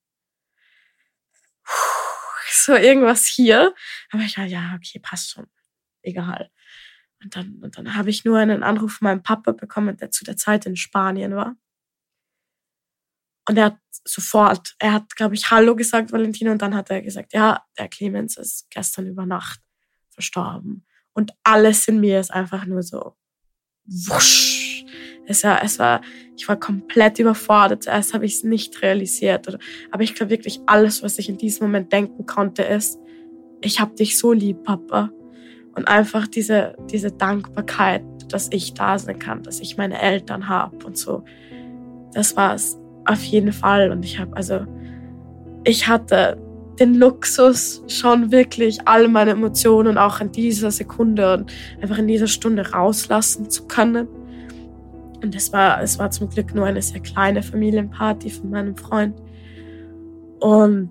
so 2.50 2.74
irgendwas 2.74 3.26
hier. 3.26 3.74
Aber 4.10 4.22
ich 4.22 4.38
war, 4.38 4.44
ja, 4.44 4.74
okay, 4.76 4.98
passt 4.98 5.30
schon. 5.30 5.46
Egal. 6.02 6.50
Und 7.22 7.36
dann, 7.36 7.54
und 7.62 7.78
dann 7.78 7.96
habe 7.96 8.10
ich 8.10 8.24
nur 8.24 8.38
einen 8.38 8.62
Anruf 8.62 8.94
von 8.94 9.06
meinem 9.06 9.22
Papa 9.22 9.52
bekommen, 9.52 9.96
der 9.96 10.10
zu 10.10 10.24
der 10.24 10.36
Zeit 10.36 10.66
in 10.66 10.76
Spanien 10.76 11.34
war. 11.34 11.56
Und 13.48 13.58
er 13.58 13.66
hat 13.66 13.78
sofort, 14.04 14.74
er 14.78 14.92
hat, 14.92 15.16
glaube 15.16 15.34
ich, 15.34 15.50
Hallo 15.50 15.76
gesagt, 15.76 16.12
Valentina, 16.12 16.52
und 16.52 16.62
dann 16.62 16.74
hat 16.74 16.90
er 16.90 17.02
gesagt, 17.02 17.32
ja, 17.32 17.64
der 17.78 17.88
Clemens 17.88 18.36
ist 18.36 18.70
gestern 18.70 19.06
über 19.06 19.26
Nacht 19.26 19.60
verstorben. 20.10 20.86
Und 21.12 21.32
alles 21.42 21.88
in 21.88 22.00
mir 22.00 22.20
ist 22.20 22.30
einfach 22.30 22.64
nur 22.64 22.82
so 22.82 23.16
wusch. 23.84 24.63
Es 25.26 25.44
war, 25.44 25.62
es 25.62 25.78
war, 25.78 26.00
ich 26.36 26.48
war 26.48 26.58
komplett 26.58 27.18
überfordert. 27.18 27.84
Zuerst 27.84 28.14
habe 28.14 28.26
ich 28.26 28.34
es 28.36 28.44
nicht 28.44 28.82
realisiert. 28.82 29.58
Aber 29.90 30.02
ich 30.02 30.14
glaube 30.14 30.30
wirklich, 30.30 30.60
alles, 30.66 31.02
was 31.02 31.18
ich 31.18 31.28
in 31.28 31.38
diesem 31.38 31.66
Moment 31.66 31.92
denken 31.92 32.26
konnte, 32.26 32.62
ist, 32.62 32.98
ich 33.60 33.80
habe 33.80 33.94
dich 33.94 34.18
so 34.18 34.32
lieb, 34.32 34.62
Papa. 34.64 35.10
Und 35.74 35.88
einfach 35.88 36.26
diese, 36.26 36.76
diese 36.90 37.10
Dankbarkeit, 37.10 38.04
dass 38.28 38.48
ich 38.52 38.74
da 38.74 38.98
sein 38.98 39.18
kann, 39.18 39.42
dass 39.42 39.60
ich 39.60 39.76
meine 39.76 40.00
Eltern 40.00 40.48
habe 40.48 40.84
und 40.86 40.96
so. 40.96 41.24
Das 42.12 42.36
war 42.36 42.54
es 42.54 42.78
auf 43.06 43.22
jeden 43.24 43.52
Fall. 43.52 43.90
Und 43.90 44.04
ich 44.04 44.18
habe, 44.18 44.36
also, 44.36 44.66
ich 45.64 45.88
hatte 45.88 46.38
den 46.78 46.94
Luxus, 46.94 47.82
schon 47.86 48.32
wirklich 48.32 48.86
all 48.86 49.08
meine 49.08 49.32
Emotionen 49.32 49.98
auch 49.98 50.20
in 50.20 50.32
dieser 50.32 50.70
Sekunde 50.70 51.34
und 51.34 51.52
einfach 51.80 51.98
in 51.98 52.08
dieser 52.08 52.26
Stunde 52.26 52.72
rauslassen 52.72 53.50
zu 53.50 53.66
können. 53.66 54.08
Und 55.24 55.34
es 55.34 55.54
war, 55.54 55.82
es 55.82 55.98
war 55.98 56.10
zum 56.10 56.28
Glück 56.28 56.54
nur 56.54 56.66
eine 56.66 56.82
sehr 56.82 57.00
kleine 57.00 57.42
Familienparty 57.42 58.28
von 58.28 58.50
meinem 58.50 58.76
Freund. 58.76 59.14
Und, 60.38 60.90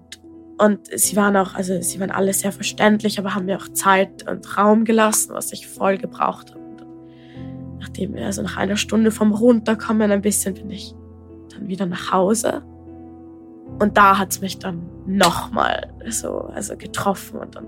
und 0.57 0.79
sie 0.91 1.15
waren 1.15 1.37
auch, 1.37 1.53
also 1.53 1.79
sie 1.81 1.99
waren 1.99 2.09
alle 2.09 2.33
sehr 2.33 2.51
verständlich, 2.51 3.19
aber 3.19 3.35
haben 3.35 3.45
mir 3.45 3.57
auch 3.57 3.67
Zeit 3.69 4.27
und 4.27 4.57
Raum 4.57 4.85
gelassen, 4.85 5.33
was 5.35 5.53
ich 5.53 5.67
voll 5.67 5.99
gebraucht 5.99 6.49
habe. 6.49 6.61
Und 6.61 6.83
nachdem 7.79 8.15
also 8.15 8.41
nach 8.41 8.57
einer 8.57 8.75
Stunde 8.75 9.11
vom 9.11 9.33
Runterkommen 9.33 10.11
ein 10.11 10.21
bisschen 10.21 10.55
bin 10.55 10.71
ich 10.71 10.95
dann 11.53 11.67
wieder 11.67 11.85
nach 11.85 12.11
Hause. 12.11 12.63
Und 13.77 13.97
da 13.97 14.17
hat 14.17 14.31
es 14.31 14.41
mich 14.41 14.57
dann 14.57 14.81
nochmal 15.05 15.93
so 16.09 16.39
also 16.39 16.75
getroffen 16.75 17.37
und 17.39 17.55
dann 17.55 17.67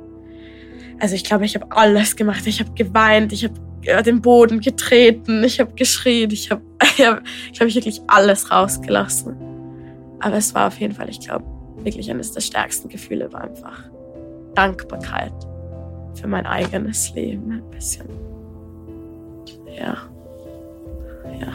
also 1.00 1.14
ich 1.14 1.26
glaube, 1.26 1.46
ich 1.46 1.56
habe 1.56 1.68
alles 1.72 2.16
gemacht. 2.16 2.48
Ich 2.48 2.62
habe 2.62 2.72
geweint, 2.72 3.34
ich 3.34 3.44
habe 3.44 3.56
äh, 3.86 4.04
den 4.04 4.22
Boden 4.22 4.60
getreten, 4.60 5.44
ich 5.44 5.60
habe 5.60 5.74
geschrien, 5.74 6.32
ich 6.32 6.52
habe, 6.52 6.62
ich 6.98 7.06
hab, 7.06 7.24
glaube 7.54 7.68
ich, 7.68 7.76
wirklich 7.76 8.02
alles 8.08 8.52
rausgelassen. 8.52 9.36
Aber 10.20 10.38
es 10.38 10.54
war 10.56 10.68
auf 10.68 10.80
jeden 10.80 10.94
Fall, 10.94 11.10
ich 11.10 11.20
glaube, 11.20 11.46
wirklich 11.84 12.10
eines 12.10 12.32
der 12.32 12.42
stärksten 12.42 12.90
Gefühle 12.90 13.32
war 13.32 13.42
einfach 13.42 13.84
Dankbarkeit 14.56 15.34
für 16.14 16.28
mein 16.28 16.46
eigenes 16.46 17.14
Leben 17.14 17.52
ein 17.52 17.70
bisschen. 17.70 18.08
Ja. 19.68 19.98
Ja. 21.40 21.52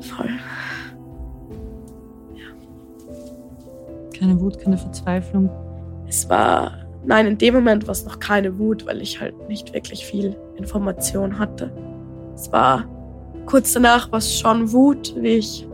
Voll. 0.00 0.30
Keine 4.16 4.40
Wut, 4.40 4.58
keine 4.58 4.78
Verzweiflung. 4.78 5.50
Es 6.06 6.28
war, 6.28 6.83
nein, 7.06 7.26
in 7.26 7.38
dem 7.38 7.54
Moment 7.54 7.86
war 7.86 7.92
es 7.92 8.04
noch 8.04 8.18
keine 8.18 8.58
Wut, 8.58 8.86
weil 8.86 9.00
ich 9.00 9.20
halt 9.20 9.48
nicht 9.48 9.72
wirklich 9.72 10.04
viel 10.04 10.36
Information 10.56 11.38
hatte. 11.38 11.70
Es 12.34 12.50
war 12.52 12.84
kurz 13.46 13.72
danach 13.72 14.10
war 14.10 14.20
schon 14.20 14.72
Wut, 14.72 15.14
wie 15.16 15.36
ich 15.36 15.66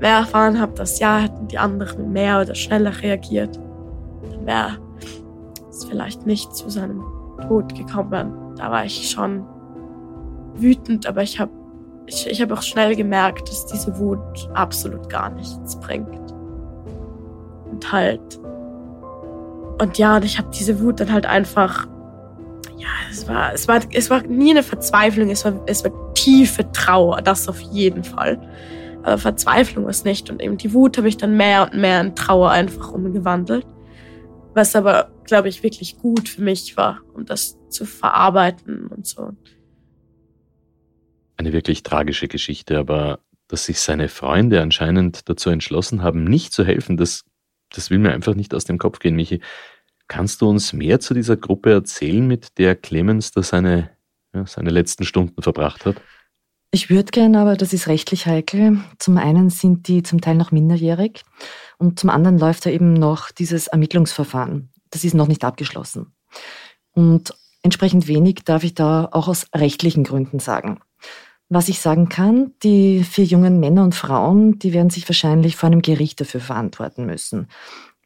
mehr 0.00 0.18
erfahren 0.18 0.60
habe, 0.60 0.72
dass 0.72 0.98
ja, 0.98 1.18
hätten 1.18 1.48
die 1.48 1.58
anderen 1.58 2.12
mehr 2.12 2.40
oder 2.40 2.54
schneller 2.54 2.92
reagiert, 3.02 3.58
dann 4.30 4.46
wäre 4.46 4.78
es 5.70 5.84
vielleicht 5.84 6.26
nicht 6.26 6.54
zu 6.54 6.68
seinem 6.68 7.02
Tod 7.46 7.74
gekommen. 7.74 8.54
Da 8.56 8.70
war 8.70 8.84
ich 8.84 9.10
schon 9.10 9.46
wütend, 10.54 11.06
aber 11.06 11.22
ich 11.22 11.38
habe 11.38 11.52
ich, 12.06 12.26
ich 12.26 12.42
hab 12.42 12.50
auch 12.50 12.62
schnell 12.62 12.96
gemerkt, 12.96 13.48
dass 13.48 13.66
diese 13.66 13.96
Wut 13.98 14.18
absolut 14.54 15.08
gar 15.08 15.30
nichts 15.30 15.78
bringt 15.78 16.32
und 17.70 17.92
halt. 17.92 18.41
Und 19.82 19.98
ja, 19.98 20.14
und 20.14 20.24
ich 20.24 20.38
habe 20.38 20.48
diese 20.56 20.78
Wut 20.78 21.00
dann 21.00 21.12
halt 21.12 21.26
einfach. 21.26 21.88
Ja, 22.78 22.88
es 23.10 23.26
war, 23.26 23.52
es 23.52 23.66
war, 23.66 23.80
es 23.92 24.10
war 24.10 24.22
nie 24.22 24.52
eine 24.52 24.62
Verzweiflung, 24.62 25.28
es 25.28 25.44
war, 25.44 25.60
es 25.66 25.82
war 25.82 26.14
tiefe 26.14 26.70
Trauer, 26.70 27.20
das 27.20 27.48
auf 27.48 27.58
jeden 27.58 28.04
Fall. 28.04 28.40
Aber 29.02 29.18
Verzweiflung 29.18 29.88
ist 29.88 30.04
nicht. 30.04 30.30
Und 30.30 30.40
eben 30.40 30.56
die 30.56 30.72
Wut 30.72 30.98
habe 30.98 31.08
ich 31.08 31.16
dann 31.16 31.36
mehr 31.36 31.64
und 31.64 31.80
mehr 31.80 32.00
in 32.00 32.14
Trauer 32.14 32.52
einfach 32.52 32.92
umgewandelt. 32.92 33.66
Was 34.54 34.76
aber, 34.76 35.10
glaube 35.24 35.48
ich, 35.48 35.64
wirklich 35.64 35.98
gut 35.98 36.28
für 36.28 36.42
mich 36.42 36.76
war, 36.76 37.00
um 37.12 37.26
das 37.26 37.58
zu 37.68 37.84
verarbeiten 37.84 38.86
und 38.86 39.04
so. 39.04 39.32
Eine 41.36 41.52
wirklich 41.52 41.82
tragische 41.82 42.28
Geschichte, 42.28 42.78
aber 42.78 43.18
dass 43.48 43.64
sich 43.64 43.80
seine 43.80 44.08
Freunde 44.08 44.62
anscheinend 44.62 45.28
dazu 45.28 45.50
entschlossen 45.50 46.04
haben, 46.04 46.22
nicht 46.22 46.52
zu 46.52 46.64
helfen, 46.64 46.96
das 46.96 47.24
das 47.72 47.90
will 47.90 47.98
mir 47.98 48.12
einfach 48.12 48.34
nicht 48.34 48.54
aus 48.54 48.64
dem 48.64 48.78
Kopf 48.78 48.98
gehen, 48.98 49.16
Michi. 49.16 49.40
Kannst 50.08 50.40
du 50.40 50.48
uns 50.48 50.72
mehr 50.72 51.00
zu 51.00 51.14
dieser 51.14 51.36
Gruppe 51.36 51.72
erzählen, 51.72 52.26
mit 52.26 52.58
der 52.58 52.76
Clemens 52.76 53.30
da 53.30 53.42
seine, 53.42 53.90
ja, 54.34 54.46
seine 54.46 54.70
letzten 54.70 55.04
Stunden 55.04 55.42
verbracht 55.42 55.86
hat? 55.86 55.96
Ich 56.74 56.88
würde 56.88 57.10
gerne, 57.10 57.38
aber 57.38 57.56
das 57.56 57.74
ist 57.74 57.86
rechtlich 57.86 58.26
heikel. 58.26 58.80
Zum 58.98 59.18
einen 59.18 59.50
sind 59.50 59.88
die 59.88 60.02
zum 60.02 60.22
Teil 60.22 60.36
noch 60.36 60.52
minderjährig 60.52 61.22
und 61.76 61.98
zum 62.00 62.08
anderen 62.08 62.38
läuft 62.38 62.64
da 62.64 62.70
eben 62.70 62.94
noch 62.94 63.30
dieses 63.30 63.66
Ermittlungsverfahren. 63.66 64.70
Das 64.90 65.04
ist 65.04 65.14
noch 65.14 65.28
nicht 65.28 65.44
abgeschlossen. 65.44 66.14
Und 66.92 67.34
entsprechend 67.62 68.08
wenig 68.08 68.40
darf 68.44 68.64
ich 68.64 68.74
da 68.74 69.08
auch 69.12 69.28
aus 69.28 69.46
rechtlichen 69.54 70.02
Gründen 70.02 70.38
sagen. 70.38 70.80
Was 71.50 71.68
ich 71.68 71.80
sagen 71.80 72.08
kann, 72.08 72.52
die 72.62 73.04
vier 73.04 73.24
jungen 73.24 73.60
Männer 73.60 73.84
und 73.84 73.94
Frauen, 73.94 74.58
die 74.58 74.72
werden 74.72 74.88
sich 74.88 75.06
wahrscheinlich 75.06 75.56
vor 75.56 75.66
einem 75.66 75.82
Gericht 75.82 76.22
dafür 76.22 76.40
verantworten 76.40 77.04
müssen, 77.04 77.48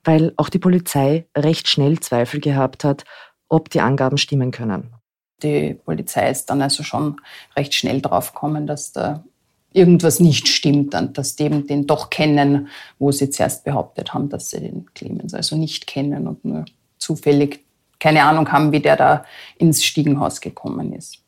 weil 0.06 0.32
auch 0.36 0.48
die 0.48 0.58
Polizei 0.58 1.26
recht 1.36 1.68
schnell 1.68 2.00
Zweifel 2.00 2.40
gehabt 2.40 2.84
hat, 2.84 3.04
ob 3.48 3.70
die 3.70 3.80
Angaben 3.80 4.18
stimmen 4.18 4.50
können. 4.50 4.94
Die 5.42 5.74
Polizei 5.74 6.30
ist 6.30 6.46
dann 6.46 6.62
also 6.62 6.82
schon 6.82 7.16
recht 7.56 7.74
schnell 7.74 8.00
drauf 8.00 8.32
gekommen, 8.32 8.66
dass 8.66 8.92
da 8.92 9.24
irgendwas 9.72 10.20
nicht 10.20 10.48
stimmt 10.48 10.94
und 10.94 11.18
dass 11.18 11.36
die 11.36 11.44
eben 11.44 11.66
den 11.66 11.86
doch 11.86 12.08
kennen, 12.08 12.68
wo 12.98 13.12
sie 13.12 13.28
zuerst 13.28 13.64
behauptet 13.64 14.14
haben, 14.14 14.30
dass 14.30 14.50
sie 14.50 14.60
den 14.60 14.86
Clemens 14.94 15.34
also 15.34 15.56
nicht 15.56 15.86
kennen 15.86 16.26
und 16.26 16.44
nur 16.44 16.64
zufällig 16.98 17.64
keine 17.98 18.24
Ahnung 18.24 18.50
haben, 18.50 18.72
wie 18.72 18.80
der 18.80 18.96
da 18.96 19.24
ins 19.58 19.84
Stiegenhaus 19.84 20.40
gekommen 20.40 20.92
ist. 20.92 21.18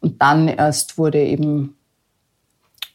Und 0.00 0.20
dann 0.22 0.48
erst 0.48 0.96
wurde 0.96 1.22
eben 1.22 1.76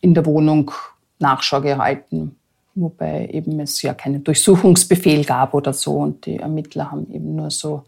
in 0.02 0.14
der 0.14 0.26
Wohnung 0.26 0.72
Nachschau 1.20 1.62
gehalten, 1.62 2.37
wobei 2.80 3.30
eben 3.32 3.60
es 3.60 3.82
ja 3.82 3.94
keinen 3.94 4.24
Durchsuchungsbefehl 4.24 5.26
gab 5.26 5.54
oder 5.54 5.74
so. 5.74 5.98
Und 5.98 6.26
die 6.26 6.38
Ermittler 6.38 6.92
haben 6.92 7.12
eben 7.12 7.36
nur 7.36 7.52
so, 7.52 7.84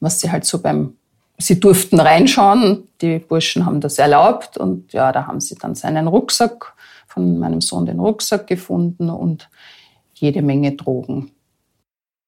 was 0.00 0.20
sie 0.20 0.30
halt 0.30 0.44
so 0.44 0.60
beim, 0.60 0.94
sie 1.38 1.60
durften 1.60 2.00
reinschauen, 2.00 2.88
die 3.00 3.18
Burschen 3.18 3.66
haben 3.66 3.80
das 3.80 3.98
erlaubt 3.98 4.56
und 4.56 4.92
ja, 4.92 5.12
da 5.12 5.26
haben 5.26 5.40
sie 5.40 5.56
dann 5.56 5.74
seinen 5.74 6.06
Rucksack, 6.06 6.74
von 7.06 7.38
meinem 7.38 7.60
Sohn 7.60 7.86
den 7.86 7.98
Rucksack 7.98 8.46
gefunden 8.46 9.10
und 9.10 9.50
jede 10.14 10.42
Menge 10.42 10.76
Drogen. 10.76 11.32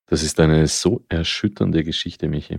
Das 0.07 0.23
ist 0.23 0.41
eine 0.41 0.67
so 0.67 1.03
erschütternde 1.09 1.85
Geschichte, 1.85 2.29
Michi. 2.29 2.59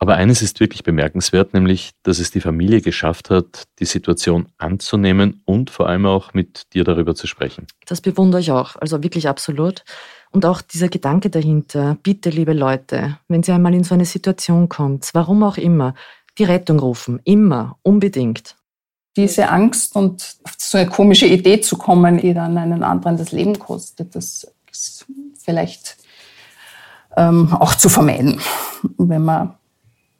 Aber 0.00 0.14
eines 0.14 0.42
ist 0.42 0.60
wirklich 0.60 0.84
bemerkenswert, 0.84 1.54
nämlich, 1.54 1.90
dass 2.04 2.20
es 2.20 2.30
die 2.30 2.40
Familie 2.40 2.80
geschafft 2.80 3.30
hat, 3.30 3.64
die 3.80 3.84
Situation 3.84 4.46
anzunehmen 4.56 5.42
und 5.44 5.70
vor 5.70 5.88
allem 5.88 6.06
auch 6.06 6.34
mit 6.34 6.72
dir 6.72 6.84
darüber 6.84 7.16
zu 7.16 7.26
sprechen. 7.26 7.66
Das 7.86 8.00
bewundere 8.00 8.40
ich 8.40 8.52
auch, 8.52 8.76
also 8.76 9.02
wirklich 9.02 9.28
absolut. 9.28 9.84
Und 10.30 10.46
auch 10.46 10.60
dieser 10.62 10.88
Gedanke 10.88 11.30
dahinter, 11.30 11.96
bitte 12.02 12.30
liebe 12.30 12.52
Leute, 12.52 13.18
wenn 13.26 13.42
ihr 13.42 13.54
einmal 13.54 13.74
in 13.74 13.82
so 13.82 13.94
eine 13.94 14.04
Situation 14.04 14.68
kommt, 14.68 15.10
warum 15.14 15.42
auch 15.42 15.56
immer, 15.56 15.94
die 16.38 16.44
Rettung 16.44 16.78
rufen, 16.78 17.20
immer, 17.24 17.76
unbedingt. 17.82 18.54
Diese 19.16 19.48
Angst 19.48 19.96
und 19.96 20.36
auf 20.44 20.54
so 20.58 20.78
eine 20.78 20.88
komische 20.88 21.26
Idee 21.26 21.60
zu 21.60 21.76
kommen, 21.76 22.18
die 22.18 22.34
dann 22.34 22.56
einen 22.56 22.84
anderen 22.84 23.16
das 23.16 23.32
Leben 23.32 23.58
kostet, 23.58 24.14
das 24.14 24.46
ist 24.70 25.06
vielleicht 25.42 25.96
ähm, 27.16 27.52
auch 27.52 27.74
zu 27.74 27.88
vermeiden, 27.88 28.40
wenn 28.98 29.24
man 29.24 29.57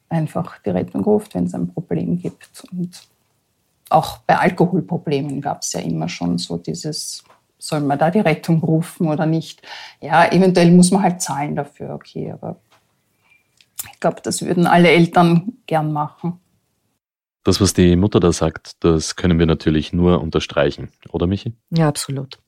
einfach 0.09 0.59
die 0.59 0.71
Rettung 0.71 1.03
ruft, 1.03 1.35
wenn 1.35 1.45
es 1.45 1.53
ein 1.53 1.73
Problem 1.73 2.19
gibt. 2.19 2.63
Und 2.71 3.01
auch 3.89 4.17
bei 4.19 4.37
Alkoholproblemen 4.37 5.41
gab 5.41 5.61
es 5.61 5.73
ja 5.73 5.79
immer 5.79 6.09
schon 6.09 6.37
so 6.37 6.57
dieses, 6.57 7.23
soll 7.57 7.81
man 7.81 7.99
da 7.99 8.11
die 8.11 8.19
Rettung 8.19 8.59
rufen 8.61 9.07
oder 9.07 9.25
nicht? 9.25 9.61
Ja, 10.01 10.31
eventuell 10.31 10.71
muss 10.71 10.91
man 10.91 11.03
halt 11.03 11.21
zahlen 11.21 11.55
dafür, 11.55 11.93
okay, 11.93 12.31
aber 12.31 12.59
ich 13.91 13.99
glaube, 13.99 14.21
das 14.21 14.41
würden 14.41 14.67
alle 14.67 14.89
Eltern 14.89 15.53
gern 15.65 15.91
machen. 15.91 16.39
Das, 17.43 17.61
was 17.61 17.73
die 17.73 17.95
Mutter 17.95 18.19
da 18.19 18.31
sagt, 18.31 18.83
das 18.83 19.15
können 19.15 19.39
wir 19.39 19.45
natürlich 19.45 19.93
nur 19.93 20.21
unterstreichen, 20.21 20.89
oder 21.09 21.25
Michi? 21.25 21.53
Ja, 21.69 21.87
absolut. 21.87 22.39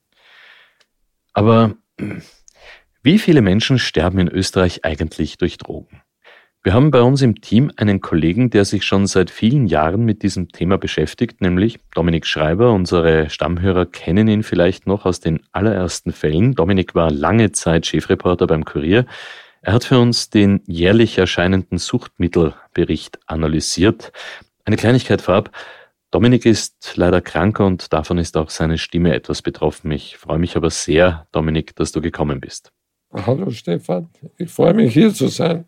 Aber 1.33 1.75
wie 3.01 3.17
viele 3.17 3.41
Menschen 3.41 3.79
sterben 3.79 4.19
in 4.19 4.27
Österreich 4.27 4.83
eigentlich 4.83 5.37
durch 5.37 5.57
Drogen? 5.57 6.01
Wir 6.63 6.75
haben 6.75 6.91
bei 6.91 7.01
uns 7.01 7.23
im 7.23 7.41
Team 7.41 7.71
einen 7.77 8.01
Kollegen, 8.01 8.51
der 8.51 8.65
sich 8.65 8.83
schon 8.85 9.07
seit 9.07 9.31
vielen 9.31 9.65
Jahren 9.65 10.05
mit 10.05 10.21
diesem 10.21 10.49
Thema 10.49 10.77
beschäftigt, 10.77 11.41
nämlich 11.41 11.79
Dominik 11.95 12.27
Schreiber. 12.27 12.71
Unsere 12.71 13.31
Stammhörer 13.31 13.87
kennen 13.87 14.27
ihn 14.27 14.43
vielleicht 14.43 14.85
noch 14.85 15.07
aus 15.07 15.19
den 15.19 15.41
allerersten 15.53 16.11
Fällen. 16.11 16.53
Dominik 16.53 16.93
war 16.93 17.09
lange 17.09 17.51
Zeit 17.51 17.87
Chefreporter 17.87 18.45
beim 18.45 18.63
Kurier. 18.63 19.07
Er 19.63 19.73
hat 19.73 19.85
für 19.85 19.99
uns 19.99 20.29
den 20.29 20.61
jährlich 20.67 21.17
erscheinenden 21.17 21.79
Suchtmittelbericht 21.79 23.17
analysiert. 23.25 24.11
Eine 24.63 24.75
Kleinigkeit 24.75 25.23
vorab. 25.23 25.49
Dominik 26.11 26.45
ist 26.45 26.93
leider 26.95 27.21
krank 27.21 27.59
und 27.59 27.91
davon 27.91 28.19
ist 28.19 28.37
auch 28.37 28.51
seine 28.51 28.77
Stimme 28.77 29.15
etwas 29.15 29.41
betroffen. 29.41 29.89
Ich 29.89 30.15
freue 30.15 30.37
mich 30.37 30.55
aber 30.55 30.69
sehr, 30.69 31.25
Dominik, 31.31 31.75
dass 31.75 31.91
du 31.91 32.01
gekommen 32.01 32.39
bist. 32.39 32.71
Hallo 33.11 33.49
Stefan, 33.49 34.09
ich 34.37 34.51
freue 34.51 34.75
mich 34.75 34.93
hier 34.93 35.11
zu 35.11 35.27
sein. 35.27 35.65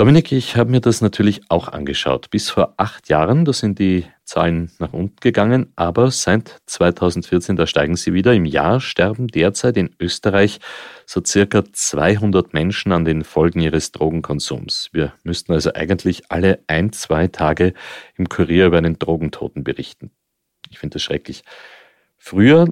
Dominik, 0.00 0.32
ich 0.32 0.56
habe 0.56 0.70
mir 0.70 0.80
das 0.80 1.02
natürlich 1.02 1.42
auch 1.50 1.68
angeschaut. 1.68 2.30
Bis 2.30 2.48
vor 2.48 2.72
acht 2.78 3.10
Jahren, 3.10 3.44
da 3.44 3.52
sind 3.52 3.78
die 3.78 4.06
Zahlen 4.24 4.70
nach 4.78 4.94
unten 4.94 5.20
gegangen, 5.20 5.74
aber 5.76 6.10
seit 6.10 6.56
2014, 6.64 7.54
da 7.54 7.66
steigen 7.66 7.96
sie 7.96 8.14
wieder. 8.14 8.32
Im 8.32 8.46
Jahr 8.46 8.80
sterben 8.80 9.26
derzeit 9.28 9.76
in 9.76 9.94
Österreich 10.00 10.58
so 11.04 11.20
circa 11.22 11.64
200 11.70 12.54
Menschen 12.54 12.92
an 12.92 13.04
den 13.04 13.24
Folgen 13.24 13.60
ihres 13.60 13.92
Drogenkonsums. 13.92 14.88
Wir 14.92 15.12
müssten 15.22 15.52
also 15.52 15.74
eigentlich 15.74 16.22
alle 16.30 16.60
ein, 16.66 16.92
zwei 16.92 17.26
Tage 17.26 17.74
im 18.16 18.26
Kurier 18.26 18.68
über 18.68 18.78
einen 18.78 18.98
Drogentoten 18.98 19.64
berichten. 19.64 20.12
Ich 20.70 20.78
finde 20.78 20.94
das 20.94 21.02
schrecklich. 21.02 21.44
Früher, 22.16 22.68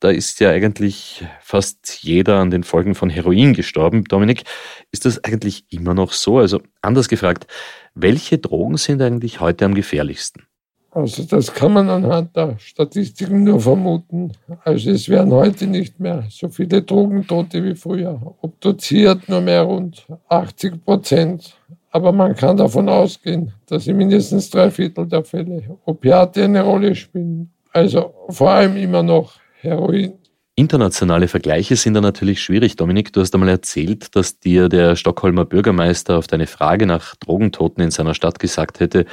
da 0.00 0.10
ist 0.10 0.40
ja 0.40 0.50
eigentlich 0.50 1.24
fast 1.40 2.02
jeder 2.02 2.36
an 2.36 2.50
den 2.50 2.62
Folgen 2.62 2.94
von 2.94 3.10
Heroin 3.10 3.52
gestorben. 3.52 4.04
Dominik, 4.04 4.44
ist 4.92 5.04
das 5.04 5.22
eigentlich 5.24 5.64
immer 5.70 5.94
noch 5.94 6.12
so? 6.12 6.38
Also 6.38 6.60
anders 6.82 7.08
gefragt, 7.08 7.46
welche 7.94 8.38
Drogen 8.38 8.76
sind 8.76 9.02
eigentlich 9.02 9.40
heute 9.40 9.64
am 9.64 9.74
gefährlichsten? 9.74 10.44
Also 10.90 11.24
das 11.24 11.52
kann 11.52 11.72
man 11.72 11.90
anhand 11.90 12.34
der 12.34 12.58
Statistiken 12.58 13.44
nur 13.44 13.60
vermuten. 13.60 14.32
Also 14.64 14.90
es 14.90 15.08
werden 15.08 15.32
heute 15.32 15.66
nicht 15.66 16.00
mehr 16.00 16.24
so 16.30 16.48
viele 16.48 16.82
Drogentote 16.82 17.62
wie 17.62 17.74
früher. 17.74 18.34
Obduziert 18.40 19.28
nur 19.28 19.40
mehr 19.40 19.62
rund 19.62 20.06
80 20.28 20.84
Prozent. 20.84 21.56
Aber 21.90 22.12
man 22.12 22.34
kann 22.34 22.56
davon 22.56 22.88
ausgehen, 22.88 23.52
dass 23.66 23.86
in 23.86 23.96
mindestens 23.96 24.50
drei 24.50 24.70
Viertel 24.70 25.06
der 25.06 25.24
Fälle 25.24 25.78
Opiate 25.84 26.44
eine 26.44 26.62
Rolle 26.62 26.94
spielen. 26.94 27.50
Also 27.72 28.14
vor 28.30 28.50
allem 28.50 28.76
immer 28.76 29.02
noch 29.02 29.34
Heroin. 29.60 30.18
Internationale 30.54 31.28
Vergleiche 31.28 31.76
sind 31.76 31.94
da 31.94 32.00
natürlich 32.00 32.42
schwierig. 32.42 32.74
Dominik, 32.74 33.12
du 33.12 33.20
hast 33.20 33.32
einmal 33.32 33.48
erzählt, 33.48 34.16
dass 34.16 34.40
dir 34.40 34.68
der 34.68 34.96
Stockholmer 34.96 35.44
Bürgermeister 35.44 36.18
auf 36.18 36.26
deine 36.26 36.48
Frage 36.48 36.84
nach 36.84 37.14
Drogentoten 37.16 37.82
in 37.84 37.92
seiner 37.92 38.14
Stadt 38.14 38.40
gesagt 38.40 38.80
hätte, 38.80 39.06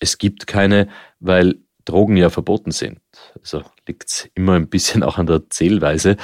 es 0.00 0.18
gibt 0.18 0.48
keine, 0.48 0.88
weil 1.20 1.58
Drogen 1.84 2.16
ja 2.16 2.30
verboten 2.30 2.72
sind. 2.72 2.98
Also 3.40 3.62
liegt 3.86 4.08
es 4.08 4.28
immer 4.34 4.54
ein 4.54 4.68
bisschen 4.68 5.02
auch 5.02 5.18
an 5.18 5.26
der 5.26 5.48
Zählweise. 5.50 6.16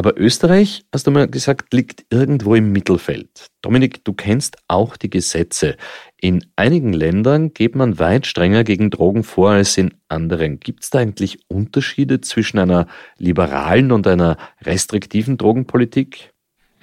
Aber 0.00 0.18
Österreich, 0.18 0.86
hast 0.94 1.06
du 1.06 1.10
mal 1.10 1.28
gesagt, 1.28 1.74
liegt 1.74 2.06
irgendwo 2.08 2.54
im 2.54 2.72
Mittelfeld. 2.72 3.48
Dominik, 3.60 4.02
du 4.02 4.14
kennst 4.14 4.56
auch 4.66 4.96
die 4.96 5.10
Gesetze. 5.10 5.76
In 6.18 6.42
einigen 6.56 6.94
Ländern 6.94 7.52
geht 7.52 7.74
man 7.74 7.98
weit 7.98 8.24
strenger 8.24 8.64
gegen 8.64 8.88
Drogen 8.88 9.24
vor 9.24 9.50
als 9.50 9.76
in 9.76 9.92
anderen. 10.08 10.58
Gibt 10.58 10.84
es 10.84 10.88
da 10.88 11.00
eigentlich 11.00 11.40
Unterschiede 11.48 12.22
zwischen 12.22 12.58
einer 12.58 12.86
liberalen 13.18 13.92
und 13.92 14.06
einer 14.06 14.38
restriktiven 14.62 15.36
Drogenpolitik? 15.36 16.32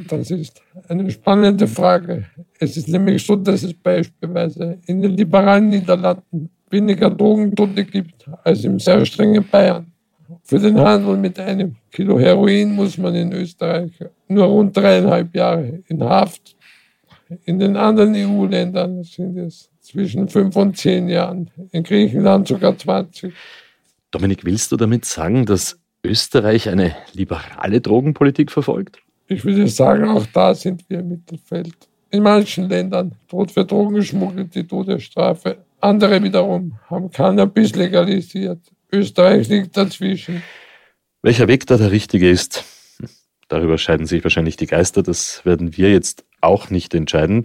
Das 0.07 0.29
ist 0.29 0.61
eine 0.87 1.09
spannende 1.09 1.65
Frage. 1.65 2.27
Es 2.59 2.77
ist 2.77 2.87
nämlich 2.87 3.25
so, 3.25 3.35
dass 3.35 3.63
es 3.63 3.73
beispielsweise 3.73 4.77
in 4.85 5.01
den 5.01 5.17
liberalen 5.17 5.69
Niederlanden 5.69 6.51
weniger 6.69 7.09
Drogentote 7.09 7.83
gibt 7.83 8.29
als 8.43 8.63
im 8.63 8.77
sehr 8.77 9.03
strengen 9.07 9.43
Bayern. 9.49 9.91
Für 10.43 10.59
den 10.59 10.79
Handel 10.79 11.17
mit 11.17 11.39
einem 11.39 11.75
Kilo 11.91 12.19
Heroin 12.19 12.75
muss 12.75 12.97
man 12.97 13.15
in 13.15 13.31
Österreich 13.31 13.91
nur 14.27 14.45
rund 14.45 14.75
dreieinhalb 14.75 15.35
Jahre 15.35 15.83
in 15.87 16.03
Haft. 16.03 16.55
In 17.45 17.59
den 17.59 17.75
anderen 17.75 18.13
EU-Ländern 18.15 19.03
sind 19.03 19.37
es 19.37 19.69
zwischen 19.81 20.27
fünf 20.29 20.55
und 20.55 20.77
zehn 20.77 21.09
Jahren, 21.09 21.49
in 21.71 21.83
Griechenland 21.83 22.47
sogar 22.47 22.77
20. 22.77 23.33
Dominik, 24.11 24.45
willst 24.45 24.71
du 24.71 24.77
damit 24.77 25.05
sagen, 25.05 25.45
dass 25.45 25.79
Österreich 26.03 26.69
eine 26.69 26.95
liberale 27.13 27.81
Drogenpolitik 27.81 28.51
verfolgt? 28.51 28.99
Ich 29.27 29.43
würde 29.43 29.67
sagen, 29.67 30.07
auch 30.07 30.25
da 30.27 30.55
sind 30.55 30.89
wir 30.89 30.99
im 30.99 31.09
Mittelfeld. 31.09 31.75
In 32.09 32.23
manchen 32.23 32.69
Ländern 32.69 33.15
droht 33.27 33.51
für 33.51 33.65
Drogenschmuggel 33.65 34.45
die 34.45 34.65
Todesstrafe. 34.65 35.57
Andere 35.81 36.23
wiederum 36.23 36.79
haben 36.89 37.11
Cannabis 37.11 37.75
legalisiert. 37.75 38.61
Österreich 38.91 39.47
liegt 39.49 39.75
dazwischen. 39.75 40.43
Welcher 41.21 41.47
Weg 41.47 41.67
da 41.67 41.77
der 41.77 41.91
richtige 41.91 42.29
ist, 42.29 42.63
darüber 43.47 43.77
scheiden 43.77 44.05
sich 44.05 44.23
wahrscheinlich 44.23 44.55
die 44.55 44.67
Geister. 44.67 45.03
Das 45.03 45.45
werden 45.45 45.75
wir 45.77 45.91
jetzt 45.91 46.25
auch 46.41 46.69
nicht 46.69 46.93
entscheiden. 46.93 47.43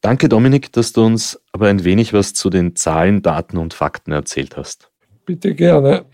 Danke, 0.00 0.28
Dominik, 0.28 0.72
dass 0.72 0.92
du 0.92 1.04
uns 1.04 1.40
aber 1.52 1.68
ein 1.68 1.84
wenig 1.84 2.12
was 2.12 2.34
zu 2.34 2.50
den 2.50 2.76
Zahlen, 2.76 3.22
Daten 3.22 3.56
und 3.56 3.74
Fakten 3.74 4.12
erzählt 4.12 4.56
hast. 4.56 4.90
Bitte 5.24 5.54
gerne. 5.54 6.06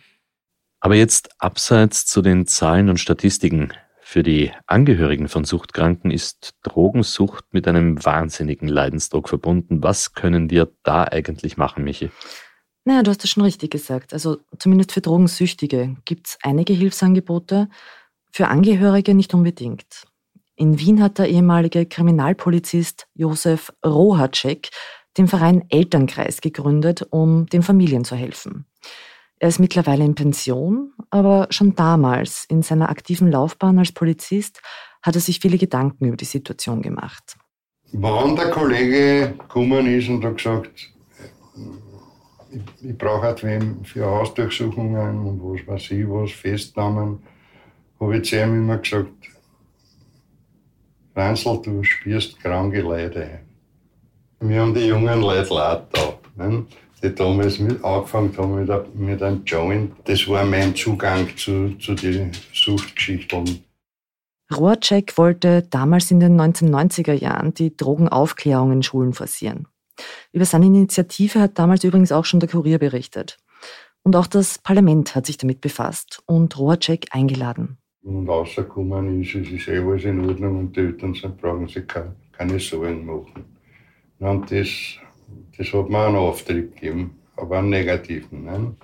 Aber 0.81 0.95
jetzt 0.95 1.31
abseits 1.39 2.07
zu 2.07 2.23
den 2.23 2.47
Zahlen 2.47 2.89
und 2.89 2.99
Statistiken. 2.99 3.73
Für 4.01 4.23
die 4.23 4.53
Angehörigen 4.67 5.29
von 5.29 5.45
Suchtkranken 5.45 6.11
ist 6.11 6.55
Drogensucht 6.63 7.45
mit 7.53 7.69
einem 7.69 8.03
wahnsinnigen 8.05 8.69
Leidensdruck 8.69 9.29
verbunden. 9.29 9.83
Was 9.83 10.15
können 10.15 10.51
wir 10.51 10.71
da 10.83 11.05
eigentlich 11.05 11.57
machen, 11.57 11.85
Michi? 11.85 12.11
Naja, 12.89 13.03
du 13.03 13.11
hast 13.11 13.23
das 13.23 13.29
schon 13.29 13.43
richtig 13.43 13.71
gesagt. 13.71 14.15
Also 14.15 14.39
zumindest 14.59 14.93
für 14.93 15.03
Drogensüchtige 15.03 15.97
gibt 16.07 16.29
es 16.29 16.39
einige 16.43 16.73
Hilfsangebote, 16.73 17.69
für 18.33 18.49
Angehörige 18.49 19.13
nicht 19.13 19.35
unbedingt. 19.35 20.07
In 20.57 20.79
Wien 20.79 21.03
hat 21.03 21.19
der 21.19 21.29
ehemalige 21.29 21.85
Kriminalpolizist 21.85 23.07
Josef 23.13 23.75
Rohacek 23.85 24.71
den 25.19 25.29
Verein 25.29 25.67
Elternkreis 25.69 26.41
gegründet, 26.41 27.07
um 27.11 27.45
den 27.45 27.63
Familien 27.63 28.07
zu 28.07 28.17
helfen. 28.17 28.65
Er 29.39 29.51
ist 29.51 29.61
mittlerweile 29.61 30.07
in 30.07 30.15
Pension, 30.15 30.95
aber 31.11 31.49
schon 31.51 31.75
damals 31.75 32.47
in 32.49 32.63
seiner 32.63 32.89
aktiven 32.89 33.31
Laufbahn 33.31 33.79
als 33.79 33.93
Polizist 33.93 34.63
hat 35.03 35.15
er 35.15 35.21
sich 35.21 35.41
viele 35.41 35.59
Gedanken 35.59 36.07
über 36.07 36.17
die 36.17 36.25
Situation 36.25 36.81
gemacht. 36.81 37.37
Wann 37.93 38.35
der 38.35 38.49
Kollege 38.49 39.35
gekommen 39.39 39.87
ist 39.87 40.09
und 40.09 40.25
hat 40.25 40.39
gesagt, 40.39 40.91
ich, 42.51 42.91
ich 42.91 42.99
brauche 42.99 43.23
halt 43.23 43.43
wem 43.45 43.85
für 43.85 44.07
Hausdurchsuchungen 44.07 45.19
und 45.27 45.41
was 45.43 45.67
weiß 45.67 45.91
ich, 45.93 46.09
was, 46.09 46.33
Festnahmen, 46.33 47.23
habe 48.01 48.17
ich 48.17 48.25
zu 48.25 48.43
ihm 48.43 48.55
immer 48.55 48.79
gesagt, 48.79 49.13
Ranzel, 51.15 51.61
du 51.63 51.83
spürst 51.83 52.39
kranke 52.41 52.81
Leute. 52.81 53.41
Wir 54.41 54.61
haben 54.61 54.75
die 54.75 54.87
jungen 54.87 55.21
Leute 55.21 55.53
leid 55.53 55.87
da. 55.93 56.15
Ne? 56.37 56.65
die 57.03 57.15
damals 57.15 57.59
mit 57.59 57.85
angefangen 57.85 58.37
haben 58.37 58.55
mit, 58.55 58.95
mit 58.95 59.23
einem 59.23 59.45
Joint. 59.45 59.93
Das 60.05 60.27
war 60.29 60.45
mein 60.45 60.75
Zugang 60.75 61.29
zu, 61.37 61.77
zu 61.79 61.95
den 61.95 62.33
Suchtgeschichten. 62.53 63.65
Roacek 64.55 65.17
wollte 65.19 65.63
damals 65.63 66.11
in 66.11 66.21
den 66.21 66.41
1990er 66.41 67.13
Jahren 67.13 67.53
die 67.55 67.77
Drogenaufklärung 67.77 68.73
in 68.73 68.83
Schulen 68.83 69.13
forcieren. 69.13 69.69
Über 70.33 70.45
seine 70.45 70.67
Initiative 70.67 71.41
hat 71.41 71.59
damals 71.59 71.85
übrigens 71.85 72.13
auch 72.13 72.25
schon 72.25 72.41
der 72.41 72.49
Kurier 72.49 72.79
berichtet. 72.79 73.39
Und 74.03 74.17
auch 74.17 74.27
das 74.27 74.59
Parlament 74.59 75.15
hat 75.15 75.27
sich 75.27 75.39
damit 75.39 75.61
befasst 75.61 76.23
und 76.27 76.59
Roacek 76.59 77.09
eingeladen. 77.11 77.79
Und 78.03 78.29
rausgekommen 78.29 79.23
ist, 79.23 79.35
es 79.35 79.51
ist 79.51 79.69
eh 79.69 79.79
alles 79.79 80.05
in 80.05 80.27
Ordnung 80.27 80.59
und 80.59 80.77
die 80.77 80.81
Eltern 80.81 81.15
sind, 81.15 81.37
brauchen 81.41 81.69
sich 81.69 81.87
keine, 81.87 82.15
keine 82.33 82.59
Sorgen 82.59 83.05
machen. 83.05 83.45
Und 84.21 84.51
das 84.51 84.99
das 85.59 85.73
hat 85.73 85.89
mir 85.91 86.07
einen 86.07 86.17
Auftritt 86.17 86.75
gegeben, 86.75 87.19
aber 87.37 87.59
einen 87.59 87.71
negativen. 87.71 88.45
Ne? 88.45 88.77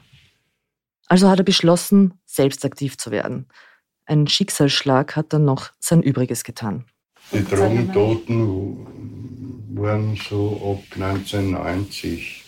Also 1.07 1.29
hat 1.29 1.39
er 1.39 1.45
beschlossen, 1.45 2.15
selbst 2.25 2.65
aktiv 2.65 2.99
zu 2.99 3.12
werden. 3.12 3.47
Ein 4.07 4.27
Schicksalsschlag 4.27 5.15
hat 5.17 5.33
dann 5.33 5.45
noch 5.45 5.71
sein 5.79 6.03
Übriges 6.03 6.43
getan. 6.45 6.85
Die 7.33 7.45
Drogentoten 7.45 8.77
waren 9.77 10.16
so 10.16 10.79
ab 10.79 11.01
1990. 11.01 12.45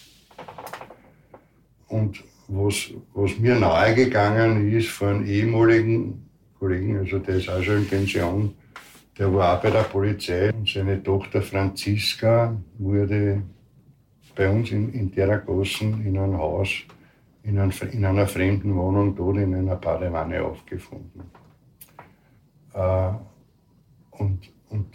Und 1.88 2.22
was, 2.48 2.90
was 3.14 3.38
mir 3.38 3.56
nahegegangen 3.56 4.72
ist 4.72 4.88
von 4.88 5.26
ehemaligen 5.26 6.28
Kollegen, 6.58 6.98
also 6.98 7.18
der 7.18 7.36
ist 7.36 7.48
auch 7.48 7.62
schon 7.62 7.78
in 7.78 7.88
Pension, 7.88 8.54
der 9.18 9.32
war 9.32 9.56
auch 9.56 9.62
bei 9.62 9.70
der 9.70 9.82
Polizei 9.82 10.52
und 10.52 10.68
seine 10.68 11.02
Tochter 11.02 11.42
Franziska 11.42 12.56
wurde 12.78 13.42
bei 14.34 14.48
uns 14.50 14.70
in, 14.70 14.92
in 14.92 15.12
Terragossen 15.12 16.06
in 16.06 16.18
einem 16.18 16.36
Haus, 16.36 16.70
in, 17.42 17.58
ein, 17.58 17.72
in, 17.92 18.04
einer 18.04 18.26
fremden 18.26 18.74
Wohnung, 18.76 19.16
dort 19.16 19.38
in 19.38 19.54
einer 19.54 19.76
Badewanne 19.76 20.42
aufgefunden. 20.42 21.22
Äh, 22.74 23.10
und, 24.10 24.50
und 24.68 24.86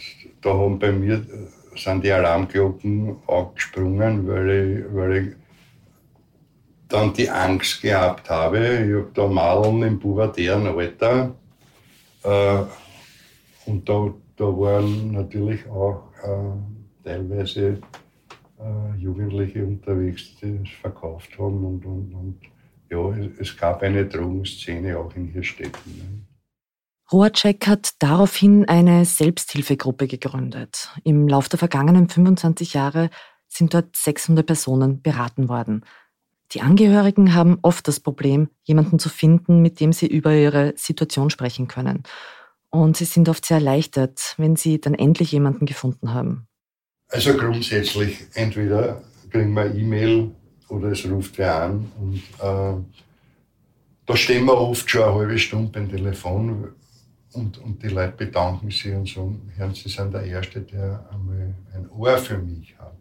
da 0.41 0.53
haben 0.53 0.77
bei 0.77 0.91
mir 0.91 1.15
äh, 1.15 1.60
sind 1.75 2.03
die 2.03 2.11
Alarmglocken 2.11 3.17
auch 3.27 3.53
gesprungen, 3.53 4.27
weil 4.27 4.49
ich, 4.49 4.95
weil 4.95 5.17
ich 5.17 5.35
dann 6.87 7.13
die 7.13 7.29
Angst 7.29 7.81
gehabt 7.81 8.29
habe. 8.29 8.57
Ich 8.57 8.93
habe 8.93 9.11
da 9.13 9.27
Madeln 9.27 9.83
im 9.83 9.99
pubertären 9.99 10.67
Alter. 10.67 11.33
Äh, 12.23 12.63
und 13.65 13.87
da, 13.87 14.13
da 14.35 14.45
waren 14.45 15.11
natürlich 15.11 15.67
auch 15.69 16.03
äh, 16.23 17.05
teilweise 17.07 17.81
äh, 18.59 18.99
Jugendliche 18.99 19.65
unterwegs, 19.65 20.35
die 20.41 20.59
es 20.63 20.69
verkauft 20.81 21.37
haben. 21.39 21.63
Und, 21.63 21.85
und, 21.85 22.13
und 22.13 22.39
ja, 22.89 23.25
es 23.39 23.55
gab 23.55 23.81
eine 23.81 24.05
Drogenszene 24.05 24.97
auch 24.97 25.15
in 25.15 25.27
Hirstetten. 25.27 25.97
Ne? 25.97 26.30
Roacek 27.11 27.67
hat 27.67 27.95
daraufhin 27.99 28.67
eine 28.69 29.03
Selbsthilfegruppe 29.03 30.07
gegründet. 30.07 30.89
Im 31.03 31.27
Lauf 31.27 31.49
der 31.49 31.59
vergangenen 31.59 32.07
25 32.07 32.73
Jahre 32.73 33.09
sind 33.49 33.73
dort 33.73 33.95
600 33.95 34.45
Personen 34.45 35.01
beraten 35.01 35.49
worden. 35.49 35.83
Die 36.53 36.61
Angehörigen 36.61 37.33
haben 37.33 37.59
oft 37.61 37.87
das 37.87 37.99
Problem, 37.99 38.49
jemanden 38.63 38.97
zu 38.97 39.09
finden, 39.09 39.61
mit 39.61 39.79
dem 39.79 39.91
sie 39.91 40.07
über 40.07 40.33
ihre 40.33 40.73
Situation 40.77 41.29
sprechen 41.29 41.67
können. 41.67 42.03
Und 42.69 42.95
sie 42.95 43.05
sind 43.05 43.27
oft 43.27 43.45
sehr 43.45 43.57
erleichtert, 43.57 44.35
wenn 44.37 44.55
sie 44.55 44.79
dann 44.79 44.93
endlich 44.93 45.33
jemanden 45.33 45.65
gefunden 45.65 46.13
haben. 46.13 46.47
Also 47.09 47.35
grundsätzlich, 47.35 48.19
entweder 48.35 49.01
kriegen 49.29 49.53
wir 49.53 49.73
E-Mail 49.75 50.31
oder 50.69 50.91
es 50.91 51.05
ruft 51.05 51.37
wer 51.37 51.63
an. 51.63 51.91
Und 51.99 52.23
äh, 52.39 52.81
da 54.05 54.15
stehen 54.15 54.45
wir 54.45 54.57
oft 54.57 54.89
schon 54.89 55.03
eine 55.03 55.13
halbe 55.13 55.37
Stunde 55.37 55.71
beim 55.71 55.89
Telefon 55.89 56.73
und, 57.33 57.57
und 57.59 57.81
die 57.81 57.87
Leute 57.87 58.13
bedanken 58.17 58.69
sich 58.69 58.93
und 58.93 59.07
sagen, 59.07 59.73
Sie 59.73 59.89
sind 59.89 60.13
der 60.13 60.23
Erste, 60.23 60.61
der 60.61 61.07
einmal 61.11 61.53
ein 61.73 61.89
Ohr 61.89 62.17
für 62.17 62.37
mich 62.37 62.75
hat. 62.77 62.95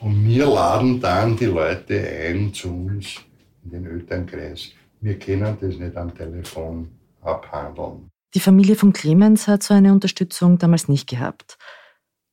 Und 0.00 0.24
wir 0.24 0.46
laden 0.46 1.00
dann 1.00 1.36
die 1.36 1.46
Leute 1.46 2.00
ein 2.00 2.54
zu 2.54 2.68
uns 2.68 3.16
in 3.64 3.70
den 3.70 3.86
Elternkreis. 3.86 4.70
Wir 5.00 5.18
können 5.18 5.56
das 5.60 5.76
nicht 5.76 5.96
am 5.96 6.14
Telefon 6.14 6.88
abhandeln. 7.22 8.08
Die 8.34 8.40
Familie 8.40 8.76
von 8.76 8.92
Clemens 8.92 9.48
hat 9.48 9.62
so 9.62 9.74
eine 9.74 9.92
Unterstützung 9.92 10.58
damals 10.58 10.88
nicht 10.88 11.08
gehabt. 11.08 11.58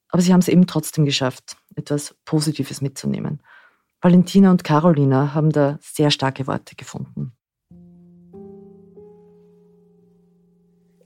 Aber 0.09 0.21
sie 0.21 0.31
haben 0.31 0.39
es 0.39 0.47
eben 0.47 0.67
trotzdem 0.67 1.05
geschafft, 1.05 1.57
etwas 1.75 2.15
Positives 2.23 2.81
mitzunehmen. 2.81 3.41
Valentina 4.01 4.51
und 4.51 4.63
Carolina 4.63 5.33
haben 5.33 5.51
da 5.51 5.79
sehr 5.81 6.11
starke 6.11 6.47
Worte 6.47 6.75
gefunden. 6.75 7.36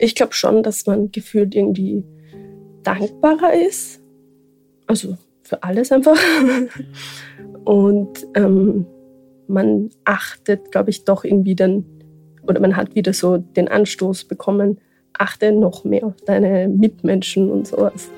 Ich 0.04 0.16
glaube 0.16 0.34
schon, 0.34 0.64
dass 0.64 0.88
man 0.88 1.12
gefühlt 1.12 1.54
irgendwie 1.54 2.04
dankbarer 2.82 3.54
ist. 3.54 4.02
Also 4.88 5.16
für 5.44 5.62
alles 5.62 5.92
einfach. 5.92 6.18
Und 7.66 8.26
ähm, 8.34 8.88
man 9.48 9.92
achtet, 10.04 10.72
glaube 10.72 10.90
ich, 10.90 11.04
doch 11.04 11.24
irgendwie 11.24 11.56
dann, 11.56 11.86
oder 12.48 12.60
man 12.60 12.76
hat 12.76 12.96
wieder 12.96 13.14
so 13.14 13.38
den 13.38 13.68
Anstoß 13.68 14.24
bekommen, 14.24 14.80
achte 15.14 15.52
noch 15.52 15.84
mehr 15.84 16.06
auf 16.08 16.16
deine 16.26 16.68
Mitmenschen 16.68 17.52
und 17.52 17.68
sowas. 17.68 18.10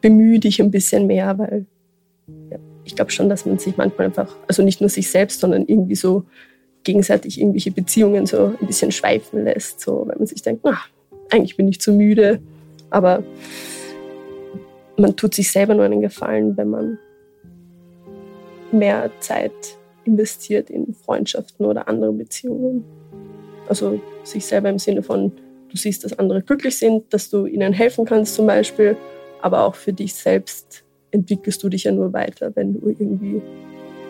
Bemühe 0.00 0.38
dich 0.38 0.62
ein 0.62 0.70
bisschen 0.70 1.08
mehr, 1.08 1.36
weil 1.36 1.66
ja, 2.50 2.58
ich 2.84 2.94
glaube 2.94 3.10
schon, 3.10 3.28
dass 3.28 3.44
man 3.44 3.58
sich 3.58 3.76
manchmal 3.76 4.06
einfach, 4.06 4.36
also 4.46 4.62
nicht 4.62 4.80
nur 4.80 4.88
sich 4.88 5.10
selbst, 5.10 5.40
sondern 5.40 5.64
irgendwie 5.66 5.96
so 5.96 6.26
gegenseitig 6.84 7.40
irgendwelche 7.40 7.70
Beziehungen 7.70 8.26
so 8.26 8.54
ein 8.60 8.66
bisschen 8.66 8.92
schweifen 8.92 9.44
lässt, 9.44 9.80
so 9.80 10.06
weil 10.06 10.16
man 10.16 10.26
sich 10.26 10.42
denkt, 10.42 10.62
na, 10.64 10.78
eigentlich 11.30 11.56
bin 11.56 11.68
ich 11.68 11.80
zu 11.80 11.92
müde, 11.92 12.40
aber 12.90 13.22
man 14.96 15.16
tut 15.16 15.34
sich 15.34 15.50
selber 15.50 15.74
nur 15.74 15.84
einen 15.84 16.00
Gefallen, 16.00 16.56
wenn 16.56 16.70
man 16.70 16.98
mehr 18.72 19.10
Zeit 19.20 19.52
investiert 20.04 20.70
in 20.70 20.94
Freundschaften 20.94 21.66
oder 21.66 21.88
andere 21.88 22.12
Beziehungen. 22.12 22.84
Also 23.68 24.00
sich 24.24 24.44
selber 24.46 24.70
im 24.70 24.78
Sinne 24.78 25.02
von, 25.02 25.32
du 25.70 25.76
siehst, 25.76 26.04
dass 26.04 26.18
andere 26.18 26.42
glücklich 26.42 26.78
sind, 26.78 27.12
dass 27.12 27.30
du 27.30 27.46
ihnen 27.46 27.72
helfen 27.72 28.04
kannst 28.04 28.34
zum 28.34 28.46
Beispiel, 28.46 28.96
aber 29.42 29.64
auch 29.64 29.74
für 29.74 29.92
dich 29.92 30.14
selbst 30.14 30.84
entwickelst 31.10 31.62
du 31.62 31.68
dich 31.68 31.84
ja 31.84 31.92
nur 31.92 32.12
weiter, 32.12 32.50
wenn 32.54 32.74
du 32.74 32.88
irgendwie 32.88 33.40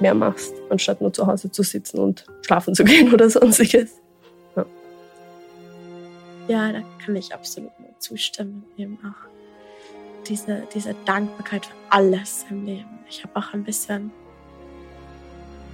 mehr 0.00 0.14
machst, 0.14 0.54
anstatt 0.70 1.00
nur 1.00 1.12
zu 1.12 1.26
Hause 1.26 1.50
zu 1.50 1.62
sitzen 1.62 1.98
und 1.98 2.24
schlafen 2.42 2.74
zu 2.74 2.84
gehen 2.90 3.12
oder 3.12 3.28
sonstiges. 3.28 4.00
Ja, 4.56 4.66
ja 6.48 6.72
da 6.72 6.82
kann 7.04 7.16
ich 7.16 7.34
absolut 7.34 7.78
nur 7.80 7.98
zustimmen. 7.98 8.64
Eben 8.76 8.98
auch 9.04 9.28
diese, 10.28 10.62
diese 10.74 10.94
Dankbarkeit 11.04 11.66
für 11.66 11.74
alles 11.90 12.44
im 12.50 12.64
Leben. 12.64 12.98
Ich 13.08 13.22
habe 13.24 13.36
auch 13.36 13.52
ein 13.54 13.64
bisschen, 13.64 14.10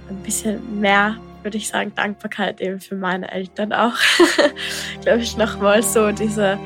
ein 0.09 0.17
bisschen 0.23 0.79
mehr, 0.79 1.17
würde 1.43 1.57
ich 1.57 1.67
sagen, 1.67 1.93
Dankbarkeit 1.95 2.61
eben 2.61 2.79
für 2.79 2.95
meine 2.95 3.31
Eltern 3.31 3.73
auch. 3.73 3.97
Glaube 5.01 5.21
ich 5.21 5.37
nochmal 5.37 5.83
so 5.83 6.11
diese 6.11 6.57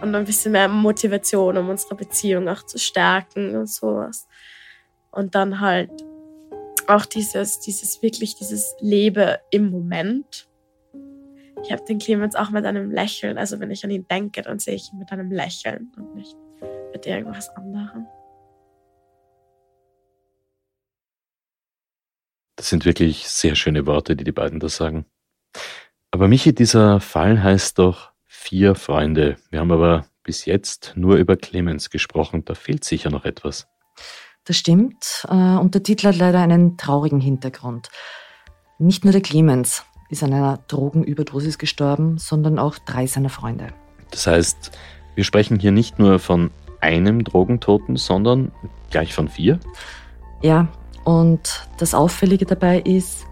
und 0.00 0.14
ein 0.14 0.24
bisschen 0.24 0.52
mehr 0.52 0.68
Motivation, 0.68 1.56
um 1.56 1.68
unsere 1.68 1.94
Beziehung 1.94 2.48
auch 2.48 2.62
zu 2.62 2.78
stärken 2.78 3.56
und 3.56 3.68
sowas. 3.68 4.26
Und 5.10 5.34
dann 5.34 5.60
halt 5.60 5.90
auch 6.88 7.06
dieses, 7.06 7.60
dieses 7.60 8.02
wirklich, 8.02 8.36
dieses 8.36 8.74
Lebe 8.80 9.40
im 9.50 9.70
Moment. 9.70 10.48
Ich 11.62 11.72
habe 11.72 11.84
den 11.84 11.98
Clemens 11.98 12.36
auch 12.36 12.50
mit 12.50 12.64
einem 12.64 12.90
Lächeln, 12.90 13.38
also 13.38 13.58
wenn 13.60 13.70
ich 13.70 13.84
an 13.84 13.90
ihn 13.90 14.06
denke, 14.08 14.42
dann 14.42 14.58
sehe 14.58 14.74
ich 14.74 14.92
ihn 14.92 14.98
mit 14.98 15.10
einem 15.10 15.30
Lächeln 15.30 15.92
und 15.96 16.14
nicht 16.14 16.36
mit 16.92 17.06
irgendwas 17.06 17.48
anderem. 17.50 18.06
Das 22.56 22.70
sind 22.70 22.84
wirklich 22.84 23.28
sehr 23.28 23.54
schöne 23.54 23.86
Worte, 23.86 24.16
die 24.16 24.24
die 24.24 24.32
beiden 24.32 24.60
da 24.60 24.68
sagen. 24.68 25.06
Aber 26.10 26.28
Michi, 26.28 26.54
dieser 26.54 27.00
Fall 27.00 27.42
heißt 27.42 27.78
doch 27.78 28.12
vier 28.24 28.74
Freunde. 28.74 29.36
Wir 29.50 29.60
haben 29.60 29.72
aber 29.72 30.06
bis 30.22 30.46
jetzt 30.46 30.92
nur 30.96 31.16
über 31.16 31.36
Clemens 31.36 31.90
gesprochen. 31.90 32.44
Da 32.44 32.54
fehlt 32.54 32.84
sicher 32.84 33.10
noch 33.10 33.24
etwas. 33.24 33.68
Das 34.46 34.56
stimmt. 34.56 35.26
Äh, 35.28 35.34
und 35.34 35.74
der 35.74 35.82
Titel 35.82 36.08
hat 36.08 36.16
leider 36.16 36.40
einen 36.40 36.76
traurigen 36.76 37.20
Hintergrund. 37.20 37.90
Nicht 38.78 39.04
nur 39.04 39.12
der 39.12 39.20
Clemens 39.20 39.84
ist 40.08 40.22
an 40.22 40.32
einer 40.32 40.58
Drogenüberdosis 40.68 41.58
gestorben, 41.58 42.18
sondern 42.18 42.58
auch 42.58 42.78
drei 42.78 43.06
seiner 43.06 43.28
Freunde. 43.28 43.68
Das 44.10 44.26
heißt, 44.26 44.72
wir 45.14 45.24
sprechen 45.24 45.58
hier 45.58 45.72
nicht 45.72 45.98
nur 45.98 46.18
von 46.18 46.50
einem 46.80 47.24
Drogentoten, 47.24 47.96
sondern 47.96 48.52
gleich 48.90 49.14
von 49.14 49.28
vier? 49.28 49.58
Ja, 50.42 50.68
und 51.04 51.66
das 51.78 51.94
Auffällige 51.94 52.46
dabei 52.46 52.80
ist, 52.80 53.26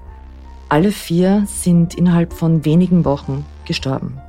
alle 0.69 0.91
vier 0.91 1.45
sind 1.47 1.95
innerhalb 1.95 2.33
von 2.33 2.65
wenigen 2.65 3.05
Wochen 3.05 3.45
gestorben. 3.67 4.21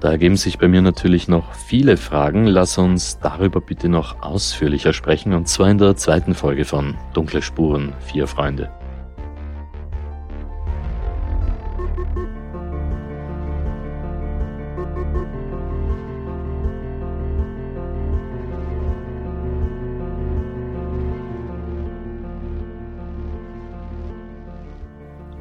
Da 0.00 0.10
ergeben 0.10 0.36
sich 0.36 0.58
bei 0.58 0.68
mir 0.68 0.80
natürlich 0.80 1.26
noch 1.26 1.54
viele 1.54 1.96
Fragen. 1.96 2.46
Lass 2.46 2.78
uns 2.78 3.18
darüber 3.18 3.60
bitte 3.60 3.88
noch 3.88 4.22
ausführlicher 4.22 4.92
sprechen, 4.92 5.34
und 5.34 5.48
zwar 5.48 5.70
in 5.70 5.78
der 5.78 5.96
zweiten 5.96 6.34
Folge 6.34 6.64
von 6.64 6.96
Dunkle 7.14 7.42
Spuren, 7.42 7.92
vier 8.06 8.28
Freunde. 8.28 8.70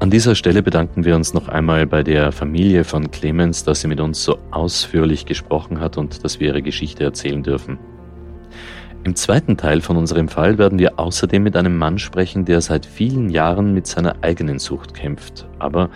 An 0.08 0.12
dieser 0.12 0.36
Stelle 0.36 0.64
bedanken 0.64 1.04
wir 1.04 1.18
uns 1.18 1.34
noch 1.34 1.50
einmal 1.50 1.86
bei 1.86 2.02
der 2.02 2.32
Familie 2.32 2.86
von 2.86 3.12
Clemens, 3.12 3.66
dass 3.66 3.82
sie 3.82 3.90
mit 3.90 4.00
uns 4.00 4.24
so 4.24 4.38
ausführlich 4.52 5.26
gesprochen 5.26 5.82
hat 5.82 5.98
und 5.98 6.24
dass 6.24 6.40
wir 6.40 6.48
ihre 6.48 6.62
Geschichte 6.62 7.04
erzählen 7.04 7.44
dürfen. 7.44 7.78
Im 9.04 9.18
zweiten 9.18 9.58
Teil 9.58 9.82
von 9.82 9.98
unserem 9.98 10.30
Fall 10.30 10.58
werden 10.58 10.80
wir 10.80 10.98
außerdem 10.98 11.44
mit 11.44 11.58
einem 11.58 11.76
Mann 11.76 11.98
sprechen, 12.00 12.46
der 12.46 12.62
seit 12.62 12.86
vielen 12.86 13.30
Jahren 13.30 13.74
mit 13.74 13.86
seiner 13.86 14.16
eigenen 14.22 14.60
Sucht 14.60 14.94
kämpft. 14.94 15.46
Aber 15.60 15.90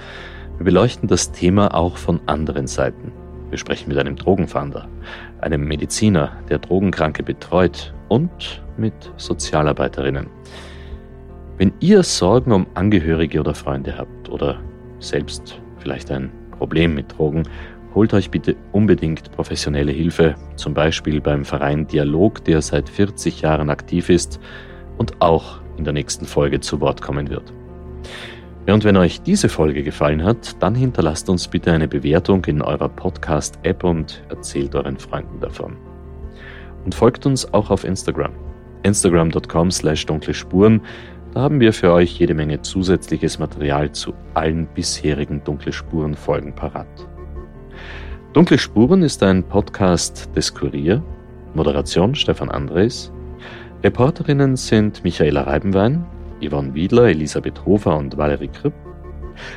wir 0.57 0.66
beleuchten 0.66 1.07
das 1.07 1.32
Thema 1.32 1.74
auch 1.74 1.95
von 1.95 2.20
anderen 2.26 2.68
Seiten. 2.68 3.14
Wir 3.49 3.59
sprechen 3.59 3.88
mit 3.88 3.97
einem 3.97 4.18
Drogenfahnder, 4.18 4.89
einem 5.39 5.64
Mediziner, 5.64 6.34
der 6.49 6.59
Drogenkranke 6.59 7.24
betreut 7.24 7.93
und 8.09 8.62
mit 8.76 8.93
Sozialarbeiterinnen. 9.16 10.28
Wenn 11.62 11.74
ihr 11.80 12.01
Sorgen 12.01 12.53
um 12.53 12.66
Angehörige 12.74 13.39
oder 13.39 13.53
Freunde 13.53 13.95
habt 13.95 14.30
oder 14.30 14.59
selbst 14.97 15.62
vielleicht 15.78 16.09
ein 16.09 16.32
Problem 16.57 16.95
mit 16.95 17.16
Drogen, 17.16 17.43
holt 17.93 18.16
euch 18.16 18.32
bitte 18.32 18.55
unbedingt 18.72 19.32
professionelle 19.34 19.91
Hilfe, 19.91 20.34
zum 20.55 20.74
Beispiel 20.74 21.22
beim 21.22 21.45
Verein 21.45 21.86
Dialog, 21.86 22.43
der 22.45 22.64
seit 22.64 22.89
40 22.89 23.41
Jahren 23.41 23.70
aktiv 23.70 24.09
ist 24.09 24.39
und 24.97 25.22
auch 25.22 25.62
in 25.78 25.84
der 25.84 25.93
nächsten 25.93 26.26
Folge 26.26 26.62
zu 26.62 26.82
Wort 26.82 27.03
kommen 27.03 27.30
wird. 27.30 27.53
und 28.66 28.84
wenn 28.84 28.97
euch 28.97 29.22
diese 29.22 29.47
Folge 29.47 29.84
gefallen 29.84 30.24
hat, 30.24 30.59
dann 30.64 30.74
hinterlasst 30.74 31.30
uns 31.30 31.47
bitte 31.47 31.72
eine 31.72 31.88
Bewertung 31.88 32.43
in 32.45 32.64
eurer 32.64 32.89
Podcast-App 32.89 33.84
und 33.84 34.24
erzählt 34.30 34.74
euren 34.74 34.97
Freunden 34.97 35.39
davon. 35.39 35.78
Und 36.86 36.95
folgt 36.95 37.28
uns 37.28 37.53
auch 37.53 37.70
auf 37.70 37.84
Instagram. 37.84 38.32
Instagram.com 38.84 39.70
slash 39.70 40.07
dunkle 40.07 40.34
Spuren 40.34 40.82
da 41.34 41.41
haben 41.41 41.59
wir 41.59 41.73
für 41.73 41.91
euch 41.91 42.19
jede 42.19 42.34
Menge 42.34 42.61
zusätzliches 42.61 43.39
Material 43.39 43.91
zu 43.91 44.13
allen 44.34 44.67
bisherigen 44.67 45.43
Dunkle 45.43 45.71
Spuren 45.71 46.15
Folgen 46.15 46.53
parat. 46.53 46.88
Dunkle 48.34 48.57
Spuren 48.57 49.01
ist 49.03 49.23
ein 49.23 49.43
Podcast 49.43 50.29
des 50.36 50.53
Kurier, 50.53 51.03
Moderation 51.53 52.15
Stefan 52.15 52.49
Andres, 52.49 53.11
Reporterinnen 53.84 54.55
sind 54.55 55.03
Michaela 55.03 55.41
Reibenwein, 55.41 56.05
Yvonne 56.39 56.73
Wiedler, 56.75 57.05
Elisabeth 57.05 57.65
Hofer 57.65 57.97
und 57.97 58.15
Valerie 58.15 58.47
Kripp. 58.47 58.73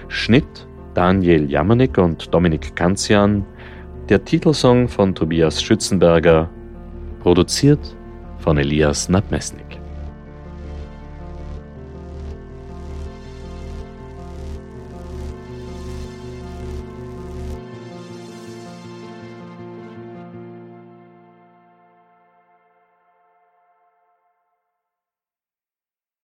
Schnitt 0.08 0.66
Daniel 0.94 1.50
Jamanik 1.50 1.98
und 1.98 2.32
Dominik 2.32 2.74
Kanzian. 2.74 3.44
Der 4.08 4.24
Titelsong 4.24 4.88
von 4.88 5.14
Tobias 5.14 5.62
Schützenberger. 5.62 6.48
Produziert 7.20 7.96
von 8.38 8.56
Elias 8.56 9.08
Nabmesnik. 9.08 9.83